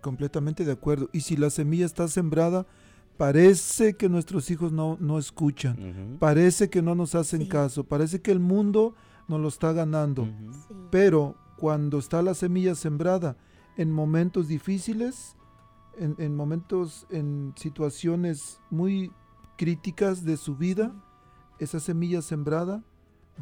Completamente 0.00 0.64
de 0.64 0.72
acuerdo. 0.72 1.10
Y 1.12 1.20
si 1.20 1.36
la 1.36 1.50
semilla 1.50 1.84
está 1.84 2.08
sembrada, 2.08 2.64
parece 3.18 3.94
que 3.94 4.08
nuestros 4.08 4.50
hijos 4.50 4.72
no, 4.72 4.96
no 5.02 5.18
escuchan. 5.18 6.16
Parece 6.18 6.70
que 6.70 6.80
no 6.80 6.94
nos 6.94 7.14
hacen 7.14 7.42
Sí. 7.42 7.48
caso. 7.48 7.84
Parece 7.84 8.22
que 8.22 8.30
el 8.32 8.40
mundo 8.40 8.94
nos 9.28 9.38
lo 9.38 9.48
está 9.48 9.72
ganando. 9.74 10.24
Sí. 10.24 10.74
Pero 10.90 11.36
cuando 11.64 11.98
está 11.98 12.20
la 12.20 12.34
semilla 12.34 12.74
sembrada 12.74 13.38
en 13.78 13.90
momentos 13.90 14.48
difíciles, 14.48 15.34
en, 15.98 16.14
en 16.18 16.36
momentos, 16.36 17.06
en 17.08 17.54
situaciones 17.56 18.60
muy 18.68 19.10
críticas 19.56 20.26
de 20.26 20.36
su 20.36 20.56
vida, 20.56 20.92
esa 21.58 21.80
semilla 21.80 22.20
sembrada 22.20 22.84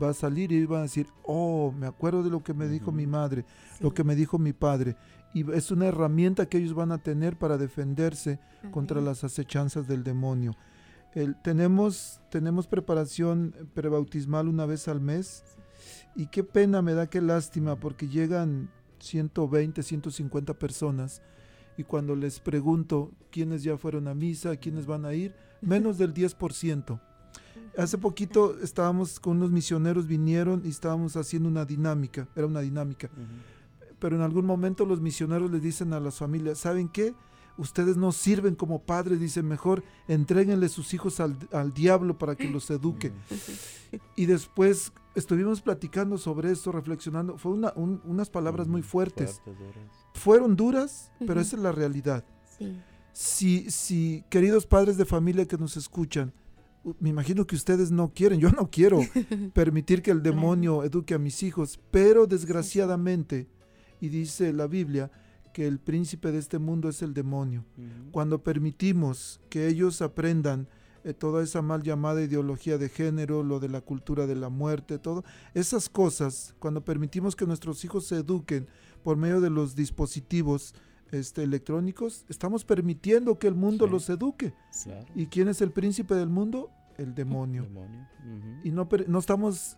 va 0.01 0.11
a 0.11 0.15
salir 0.15 0.53
y 0.53 0.65
van 0.67 0.79
a 0.79 0.83
decir, 0.83 1.09
oh, 1.25 1.73
me 1.77 1.89
acuerdo 1.89 2.23
de 2.23 2.31
lo 2.31 2.45
que 2.45 2.55
me 2.55 2.69
dijo 2.69 2.93
mi 2.93 3.09
madre, 3.09 3.45
Sí. 3.77 3.83
lo 3.83 3.93
que 3.93 4.05
me 4.05 4.15
dijo 4.15 4.39
mi 4.39 4.53
padre. 4.53 4.95
y 5.35 5.51
es 5.51 5.73
una 5.73 5.87
herramienta 5.87 6.47
que 6.47 6.59
ellos 6.59 6.75
van 6.75 6.93
a 6.93 6.99
tener 6.99 7.37
para 7.37 7.59
defenderse 7.59 8.39
contra 8.71 9.01
las 9.01 9.25
acechanzas 9.25 9.89
del 9.89 10.05
demonio. 10.05 10.55
El, 11.13 11.35
tenemos, 11.43 12.21
tenemos 12.31 12.69
preparación 12.69 13.53
prebautismal 13.75 14.47
una 14.47 14.65
vez 14.65 14.87
al 14.87 15.01
mes 15.01 15.43
y 16.15 16.27
qué 16.27 16.45
pena 16.45 16.83
me 16.83 16.95
da, 16.95 17.09
qué 17.09 17.21
lástima, 17.21 17.77
porque 17.77 18.09
llegan 18.09 18.71
120, 18.99 19.83
150 19.83 20.55
personas 20.55 21.23
y 21.77 21.85
cuando 21.85 22.15
les 22.15 22.41
pregunto 22.41 23.11
quiénes 23.31 23.63
ya 23.63 23.77
fueron 23.77 24.09
a 24.09 24.15
misa, 24.15 24.57
quiénes 24.57 24.87
van 24.87 25.05
a 25.05 25.15
ir, 25.15 25.35
menos 25.61 25.99
del 25.99 26.13
10%. 26.15 27.01
Hace 27.77 27.99
poquito 27.99 28.59
estábamos 28.63 29.19
con 29.19 29.39
unos 29.39 29.51
misioneros, 29.51 30.07
vinieron 30.07 30.63
y 30.65 30.69
estábamos 30.69 31.17
haciendo 31.17 31.49
una 31.49 31.65
dinámica, 31.65 32.29
era 32.37 32.47
una 32.47 32.61
dinámica. 32.61 33.11
Pero 33.99 34.17
en 34.17 34.23
algún 34.23 34.45
momento 34.45 34.85
los 34.85 35.01
misioneros 35.01 35.51
les 35.51 35.63
dicen 35.63 35.93
a 35.93 36.01
las 36.01 36.17
familias, 36.17 36.59
¿saben 36.59 36.89
qué? 36.89 37.15
Ustedes 37.59 37.97
no 37.97 38.13
sirven 38.13 38.55
como 38.55 38.83
padres, 38.83 39.21
dicen, 39.21 39.47
mejor 39.47 39.85
entréguenle 40.09 40.69
sus 40.69 40.95
hijos 40.95 41.21
al, 41.21 41.37
al 41.53 41.73
diablo 41.73 42.19
para 42.19 42.35
que 42.35 42.49
los 42.49 42.71
eduque. 42.71 43.13
y 44.17 44.27
después 44.27 44.93
estuvimos 45.15 45.61
platicando 45.61 46.19
sobre 46.19 46.51
esto, 46.51 46.73
reflexionando. 46.73 47.37
Fue 47.39 47.53
una, 47.53 47.73
un, 47.77 48.01
unas 48.05 48.31
palabras 48.31 48.69
muy 48.69 48.83
fuertes. 48.83 49.41
Fueron 50.15 50.57
duras, 50.57 51.11
pero 51.27 51.41
esa 51.41 51.57
es 51.57 51.63
la 51.63 51.73
realidad. 51.73 52.25
Sí. 52.59 52.81
Si, 53.13 53.71
si, 53.71 54.25
queridos 54.31 54.67
padres 54.67 54.97
de 54.97 55.05
familia 55.05 55.47
que 55.47 55.59
nos 55.59 55.77
escuchan, 55.77 56.33
me 56.99 57.11
imagino 57.11 57.47
que 57.47 57.55
ustedes 57.55 57.91
no 57.91 58.13
quieren, 58.13 58.41
yo 58.41 58.51
no 58.51 58.71
quiero 58.71 59.01
permitir 59.55 60.03
que 60.03 60.11
el 60.11 60.23
demonio 60.23 60.83
eduque 60.83 61.15
a 61.15 61.19
mis 61.19 61.43
hijos, 61.43 61.79
pero 61.91 62.27
desgraciadamente, 62.27 63.49
y 64.01 64.09
dice 64.09 64.53
la 64.53 64.67
Biblia, 64.67 65.11
que 65.53 65.67
el 65.67 65.79
príncipe 65.79 66.33
de 66.33 66.39
este 66.39 66.59
mundo 66.59 66.89
es 66.89 67.03
el 67.03 67.15
demonio. 67.15 67.65
Cuando 68.11 68.43
permitimos 68.43 69.41
que 69.51 69.69
ellos 69.69 70.03
aprendan 70.03 70.69
eh, 71.05 71.13
toda 71.15 71.43
esa 71.43 71.63
mal 71.63 71.83
llamada 71.83 72.23
ideología 72.23 72.79
de 72.79 72.89
género, 72.89 73.43
lo 73.43 73.59
de 73.61 73.69
la 73.69 73.81
cultura 73.81 74.27
de 74.27 74.37
la 74.37 74.49
muerte, 74.49 74.99
todo, 74.99 75.25
esas 75.55 75.89
cosas, 75.89 76.55
cuando 76.59 76.85
permitimos 76.85 77.35
que 77.37 77.47
nuestros 77.47 77.85
hijos 77.85 78.07
se 78.07 78.17
eduquen 78.17 78.69
por 79.03 79.17
medio 79.17 79.41
de 79.41 79.51
los 79.51 79.75
dispositivos 79.75 80.75
este, 81.11 81.43
electrónicos, 81.43 82.25
estamos 82.29 82.65
permitiendo 82.65 83.39
que 83.39 83.49
el 83.49 83.55
mundo 83.55 83.87
Sí. 83.87 83.91
los 83.93 84.09
eduque. 84.11 84.55
Claro. 84.85 85.07
¿Y 85.15 85.27
quién 85.27 85.49
es 85.49 85.61
el 85.61 85.73
príncipe 85.73 86.15
del 86.15 86.29
mundo? 86.31 86.71
El 86.97 87.15
demonio. 87.15 87.67
Y 88.65 88.71
no, 88.71 88.89
no 89.09 89.19
estamos 89.19 89.77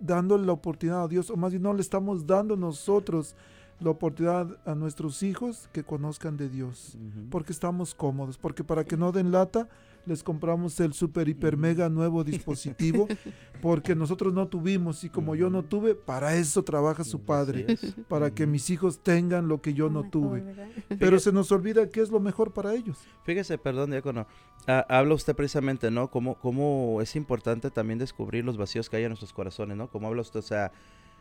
dando 0.00 0.36
la 0.38 0.52
oportunidad 0.52 1.04
a 1.04 1.08
Dios, 1.08 1.30
o 1.30 1.36
más 1.36 1.52
bien 1.52 1.62
no 1.62 1.72
le 1.72 1.80
estamos 1.80 2.26
dando 2.26 2.56
nosotros 2.56 3.34
la 3.80 3.90
oportunidad 3.90 4.58
a 4.64 4.74
nuestros 4.74 5.22
hijos 5.22 5.68
que 5.72 5.84
conozcan 5.84 6.36
de 6.36 6.48
Dios. 6.48 6.96
Porque 7.30 7.52
estamos 7.52 7.94
cómodos, 7.94 8.36
porque 8.38 8.64
para 8.64 8.84
que 8.84 8.96
no 8.96 9.12
den 9.12 9.30
lata, 9.30 9.68
les 10.04 10.22
compramos 10.22 10.80
el 10.80 10.94
super 10.94 11.28
hiper 11.28 11.56
mega 11.56 11.88
nuevo 11.88 12.24
dispositivo, 12.24 13.06
porque 13.60 13.94
nosotros 13.94 14.32
no 14.32 14.48
tuvimos 14.48 15.04
y 15.04 15.10
como 15.10 15.34
yo 15.36 15.50
no 15.50 15.64
tuve, 15.64 15.94
para 15.94 16.34
eso 16.36 16.62
trabaja 16.64 17.04
su 17.04 17.20
padre, 17.20 17.66
para 18.08 18.34
que 18.34 18.46
mis 18.46 18.70
hijos 18.70 19.00
tengan 19.00 19.48
lo 19.48 19.60
que 19.60 19.74
yo 19.74 19.84
Lo 19.84 19.90
no 19.90 19.98
mejor, 20.02 20.10
tuve. 20.10 20.40
¿verdad? 20.40 20.68
Pero 20.98 21.20
se 21.20 21.30
nos 21.30 21.52
olvida 21.52 21.88
que 21.90 22.00
es 22.00 22.10
lo 22.10 22.20
mejor 22.20 22.52
para 22.52 22.74
ellos. 22.74 22.96
Fíjese, 23.24 23.58
perdón, 23.58 23.90
diácono. 23.90 24.26
ah, 24.66 24.86
habla 24.88 25.14
usted 25.14 25.36
precisamente, 25.36 25.90
¿no? 25.90 26.10
Cómo, 26.10 26.36
cómo 26.36 27.00
es 27.02 27.14
importante 27.14 27.70
también 27.70 27.98
descubrir 27.98 28.44
los 28.44 28.56
vacíos 28.56 28.88
que 28.88 28.96
hay 28.96 29.04
en 29.04 29.10
nuestros 29.10 29.32
corazones, 29.32 29.76
¿no? 29.76 29.88
Como 29.88 30.08
habla 30.08 30.22
usted, 30.22 30.40
o 30.40 30.42
sea, 30.42 30.72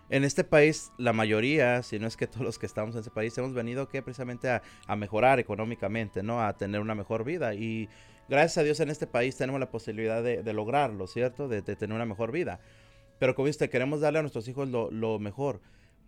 en 0.09 0.23
este 0.23 0.43
país, 0.43 0.91
la 0.97 1.11
mayoría, 1.11 1.83
si 1.83 1.99
no 1.99 2.07
es 2.07 2.15
que 2.15 2.27
todos 2.27 2.43
los 2.43 2.57
que 2.57 2.65
estamos 2.65 2.95
en 2.95 3.01
ese 3.01 3.11
país, 3.11 3.37
hemos 3.37 3.53
venido 3.53 3.89
que 3.89 4.01
precisamente 4.01 4.49
a, 4.49 4.61
mejorar 4.95 5.39
económicamente, 5.39 6.23
¿no? 6.23 6.41
A 6.41 6.55
tener 6.57 6.79
una 6.79 6.95
mejor 6.95 7.25
vida. 7.25 7.53
Y 7.53 7.89
gracias 8.29 8.57
a 8.59 8.63
Dios 8.63 8.79
en 8.79 8.89
este 8.89 9.05
país 9.05 9.35
tenemos 9.35 9.59
la 9.59 9.69
posibilidad 9.69 10.23
de, 10.23 10.43
de 10.43 10.53
lograrlo, 10.53 11.07
¿cierto? 11.07 11.49
De, 11.49 11.61
tener 11.61 11.93
una 11.93 12.05
mejor 12.05 12.31
vida. 12.31 12.61
Pero 13.19 13.35
como 13.35 13.49
usted, 13.49 13.69
queremos 13.69 13.99
darle 13.99 14.19
a 14.19 14.21
nuestros 14.21 14.47
hijos 14.47 14.69
lo, 14.69 15.19
mejor. 15.19 15.59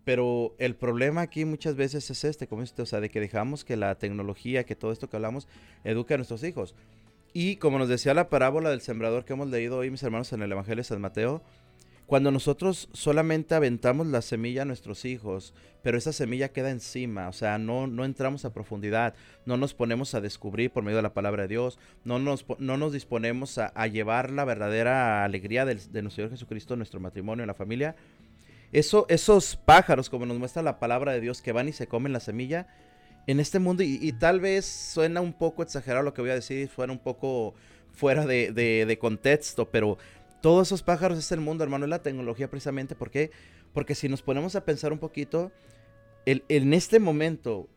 Pero 0.06 0.56
el 0.60 0.76
problema 0.76 1.22
aquí 1.22 1.44
muchas 1.44 1.76
veces 1.76 2.10
es 2.10 2.24
este, 2.24 2.48
como 2.48 2.64
usted, 2.64 2.84
o 2.84 2.86
sea, 2.86 3.02
de 3.02 3.10
que 3.10 3.20
dejamos 3.20 3.66
que 3.66 3.76
la 3.76 3.96
tecnología, 3.96 4.64
que 4.64 4.76
todo 4.76 4.94
esto 4.94 5.10
que 5.10 5.18
hablamos, 5.18 5.48
eduque 5.84 6.14
a 6.14 6.18
nuestros 6.18 6.44
hijos. 6.44 6.74
Y 7.34 7.58
como 7.58 7.78
nos 7.78 7.90
decía 7.90 8.14
la 8.14 8.30
parábola 8.30 8.70
del 8.70 8.82
sembrador 8.82 9.26
que 9.26 9.34
hemos 9.34 9.50
leído 9.50 9.78
hoy, 9.78 9.92
mis 9.92 10.02
hermanos, 10.02 10.32
en 10.32 10.42
el 10.42 10.52
Evangelio 10.52 10.78
de 10.78 10.86
San 10.86 11.02
Mateo, 11.02 11.44
cuando 12.10 12.32
nosotros 12.32 12.90
solamente 12.92 13.54
aventamos 13.54 14.08
la 14.08 14.24
semilla 14.24 14.64
a 14.64 14.66
nuestros 14.66 15.06
hijos, 15.06 15.54
pero 15.84 15.96
esa 15.96 16.12
semilla 16.12 16.50
queda 16.50 16.72
encima, 16.72 17.30
o 17.30 17.34
sea, 17.34 17.60
no, 17.60 17.86
no 17.86 18.04
entramos 18.04 18.46
a 18.46 18.52
profundidad, 18.52 19.14
no 19.46 19.58
nos 19.58 19.76
ponemos 19.76 20.16
a 20.16 20.20
descubrir 20.20 20.72
por 20.72 20.84
medio 20.84 20.96
de 20.96 21.04
la 21.04 21.14
palabra 21.14 21.44
de 21.44 21.50
Dios, 21.50 21.78
no 22.04 22.18
nos, 22.18 22.48
no 22.58 22.78
nos 22.78 22.94
disponemos 22.94 23.60
a, 23.60 23.88
llevar 23.88 24.32
la 24.32 24.44
verdadera 24.44 25.24
alegría 25.24 25.66
del- 25.66 25.92
de 25.92 26.02
nuestro 26.02 26.24
Señor 26.24 26.32
Jesucristo 26.32 26.76
nuestro 26.76 27.00
matrimonio, 27.00 27.44
en 27.44 27.48
la 27.48 27.54
familia, 27.54 27.96
eso, 28.72 29.06
esos 29.08 29.56
pájaros, 29.56 30.10
como 30.10 30.26
nos 30.26 30.40
muestra 30.40 30.64
la 30.64 30.80
palabra 30.80 31.12
de 31.12 31.22
Dios, 31.22 31.44
que 31.44 31.52
van 31.52 31.68
y 31.70 31.74
se 31.74 31.86
comen 31.86 32.12
la 32.12 32.20
semilla, 32.22 32.66
en 33.28 33.40
este 33.40 33.60
mundo, 33.60 33.84
y, 33.84 34.12
tal 34.14 34.40
vez 34.40 34.66
suena 34.66 35.22
un 35.22 35.34
poco 35.34 35.62
exagerado 35.62 36.04
lo 36.04 36.16
que 36.16 36.22
voy 36.22 36.32
a 36.32 36.36
decir, 36.36 36.68
suena 36.76 36.92
un 36.92 36.98
poco 37.00 37.54
fuera 37.92 38.26
de, 38.26 38.52
de- 38.52 38.88
de 38.88 38.98
contexto, 38.98 39.70
pero 39.70 40.00
todos 40.42 40.68
esos 40.68 40.84
pájaros 40.84 41.18
es 41.18 41.32
el 41.32 41.40
mundo, 41.42 41.64
hermano, 41.64 41.86
es 41.86 41.90
la 41.90 42.02
tecnología 42.04 42.50
precisamente. 42.50 42.96
¿Por 42.96 43.12
qué? 43.12 43.32
Porque 43.74 43.96
si 43.96 44.10
nos 44.10 44.22
ponemos 44.22 44.56
a 44.56 44.66
pensar 44.66 44.92
un 44.94 45.00
poquito, 45.00 45.52
el- 46.26 46.44
en 46.50 46.74
este 46.74 47.00
momento, 47.00 47.68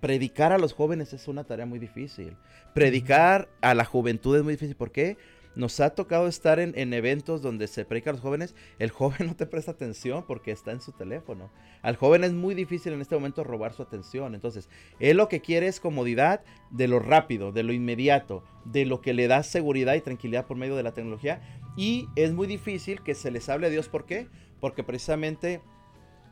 predicar 0.00 0.52
a 0.52 0.58
los 0.58 0.72
jóvenes 0.72 1.12
es 1.12 1.26
una 1.28 1.44
tarea 1.44 1.66
muy 1.66 1.78
difícil. 1.78 2.36
Predicar 2.74 3.48
a 3.60 3.74
la 3.74 3.84
juventud 3.84 4.36
es 4.36 4.42
muy 4.44 4.54
difícil. 4.54 4.76
¿Por 4.76 4.92
qué? 4.92 5.16
Nos 5.56 5.80
ha 5.80 5.90
tocado 5.90 6.28
estar 6.28 6.60
en, 6.60 6.78
en 6.78 6.92
eventos 6.94 7.42
donde 7.42 7.66
se 7.66 7.84
predica 7.84 8.10
a 8.10 8.12
los 8.12 8.22
jóvenes. 8.22 8.54
El 8.78 8.90
joven 8.90 9.18
no 9.26 9.34
te 9.36 9.46
presta 9.46 9.72
atención 9.72 10.24
porque 10.26 10.52
está 10.52 10.70
en 10.70 10.80
su 10.80 10.92
teléfono. 10.92 11.50
Al 11.82 11.96
joven 11.96 12.24
es 12.24 12.32
muy 12.32 12.54
difícil 12.54 12.92
en 12.92 13.00
este 13.00 13.14
momento 13.16 13.42
robar 13.42 13.72
su 13.72 13.82
atención. 13.82 14.34
Entonces, 14.34 14.68
él 15.00 15.16
lo 15.16 15.28
que 15.28 15.40
quiere 15.40 15.66
es 15.66 15.80
comodidad 15.80 16.42
de 16.70 16.86
lo 16.86 16.98
rápido, 17.00 17.50
de 17.50 17.62
lo 17.62 17.72
inmediato, 17.72 18.44
de 18.64 18.84
lo 18.84 19.00
que 19.00 19.14
le 19.14 19.26
da 19.28 19.42
seguridad 19.42 19.94
y 19.94 20.00
tranquilidad 20.02 20.46
por 20.46 20.56
medio 20.56 20.76
de 20.76 20.82
la 20.84 20.92
tecnología. 20.92 21.40
Y 21.76 22.08
es 22.16 22.32
muy 22.32 22.46
difícil 22.46 23.02
que 23.02 23.14
se 23.14 23.30
les 23.30 23.48
hable 23.48 23.68
a 23.68 23.70
Dios. 23.70 23.88
¿Por 23.88 24.04
qué? 24.04 24.28
Porque 24.60 24.82
precisamente 24.84 25.62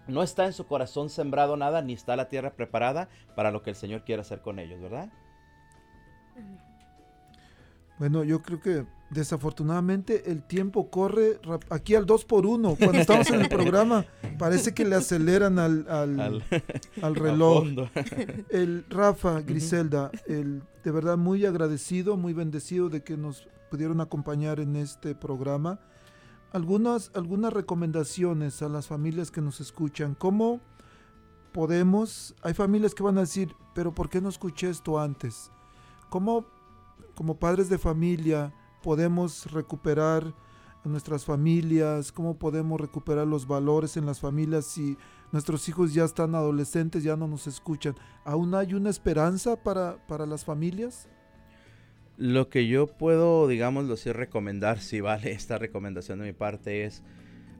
no 0.06 0.22
está 0.22 0.46
en 0.46 0.52
su 0.52 0.66
corazón 0.66 1.10
sembrado 1.10 1.56
nada, 1.56 1.82
ni 1.82 1.92
está 1.92 2.16
la 2.16 2.28
tierra 2.28 2.54
preparada 2.54 3.08
para 3.36 3.50
lo 3.50 3.62
que 3.62 3.70
el 3.70 3.76
Señor 3.76 4.04
quiere 4.04 4.22
hacer 4.22 4.40
con 4.40 4.58
ellos, 4.58 4.80
¿verdad? 4.80 5.10
Bueno, 7.98 8.22
yo 8.22 8.42
creo 8.42 8.60
que 8.60 8.86
desafortunadamente 9.10 10.30
el 10.30 10.42
tiempo 10.42 10.88
corre 10.88 11.40
aquí 11.70 11.94
al 11.96 12.06
2 12.06 12.24
por 12.26 12.46
1 12.46 12.76
Cuando 12.76 12.98
estamos 12.98 13.28
en 13.30 13.40
el 13.40 13.48
programa, 13.48 14.04
parece 14.38 14.72
que 14.72 14.84
le 14.84 14.94
aceleran 14.94 15.58
al, 15.58 15.86
al, 15.88 16.42
Al- 17.02 17.14
reloj. 17.16 17.66
El 18.50 18.84
Rafa, 18.88 19.40
Griselda, 19.40 20.12
el, 20.26 20.62
de 20.84 20.90
verdad 20.92 21.16
muy 21.18 21.44
agradecido, 21.44 22.16
muy 22.16 22.34
bendecido 22.34 22.88
de 22.88 23.02
que 23.02 23.16
nos 23.16 23.48
pudieron 23.68 24.00
acompañar 24.00 24.60
en 24.60 24.76
este 24.76 25.14
programa. 25.14 25.80
Algunas, 26.52 27.10
algunas 27.14 27.52
recomendaciones 27.52 28.62
a 28.62 28.68
las 28.68 28.86
familias 28.86 29.30
que 29.30 29.40
nos 29.40 29.60
escuchan. 29.60 30.14
¿Cómo 30.14 30.60
podemos? 31.52 32.34
Hay 32.42 32.54
familias 32.54 32.94
que 32.94 33.02
van 33.02 33.18
a 33.18 33.22
decir, 33.22 33.54
pero 33.74 33.94
¿por 33.94 34.08
qué 34.08 34.20
no 34.20 34.28
escuché 34.28 34.70
esto 34.70 34.98
antes? 34.98 35.50
¿Cómo, 36.08 36.46
como 37.14 37.38
padres 37.38 37.68
de 37.68 37.78
familia, 37.78 38.54
podemos 38.82 39.50
recuperar 39.52 40.34
a 40.84 40.88
nuestras 40.88 41.24
familias? 41.24 42.12
¿Cómo 42.12 42.38
podemos 42.38 42.80
recuperar 42.80 43.26
los 43.26 43.46
valores 43.46 43.96
en 43.96 44.06
las 44.06 44.20
familias 44.20 44.64
si 44.64 44.96
nuestros 45.32 45.68
hijos 45.68 45.92
ya 45.92 46.04
están 46.04 46.34
adolescentes, 46.34 47.02
ya 47.02 47.16
no 47.16 47.28
nos 47.28 47.46
escuchan? 47.46 47.94
¿Aún 48.24 48.54
hay 48.54 48.72
una 48.72 48.88
esperanza 48.88 49.62
para, 49.62 50.06
para 50.06 50.24
las 50.24 50.44
familias? 50.44 51.08
Lo 52.18 52.48
que 52.48 52.66
yo 52.66 52.88
puedo, 52.88 53.46
digámoslo 53.46 53.94
así, 53.94 54.10
recomendar, 54.10 54.80
si 54.80 55.00
vale 55.00 55.30
esta 55.32 55.56
recomendación 55.56 56.18
de 56.18 56.26
mi 56.26 56.32
parte, 56.32 56.84
es 56.84 57.04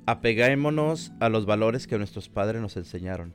apeguémonos 0.05 1.13
a 1.21 1.29
los 1.29 1.47
valores 1.47 1.87
que 1.87 1.97
nuestros 1.97 2.29
padres 2.29 2.61
nos 2.61 2.77
enseñaron. 2.77 3.33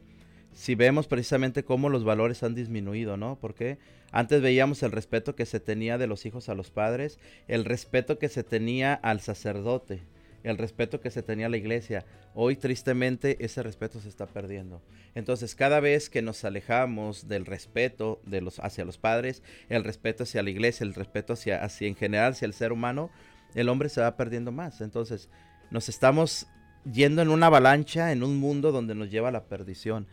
Si 0.51 0.75
vemos 0.75 1.07
precisamente 1.07 1.63
cómo 1.63 1.87
los 1.87 2.03
valores 2.03 2.43
han 2.43 2.55
disminuido, 2.55 3.15
¿no? 3.15 3.37
Porque 3.39 3.77
antes 4.11 4.41
veíamos 4.41 4.83
el 4.83 4.91
respeto 4.91 5.33
que 5.33 5.45
se 5.45 5.61
tenía 5.61 5.97
de 5.97 6.07
los 6.07 6.25
hijos 6.25 6.49
a 6.49 6.55
los 6.55 6.71
padres, 6.71 7.19
el 7.47 7.63
respeto 7.63 8.19
que 8.19 8.27
se 8.27 8.43
tenía 8.43 8.93
al 8.93 9.21
sacerdote, 9.21 10.03
el 10.43 10.57
respeto 10.57 10.99
que 10.99 11.11
se 11.11 11.23
tenía 11.23 11.47
a 11.47 11.49
la 11.49 11.57
iglesia. 11.57 12.05
Hoy 12.35 12.55
tristemente 12.55 13.43
ese 13.43 13.63
respeto 13.63 13.99
se 13.99 14.09
está 14.09 14.27
perdiendo. 14.27 14.81
Entonces 15.15 15.55
cada 15.55 15.79
vez 15.79 16.09
que 16.09 16.21
nos 16.21 16.43
alejamos 16.43 17.27
del 17.27 17.45
respeto 17.45 18.21
hacia 18.61 18.85
los 18.85 18.97
padres, 18.97 19.41
el 19.69 19.83
respeto 19.83 20.23
hacia 20.23 20.43
la 20.43 20.49
iglesia, 20.49 20.83
el 20.85 20.93
respeto 20.93 21.33
hacia, 21.33 21.63
hacia 21.63 21.87
en 21.87 21.95
general 21.95 22.33
hacia 22.33 22.45
el 22.45 22.53
ser 22.53 22.71
humano, 22.71 23.09
el 23.55 23.69
hombre 23.69 23.89
se 23.89 24.01
va 24.01 24.17
perdiendo 24.17 24.51
más. 24.51 24.81
Entonces 24.81 25.29
nos 25.71 25.89
estamos 25.89 26.47
yendo 26.91 27.21
en 27.21 27.29
una 27.29 27.47
avalancha, 27.47 28.11
en 28.11 28.23
un 28.23 28.37
mundo 28.37 28.71
donde 28.71 28.95
nos 28.95 29.09
lleva 29.09 29.29
a 29.29 29.31
la 29.31 29.45
perdición. 29.45 30.07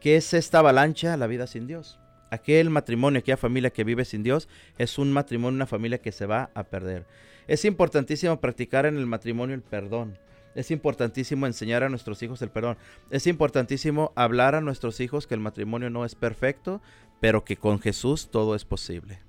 ¿Qué 0.00 0.16
es 0.16 0.34
esta 0.34 0.60
avalancha? 0.60 1.16
La 1.16 1.26
vida 1.26 1.46
sin 1.46 1.66
Dios. 1.66 1.98
Aquel 2.30 2.70
matrimonio, 2.70 3.20
aquella 3.20 3.36
familia 3.36 3.70
que 3.70 3.84
vive 3.84 4.04
sin 4.04 4.22
Dios, 4.22 4.48
es 4.76 4.98
un 4.98 5.12
matrimonio, 5.12 5.56
una 5.56 5.66
familia 5.66 5.98
que 5.98 6.12
se 6.12 6.26
va 6.26 6.50
a 6.54 6.64
perder. 6.64 7.06
Es 7.48 7.64
importantísimo 7.64 8.38
practicar 8.40 8.84
en 8.84 8.98
el 8.98 9.06
matrimonio 9.06 9.54
el 9.54 9.62
perdón. 9.62 10.18
Es 10.54 10.70
importantísimo 10.70 11.46
enseñar 11.46 11.82
a 11.82 11.88
nuestros 11.88 12.22
hijos 12.22 12.42
el 12.42 12.50
perdón. 12.50 12.76
Es 13.10 13.26
importantísimo 13.26 14.12
hablar 14.16 14.54
a 14.54 14.60
nuestros 14.60 15.00
hijos 15.00 15.26
que 15.26 15.34
el 15.34 15.40
matrimonio 15.40 15.88
no 15.88 16.04
es 16.04 16.14
perfecto, 16.14 16.82
pero 17.20 17.46
que 17.46 17.56
con 17.56 17.80
Jesús 17.80 18.28
todo 18.30 18.54
es 18.54 18.66
posible. 18.66 19.20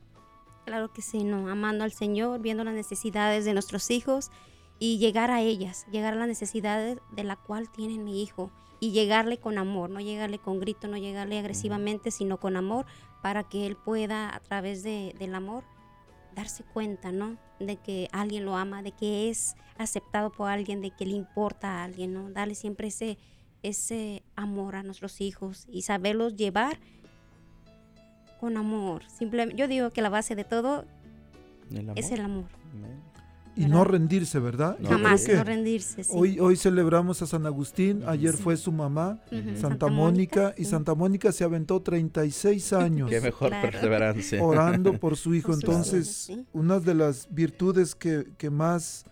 Claro 0.65 0.91
que 0.91 1.01
sí, 1.01 1.23
no, 1.23 1.49
amando 1.49 1.85
al 1.85 1.93
Señor, 1.93 2.41
viendo 2.41 2.65
las 2.65 2.73
necesidades 2.73 3.45
de 3.45 3.53
nuestros 3.53 3.89
hijos 3.89 4.31
y 4.79 4.97
llegar 4.97 5.31
a 5.31 5.41
ellas, 5.41 5.85
llegar 5.89 6.13
a 6.13 6.17
las 6.17 6.27
necesidades 6.27 6.97
de 7.11 7.23
la 7.23 7.37
cual 7.37 7.71
tiene 7.71 7.97
mi 7.99 8.21
hijo 8.21 8.51
y 8.81 8.91
llegarle 8.91 9.37
con 9.37 9.57
amor, 9.57 9.89
no 9.89 10.01
llegarle 10.01 10.39
con 10.39 10.59
grito, 10.59 10.89
no 10.89 10.97
llegarle 10.97 11.39
agresivamente, 11.39 12.11
sino 12.11 12.37
con 12.37 12.57
amor 12.57 12.85
para 13.21 13.45
que 13.45 13.65
él 13.65 13.77
pueda 13.77 14.35
a 14.35 14.41
través 14.41 14.83
de, 14.83 15.15
del 15.17 15.35
amor 15.35 15.63
darse 16.35 16.63
cuenta, 16.63 17.11
¿no? 17.11 17.37
De 17.59 17.77
que 17.77 18.07
alguien 18.11 18.45
lo 18.45 18.55
ama, 18.55 18.81
de 18.81 18.91
que 18.91 19.29
es 19.29 19.55
aceptado 19.77 20.31
por 20.31 20.49
alguien, 20.49 20.81
de 20.81 20.91
que 20.91 21.05
le 21.05 21.15
importa 21.15 21.79
a 21.79 21.83
alguien, 21.83 22.13
¿no? 22.13 22.29
Darle 22.29 22.55
siempre 22.55 22.87
ese, 22.87 23.17
ese 23.63 24.23
amor 24.35 24.75
a 24.75 24.83
nuestros 24.83 25.21
hijos 25.21 25.65
y 25.69 25.83
saberlos 25.83 26.35
llevar 26.35 26.79
con 28.39 28.57
amor. 28.57 29.03
Simplemente, 29.09 29.55
yo 29.55 29.67
digo 29.67 29.89
que 29.91 30.01
la 30.01 30.09
base 30.09 30.35
de 30.35 30.43
todo 30.43 30.85
es 31.95 32.11
el 32.11 32.21
amor. 32.21 32.47
Y 33.59 33.67
no 33.67 33.83
rendirse, 33.83 34.39
¿verdad? 34.39 34.77
No, 34.79 34.89
Jamás, 34.89 35.27
no 35.27 35.43
rendirse. 35.43 36.03
Sí. 36.03 36.11
Hoy, 36.13 36.39
hoy 36.39 36.55
celebramos 36.55 37.21
a 37.21 37.25
San 37.25 37.45
Agustín, 37.45 38.03
ayer 38.07 38.35
sí. 38.35 38.43
fue 38.43 38.55
su 38.57 38.71
mamá, 38.71 39.21
uh 39.31 39.35
-huh. 39.35 39.43
Santa, 39.55 39.61
Santa, 39.61 39.87
Mónica, 39.87 40.41
Mónica 40.41 40.53
y 40.57 40.65
Santa 40.65 40.95
Mónica 40.95 41.31
se 41.31 41.43
aventó 41.43 41.81
36 41.81 42.73
años. 42.73 43.09
Qué 43.09 43.19
mejor 43.21 43.49
claro. 43.49 43.69
perseverancia. 43.69 44.43
Orando 44.43 44.97
por 44.97 45.17
su 45.17 45.35
hijo. 45.35 45.53
Entonces, 45.59 46.31
una 46.53 46.79
de 46.79 46.95
las 46.95 47.27
virtudes 47.29 47.95
que, 47.95 48.27
que 48.37 48.49
más 48.49 49.05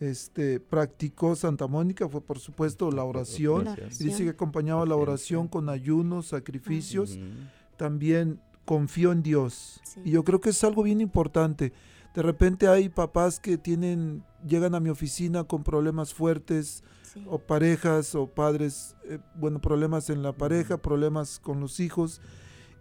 este, 0.00 0.60
practicó 0.60 1.34
Santa 1.34 1.66
Mónica 1.66 2.08
fue, 2.08 2.20
por 2.20 2.38
supuesto, 2.38 2.90
la 2.92 3.04
oración. 3.04 3.64
La 3.64 3.72
oración. 3.72 3.90
Y 4.00 4.04
dice 4.04 4.24
que 4.24 4.30
acompañaba 4.30 4.86
la 4.86 4.96
oración 4.96 5.48
con 5.48 5.68
ayunos, 5.68 6.28
sacrificios. 6.28 7.16
Uh 7.16 7.20
-huh. 7.20 7.50
También 7.76 8.40
confió 8.64 9.12
en 9.12 9.22
Dios. 9.22 9.80
Y 10.04 10.10
yo 10.10 10.24
creo 10.24 10.40
que 10.40 10.50
es 10.50 10.62
algo 10.62 10.82
bien 10.82 11.00
importante. 11.00 11.72
De 12.14 12.22
repente 12.22 12.68
hay 12.68 12.88
papás 12.88 13.38
que 13.38 13.58
tienen, 13.58 14.24
llegan 14.46 14.74
a 14.74 14.80
mi 14.80 14.90
oficina 14.90 15.44
con 15.44 15.62
problemas 15.62 16.14
fuertes, 16.14 16.82
sí. 17.02 17.24
o 17.28 17.38
parejas 17.38 18.14
o 18.14 18.26
padres, 18.26 18.96
eh, 19.04 19.18
bueno, 19.34 19.60
problemas 19.60 20.10
en 20.10 20.22
la 20.22 20.32
pareja, 20.32 20.78
problemas 20.78 21.38
con 21.38 21.60
los 21.60 21.80
hijos, 21.80 22.20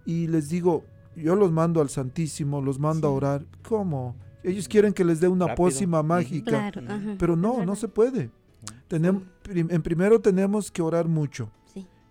y 0.05 0.27
les 0.27 0.49
digo, 0.49 0.85
yo 1.15 1.35
los 1.35 1.51
mando 1.51 1.81
al 1.81 1.89
Santísimo, 1.89 2.61
los 2.61 2.79
mando 2.79 3.07
sí. 3.09 3.13
a 3.13 3.15
orar. 3.15 3.45
¿Cómo? 3.67 4.15
Ellos 4.43 4.67
quieren 4.67 4.93
que 4.93 5.03
les 5.03 5.19
dé 5.19 5.27
una 5.27 5.47
Rápido. 5.47 5.65
pócima 5.65 6.03
mágica, 6.03 6.71
claro, 6.71 6.81
pero 7.19 7.35
no, 7.35 7.65
no 7.65 7.75
se 7.75 7.87
puede. 7.87 8.31
Tenemos, 8.87 9.23
en 9.49 9.81
primero 9.81 10.21
tenemos 10.21 10.71
que 10.71 10.81
orar 10.81 11.07
mucho 11.07 11.51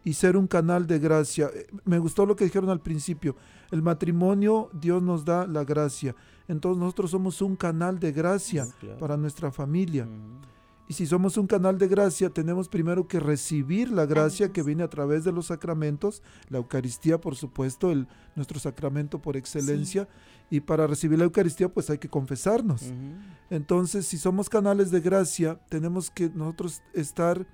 y 0.06 0.12
ser 0.12 0.36
un 0.36 0.46
canal 0.46 0.86
de 0.86 1.00
gracia. 1.00 1.50
Eh, 1.52 1.66
me 1.84 1.98
gustó 1.98 2.26
lo 2.26 2.36
que 2.36 2.44
dijeron 2.44 2.70
al 2.70 2.80
principio. 2.80 3.34
El 3.72 3.82
matrimonio, 3.82 4.70
Dios 4.72 5.02
nos 5.02 5.24
da 5.24 5.48
la 5.48 5.64
gracia. 5.64 6.14
Entonces 6.48 6.80
nosotros 6.80 7.10
somos 7.10 7.42
un 7.42 7.56
canal 7.56 7.98
de 7.98 8.12
gracia 8.12 8.66
sí, 8.66 8.72
claro. 8.80 8.98
para 8.98 9.16
nuestra 9.16 9.50
familia. 9.50 10.04
Uh 10.04 10.08
-huh. 10.08 10.46
Y 10.88 10.94
si 10.94 11.04
somos 11.06 11.36
un 11.36 11.48
canal 11.48 11.78
de 11.78 11.88
gracia, 11.88 12.30
tenemos 12.30 12.68
primero 12.68 13.08
que 13.08 13.18
recibir 13.18 13.90
la 13.90 14.06
gracia 14.06 14.52
que 14.52 14.62
viene 14.62 14.84
a 14.84 14.88
través 14.88 15.24
de 15.24 15.32
los 15.32 15.46
sacramentos, 15.46 16.22
la 16.48 16.58
Eucaristía, 16.58 17.20
por 17.20 17.34
supuesto, 17.34 17.90
el, 17.90 18.06
nuestro 18.36 18.60
sacramento 18.60 19.20
por 19.20 19.36
excelencia. 19.36 20.04
Sí. 20.48 20.56
Y 20.58 20.60
para 20.60 20.86
recibir 20.86 21.18
la 21.18 21.24
Eucaristía, 21.24 21.68
pues 21.68 21.90
hay 21.90 21.98
que 21.98 22.08
confesarnos. 22.08 22.82
Uh 22.82 22.86
-huh. 22.86 23.18
Entonces, 23.50 24.06
si 24.06 24.16
somos 24.16 24.48
canales 24.48 24.92
de 24.92 25.00
gracia, 25.00 25.58
tenemos 25.68 26.08
que 26.08 26.30
nosotros 26.30 26.80
estar 26.94 27.44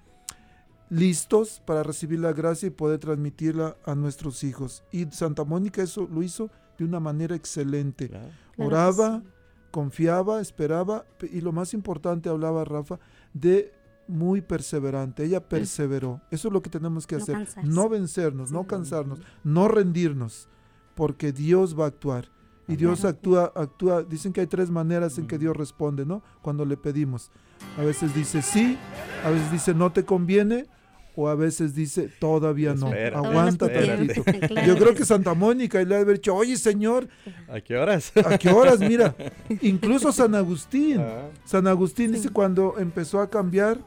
listos 0.90 1.62
para 1.64 1.82
recibir 1.82 2.20
la 2.20 2.34
gracia 2.34 2.66
y 2.66 2.70
poder 2.70 2.98
transmitirla 2.98 3.78
a 3.86 3.94
nuestros 3.94 4.44
hijos. 4.44 4.84
Y 4.92 5.06
Santa 5.06 5.42
Mónica 5.42 5.82
eso 5.82 6.06
lo 6.12 6.22
hizo 6.22 6.50
de 6.78 6.84
una 6.84 7.00
manera 7.00 7.34
excelente. 7.34 8.08
Claro. 8.08 8.28
Oraba, 8.58 9.20
sí. 9.20 9.28
confiaba, 9.70 10.40
esperaba 10.40 11.04
y 11.30 11.40
lo 11.40 11.52
más 11.52 11.74
importante, 11.74 12.28
hablaba 12.28 12.64
Rafa, 12.64 12.98
de 13.32 13.72
muy 14.08 14.40
perseverante. 14.40 15.24
Ella 15.24 15.48
perseveró. 15.48 16.20
Eso 16.30 16.48
es 16.48 16.54
lo 16.54 16.62
que 16.62 16.70
tenemos 16.70 17.06
que 17.06 17.16
no 17.16 17.22
hacer. 17.22 17.36
Cansarse. 17.36 17.68
No 17.68 17.88
vencernos, 17.88 18.48
sí. 18.48 18.54
no 18.54 18.66
cansarnos, 18.66 19.20
no 19.44 19.68
rendirnos, 19.68 20.48
porque 20.94 21.32
Dios 21.32 21.78
va 21.78 21.84
a 21.84 21.88
actuar. 21.88 22.30
Y 22.68 22.76
Dios 22.76 23.04
actúa, 23.04 23.52
actúa, 23.54 24.02
dicen 24.02 24.32
que 24.32 24.40
hay 24.40 24.46
tres 24.46 24.70
maneras 24.70 25.18
en 25.18 25.26
que 25.26 25.36
Dios 25.36 25.56
responde, 25.56 26.06
¿no? 26.06 26.22
Cuando 26.42 26.64
le 26.64 26.76
pedimos. 26.76 27.30
A 27.76 27.82
veces 27.82 28.14
dice 28.14 28.40
sí, 28.40 28.78
a 29.24 29.30
veces 29.30 29.50
dice 29.50 29.74
no 29.74 29.92
te 29.92 30.04
conviene, 30.04 30.66
o 31.14 31.28
a 31.28 31.34
veces 31.34 31.74
dice, 31.74 32.08
todavía 32.18 32.74
no, 32.74 32.88
Espera, 32.88 33.18
aguanta 33.18 33.70
tantito. 33.70 34.24
claro. 34.48 34.66
Yo 34.66 34.76
creo 34.76 34.94
que 34.94 35.04
Santa 35.04 35.34
Mónica 35.34 35.80
y 35.80 35.84
le 35.84 35.96
ha 35.96 36.00
haber 36.00 36.16
dicho, 36.16 36.34
oye 36.34 36.56
señor, 36.56 37.08
¿a 37.48 37.60
qué 37.60 37.76
horas? 37.76 38.12
¿A 38.24 38.38
qué 38.38 38.50
horas? 38.50 38.80
Mira, 38.80 39.14
incluso 39.60 40.12
San 40.12 40.34
Agustín, 40.34 41.00
ah. 41.00 41.28
San 41.44 41.66
Agustín 41.66 42.10
sí. 42.10 42.16
dice 42.16 42.28
cuando 42.30 42.76
empezó 42.78 43.20
a 43.20 43.28
cambiar 43.28 43.78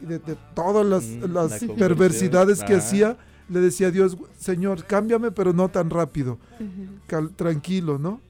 de, 0.00 0.18
de 0.18 0.36
todas 0.54 0.86
las, 0.86 1.04
mm, 1.04 1.32
las 1.32 1.62
la 1.62 1.74
perversidades 1.74 2.62
que 2.64 2.74
ah. 2.74 2.78
hacía, 2.78 3.16
le 3.48 3.60
decía 3.60 3.88
a 3.88 3.90
Dios, 3.90 4.16
Señor, 4.38 4.84
cámbiame, 4.84 5.30
pero 5.30 5.52
no 5.52 5.68
tan 5.68 5.90
rápido, 5.90 6.38
uh 6.58 6.64
-huh. 6.64 7.36
tranquilo, 7.36 7.98
¿no? 7.98 8.20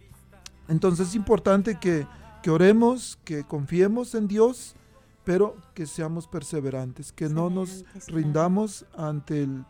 Entonces 0.68 1.09
es 1.09 1.14
importante 1.14 1.78
que, 1.80 2.07
que 2.43 2.51
oremos, 2.51 3.18
que 3.24 3.45
confiemos 3.45 4.14
en 4.14 4.26
Dios, 4.26 4.74
pero 5.24 5.56
que 5.74 5.86
seamos 5.86 6.26
perseverantes, 6.26 7.12
que 7.12 7.28
no 7.28 7.50
nos 7.50 7.84
rindamos 8.08 8.86
ante 8.96 9.42
el, 9.42 9.64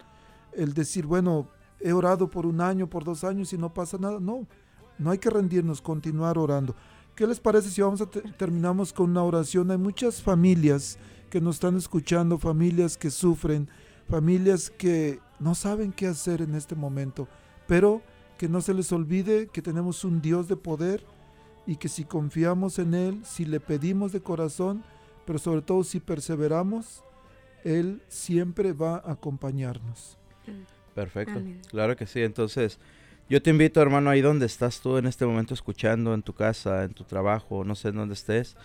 el, 0.53 0.75
decir, 0.75 1.07
bueno, 1.07 1.49
he 1.81 1.93
orado 1.93 2.31
por 2.31 2.47
un 2.47 2.61
año, 2.61 2.89
por 2.89 3.05
dos 3.05 3.25
años 3.25 3.53
y 3.53 3.59
no 3.59 3.73
pasa 3.73 3.99
nada. 3.99 4.19
No, 4.21 4.47
no 4.99 5.11
hay 5.11 5.19
que 5.19 5.31
rendirnos, 5.31 5.83
continuar 5.83 6.39
orando. 6.39 6.75
¿Qué 7.15 7.27
les 7.27 7.41
parece 7.41 7.69
si 7.69 7.83
vamos 7.83 8.01
a 8.01 8.07
te 8.07 8.23
terminamos 8.23 8.93
con 8.93 9.11
una 9.11 9.23
oración? 9.23 9.71
Hay 9.71 9.79
muchas 9.79 10.23
familias 10.23 10.99
que 11.29 11.41
nos 11.41 11.57
están 11.57 11.77
escuchando, 11.77 12.39
familias 12.39 12.97
que 12.97 13.11
sufren, 13.11 13.69
familias 14.09 14.71
que 14.71 15.21
no 15.39 15.55
saben 15.55 15.93
qué 15.93 16.07
hacer 16.07 16.41
en 16.41 16.55
este 16.55 16.75
momento, 16.75 17.29
pero 17.67 18.01
que 18.39 18.49
no 18.49 18.61
se 18.61 18.75
les 18.75 18.91
olvide 18.93 19.49
que 19.49 19.63
tenemos 19.63 20.05
un 20.05 20.23
Dios 20.23 20.49
de 20.49 20.57
poder 20.57 21.05
y 21.67 21.77
que 21.77 21.89
si 21.89 22.05
confiamos 22.05 22.79
en 22.79 22.95
Él, 22.95 23.23
si 23.25 23.45
le 23.45 23.61
pedimos 23.61 24.13
de 24.13 24.21
corazón, 24.21 24.83
pero 25.25 25.39
sobre 25.39 25.63
todo 25.63 25.85
si 25.85 26.01
perseveramos, 26.01 27.03
Él 27.65 28.03
siempre 28.09 28.73
va 28.73 28.97
a 28.97 29.13
acompañarnos. 29.13 30.19
Perfecto, 30.95 31.39
Amén. 31.39 31.61
claro 31.69 31.97
que 31.97 32.07
sí. 32.07 32.23
Entonces, 32.23 32.79
yo 33.29 33.41
te 33.41 33.51
invito, 33.51 33.81
hermano, 33.81 34.11
ahí 34.11 34.21
donde 34.21 34.47
estás 34.47 34.81
tú 34.81 34.99
en 34.99 35.07
este 35.07 35.25
momento 35.25 35.55
escuchando, 35.55 36.13
en 36.13 36.23
tu 36.23 36.35
casa, 36.35 36.85
en 36.85 36.93
tu 36.93 37.05
trabajo, 37.05 37.65
no 37.65 37.75
sé 37.75 37.89
en 37.89 37.97
dónde 37.97 38.15
estés. 38.15 38.57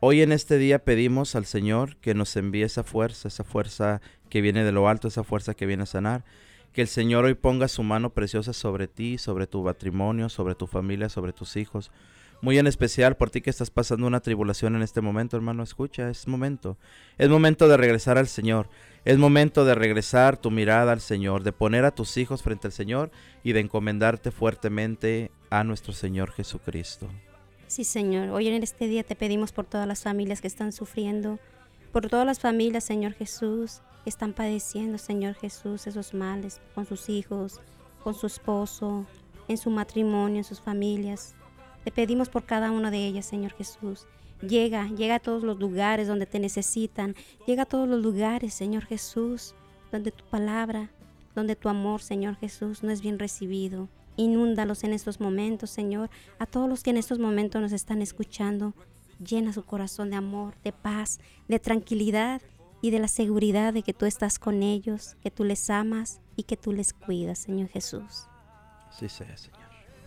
Hoy 0.00 0.22
en 0.22 0.32
este 0.32 0.58
día 0.58 0.78
pedimos 0.78 1.34
al 1.34 1.44
Señor 1.44 1.96
que 1.96 2.14
nos 2.14 2.36
envíe 2.36 2.62
esa 2.62 2.84
fuerza, 2.84 3.28
esa 3.28 3.42
fuerza 3.42 4.00
que 4.30 4.40
viene 4.40 4.64
de 4.64 4.72
lo 4.72 4.88
alto, 4.88 5.08
esa 5.08 5.24
fuerza 5.24 5.54
que 5.54 5.66
viene 5.66 5.82
a 5.82 5.86
sanar. 5.86 6.24
Que 6.72 6.82
el 6.82 6.88
Señor 6.88 7.24
hoy 7.24 7.34
ponga 7.34 7.66
su 7.66 7.82
mano 7.82 8.10
preciosa 8.10 8.52
sobre 8.52 8.86
ti, 8.86 9.18
sobre 9.18 9.48
tu 9.48 9.62
matrimonio, 9.64 10.28
sobre 10.28 10.54
tu 10.54 10.68
familia, 10.68 11.08
sobre 11.08 11.32
tus 11.32 11.56
hijos 11.56 11.90
muy 12.40 12.58
en 12.58 12.66
especial 12.66 13.16
por 13.16 13.30
ti 13.30 13.40
que 13.40 13.50
estás 13.50 13.70
pasando 13.70 14.06
una 14.06 14.20
tribulación 14.20 14.76
en 14.76 14.82
este 14.82 15.00
momento, 15.00 15.36
hermano, 15.36 15.62
escucha, 15.62 16.08
es 16.08 16.28
momento. 16.28 16.76
Es 17.16 17.28
momento 17.28 17.68
de 17.68 17.76
regresar 17.76 18.18
al 18.18 18.28
Señor. 18.28 18.68
Es 19.04 19.18
momento 19.18 19.64
de 19.64 19.74
regresar 19.74 20.36
tu 20.36 20.50
mirada 20.50 20.92
al 20.92 21.00
Señor, 21.00 21.42
de 21.42 21.52
poner 21.52 21.84
a 21.84 21.94
tus 21.94 22.16
hijos 22.16 22.42
frente 22.42 22.68
al 22.68 22.72
Señor 22.72 23.10
y 23.42 23.52
de 23.52 23.60
encomendarte 23.60 24.30
fuertemente 24.30 25.30
a 25.50 25.64
nuestro 25.64 25.92
Señor 25.92 26.30
Jesucristo. 26.30 27.08
Sí, 27.66 27.84
Señor. 27.84 28.30
Hoy 28.30 28.48
en 28.48 28.62
este 28.62 28.86
día 28.86 29.02
te 29.02 29.16
pedimos 29.16 29.52
por 29.52 29.66
todas 29.66 29.86
las 29.86 30.02
familias 30.02 30.40
que 30.40 30.46
están 30.46 30.72
sufriendo, 30.72 31.38
por 31.92 32.08
todas 32.08 32.26
las 32.26 32.40
familias, 32.40 32.84
Señor 32.84 33.14
Jesús, 33.14 33.80
que 34.04 34.10
están 34.10 34.32
padeciendo, 34.32 34.96
Señor 34.96 35.34
Jesús, 35.34 35.86
esos 35.86 36.14
males 36.14 36.60
con 36.74 36.86
sus 36.86 37.08
hijos, 37.08 37.60
con 38.02 38.14
su 38.14 38.26
esposo, 38.26 39.06
en 39.48 39.58
su 39.58 39.70
matrimonio, 39.70 40.38
en 40.38 40.44
sus 40.44 40.60
familias. 40.60 41.34
Te 41.88 41.92
pedimos 41.92 42.28
por 42.28 42.44
cada 42.44 42.70
una 42.70 42.90
de 42.90 43.06
ellas, 43.06 43.24
Señor 43.24 43.54
Jesús. 43.54 44.06
Llega, 44.42 44.88
llega 44.88 45.14
a 45.14 45.20
todos 45.20 45.42
los 45.42 45.58
lugares 45.58 46.06
donde 46.06 46.26
te 46.26 46.38
necesitan. 46.38 47.16
Llega 47.46 47.62
a 47.62 47.64
todos 47.64 47.88
los 47.88 48.02
lugares, 48.02 48.52
Señor 48.52 48.84
Jesús, 48.84 49.54
donde 49.90 50.12
tu 50.12 50.22
palabra, 50.26 50.90
donde 51.34 51.56
tu 51.56 51.70
amor, 51.70 52.02
Señor 52.02 52.36
Jesús, 52.36 52.82
no 52.82 52.90
es 52.90 53.00
bien 53.00 53.18
recibido. 53.18 53.88
Inúndalos 54.16 54.84
en 54.84 54.92
estos 54.92 55.18
momentos, 55.18 55.70
Señor. 55.70 56.10
A 56.38 56.44
todos 56.44 56.68
los 56.68 56.82
que 56.82 56.90
en 56.90 56.98
estos 56.98 57.18
momentos 57.18 57.62
nos 57.62 57.72
están 57.72 58.02
escuchando, 58.02 58.74
llena 59.18 59.54
su 59.54 59.64
corazón 59.64 60.10
de 60.10 60.16
amor, 60.16 60.56
de 60.64 60.72
paz, 60.72 61.20
de 61.48 61.58
tranquilidad 61.58 62.42
y 62.82 62.90
de 62.90 62.98
la 62.98 63.08
seguridad 63.08 63.72
de 63.72 63.82
que 63.82 63.94
tú 63.94 64.04
estás 64.04 64.38
con 64.38 64.62
ellos, 64.62 65.16
que 65.22 65.30
tú 65.30 65.42
les 65.42 65.70
amas, 65.70 66.20
y 66.36 66.42
que 66.42 66.58
tú 66.58 66.72
les 66.72 66.92
cuidas, 66.92 67.38
Señor 67.38 67.68
Jesús. 67.68 68.26
Así 68.90 69.08
sea, 69.08 69.34
Señor. 69.38 69.57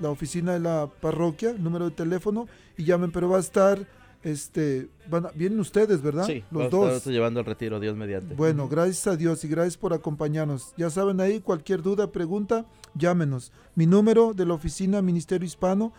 la 0.00 0.10
oficina 0.10 0.52
de 0.52 0.60
la 0.60 0.88
parroquia, 1.00 1.50
el 1.50 1.60
número 1.62 1.86
de 1.86 1.90
teléfono 1.90 2.46
y 2.78 2.84
llamen, 2.84 3.10
pero 3.10 3.28
va 3.28 3.38
a 3.38 3.40
estar, 3.40 3.84
este, 4.22 4.88
van 5.10 5.26
a- 5.26 5.30
vienen 5.32 5.58
ustedes, 5.60 6.00
¿verdad? 6.02 6.24
Sí, 6.24 6.44
Los 6.50 6.70
dos. 6.70 7.04
llevando 7.06 7.40
el 7.40 7.46
retiro, 7.46 7.80
Dios 7.80 7.96
mediante. 7.96 8.34
Bueno, 8.34 8.68
gracias 8.68 9.06
a 9.08 9.16
Dios 9.16 9.42
y 9.44 9.48
gracias 9.48 9.76
por 9.76 9.92
acompañarnos. 9.92 10.72
Ya 10.78 10.88
saben 10.88 11.20
ahí, 11.20 11.40
cualquier 11.40 11.82
duda, 11.82 12.10
pregunta, 12.12 12.64
llámenos. 12.94 13.52
Mi 13.74 13.86
número 13.86 14.32
de 14.34 14.46
la 14.46 14.54
oficina 14.54 15.02
Ministerio 15.02 15.44
Hispano, 15.46 15.92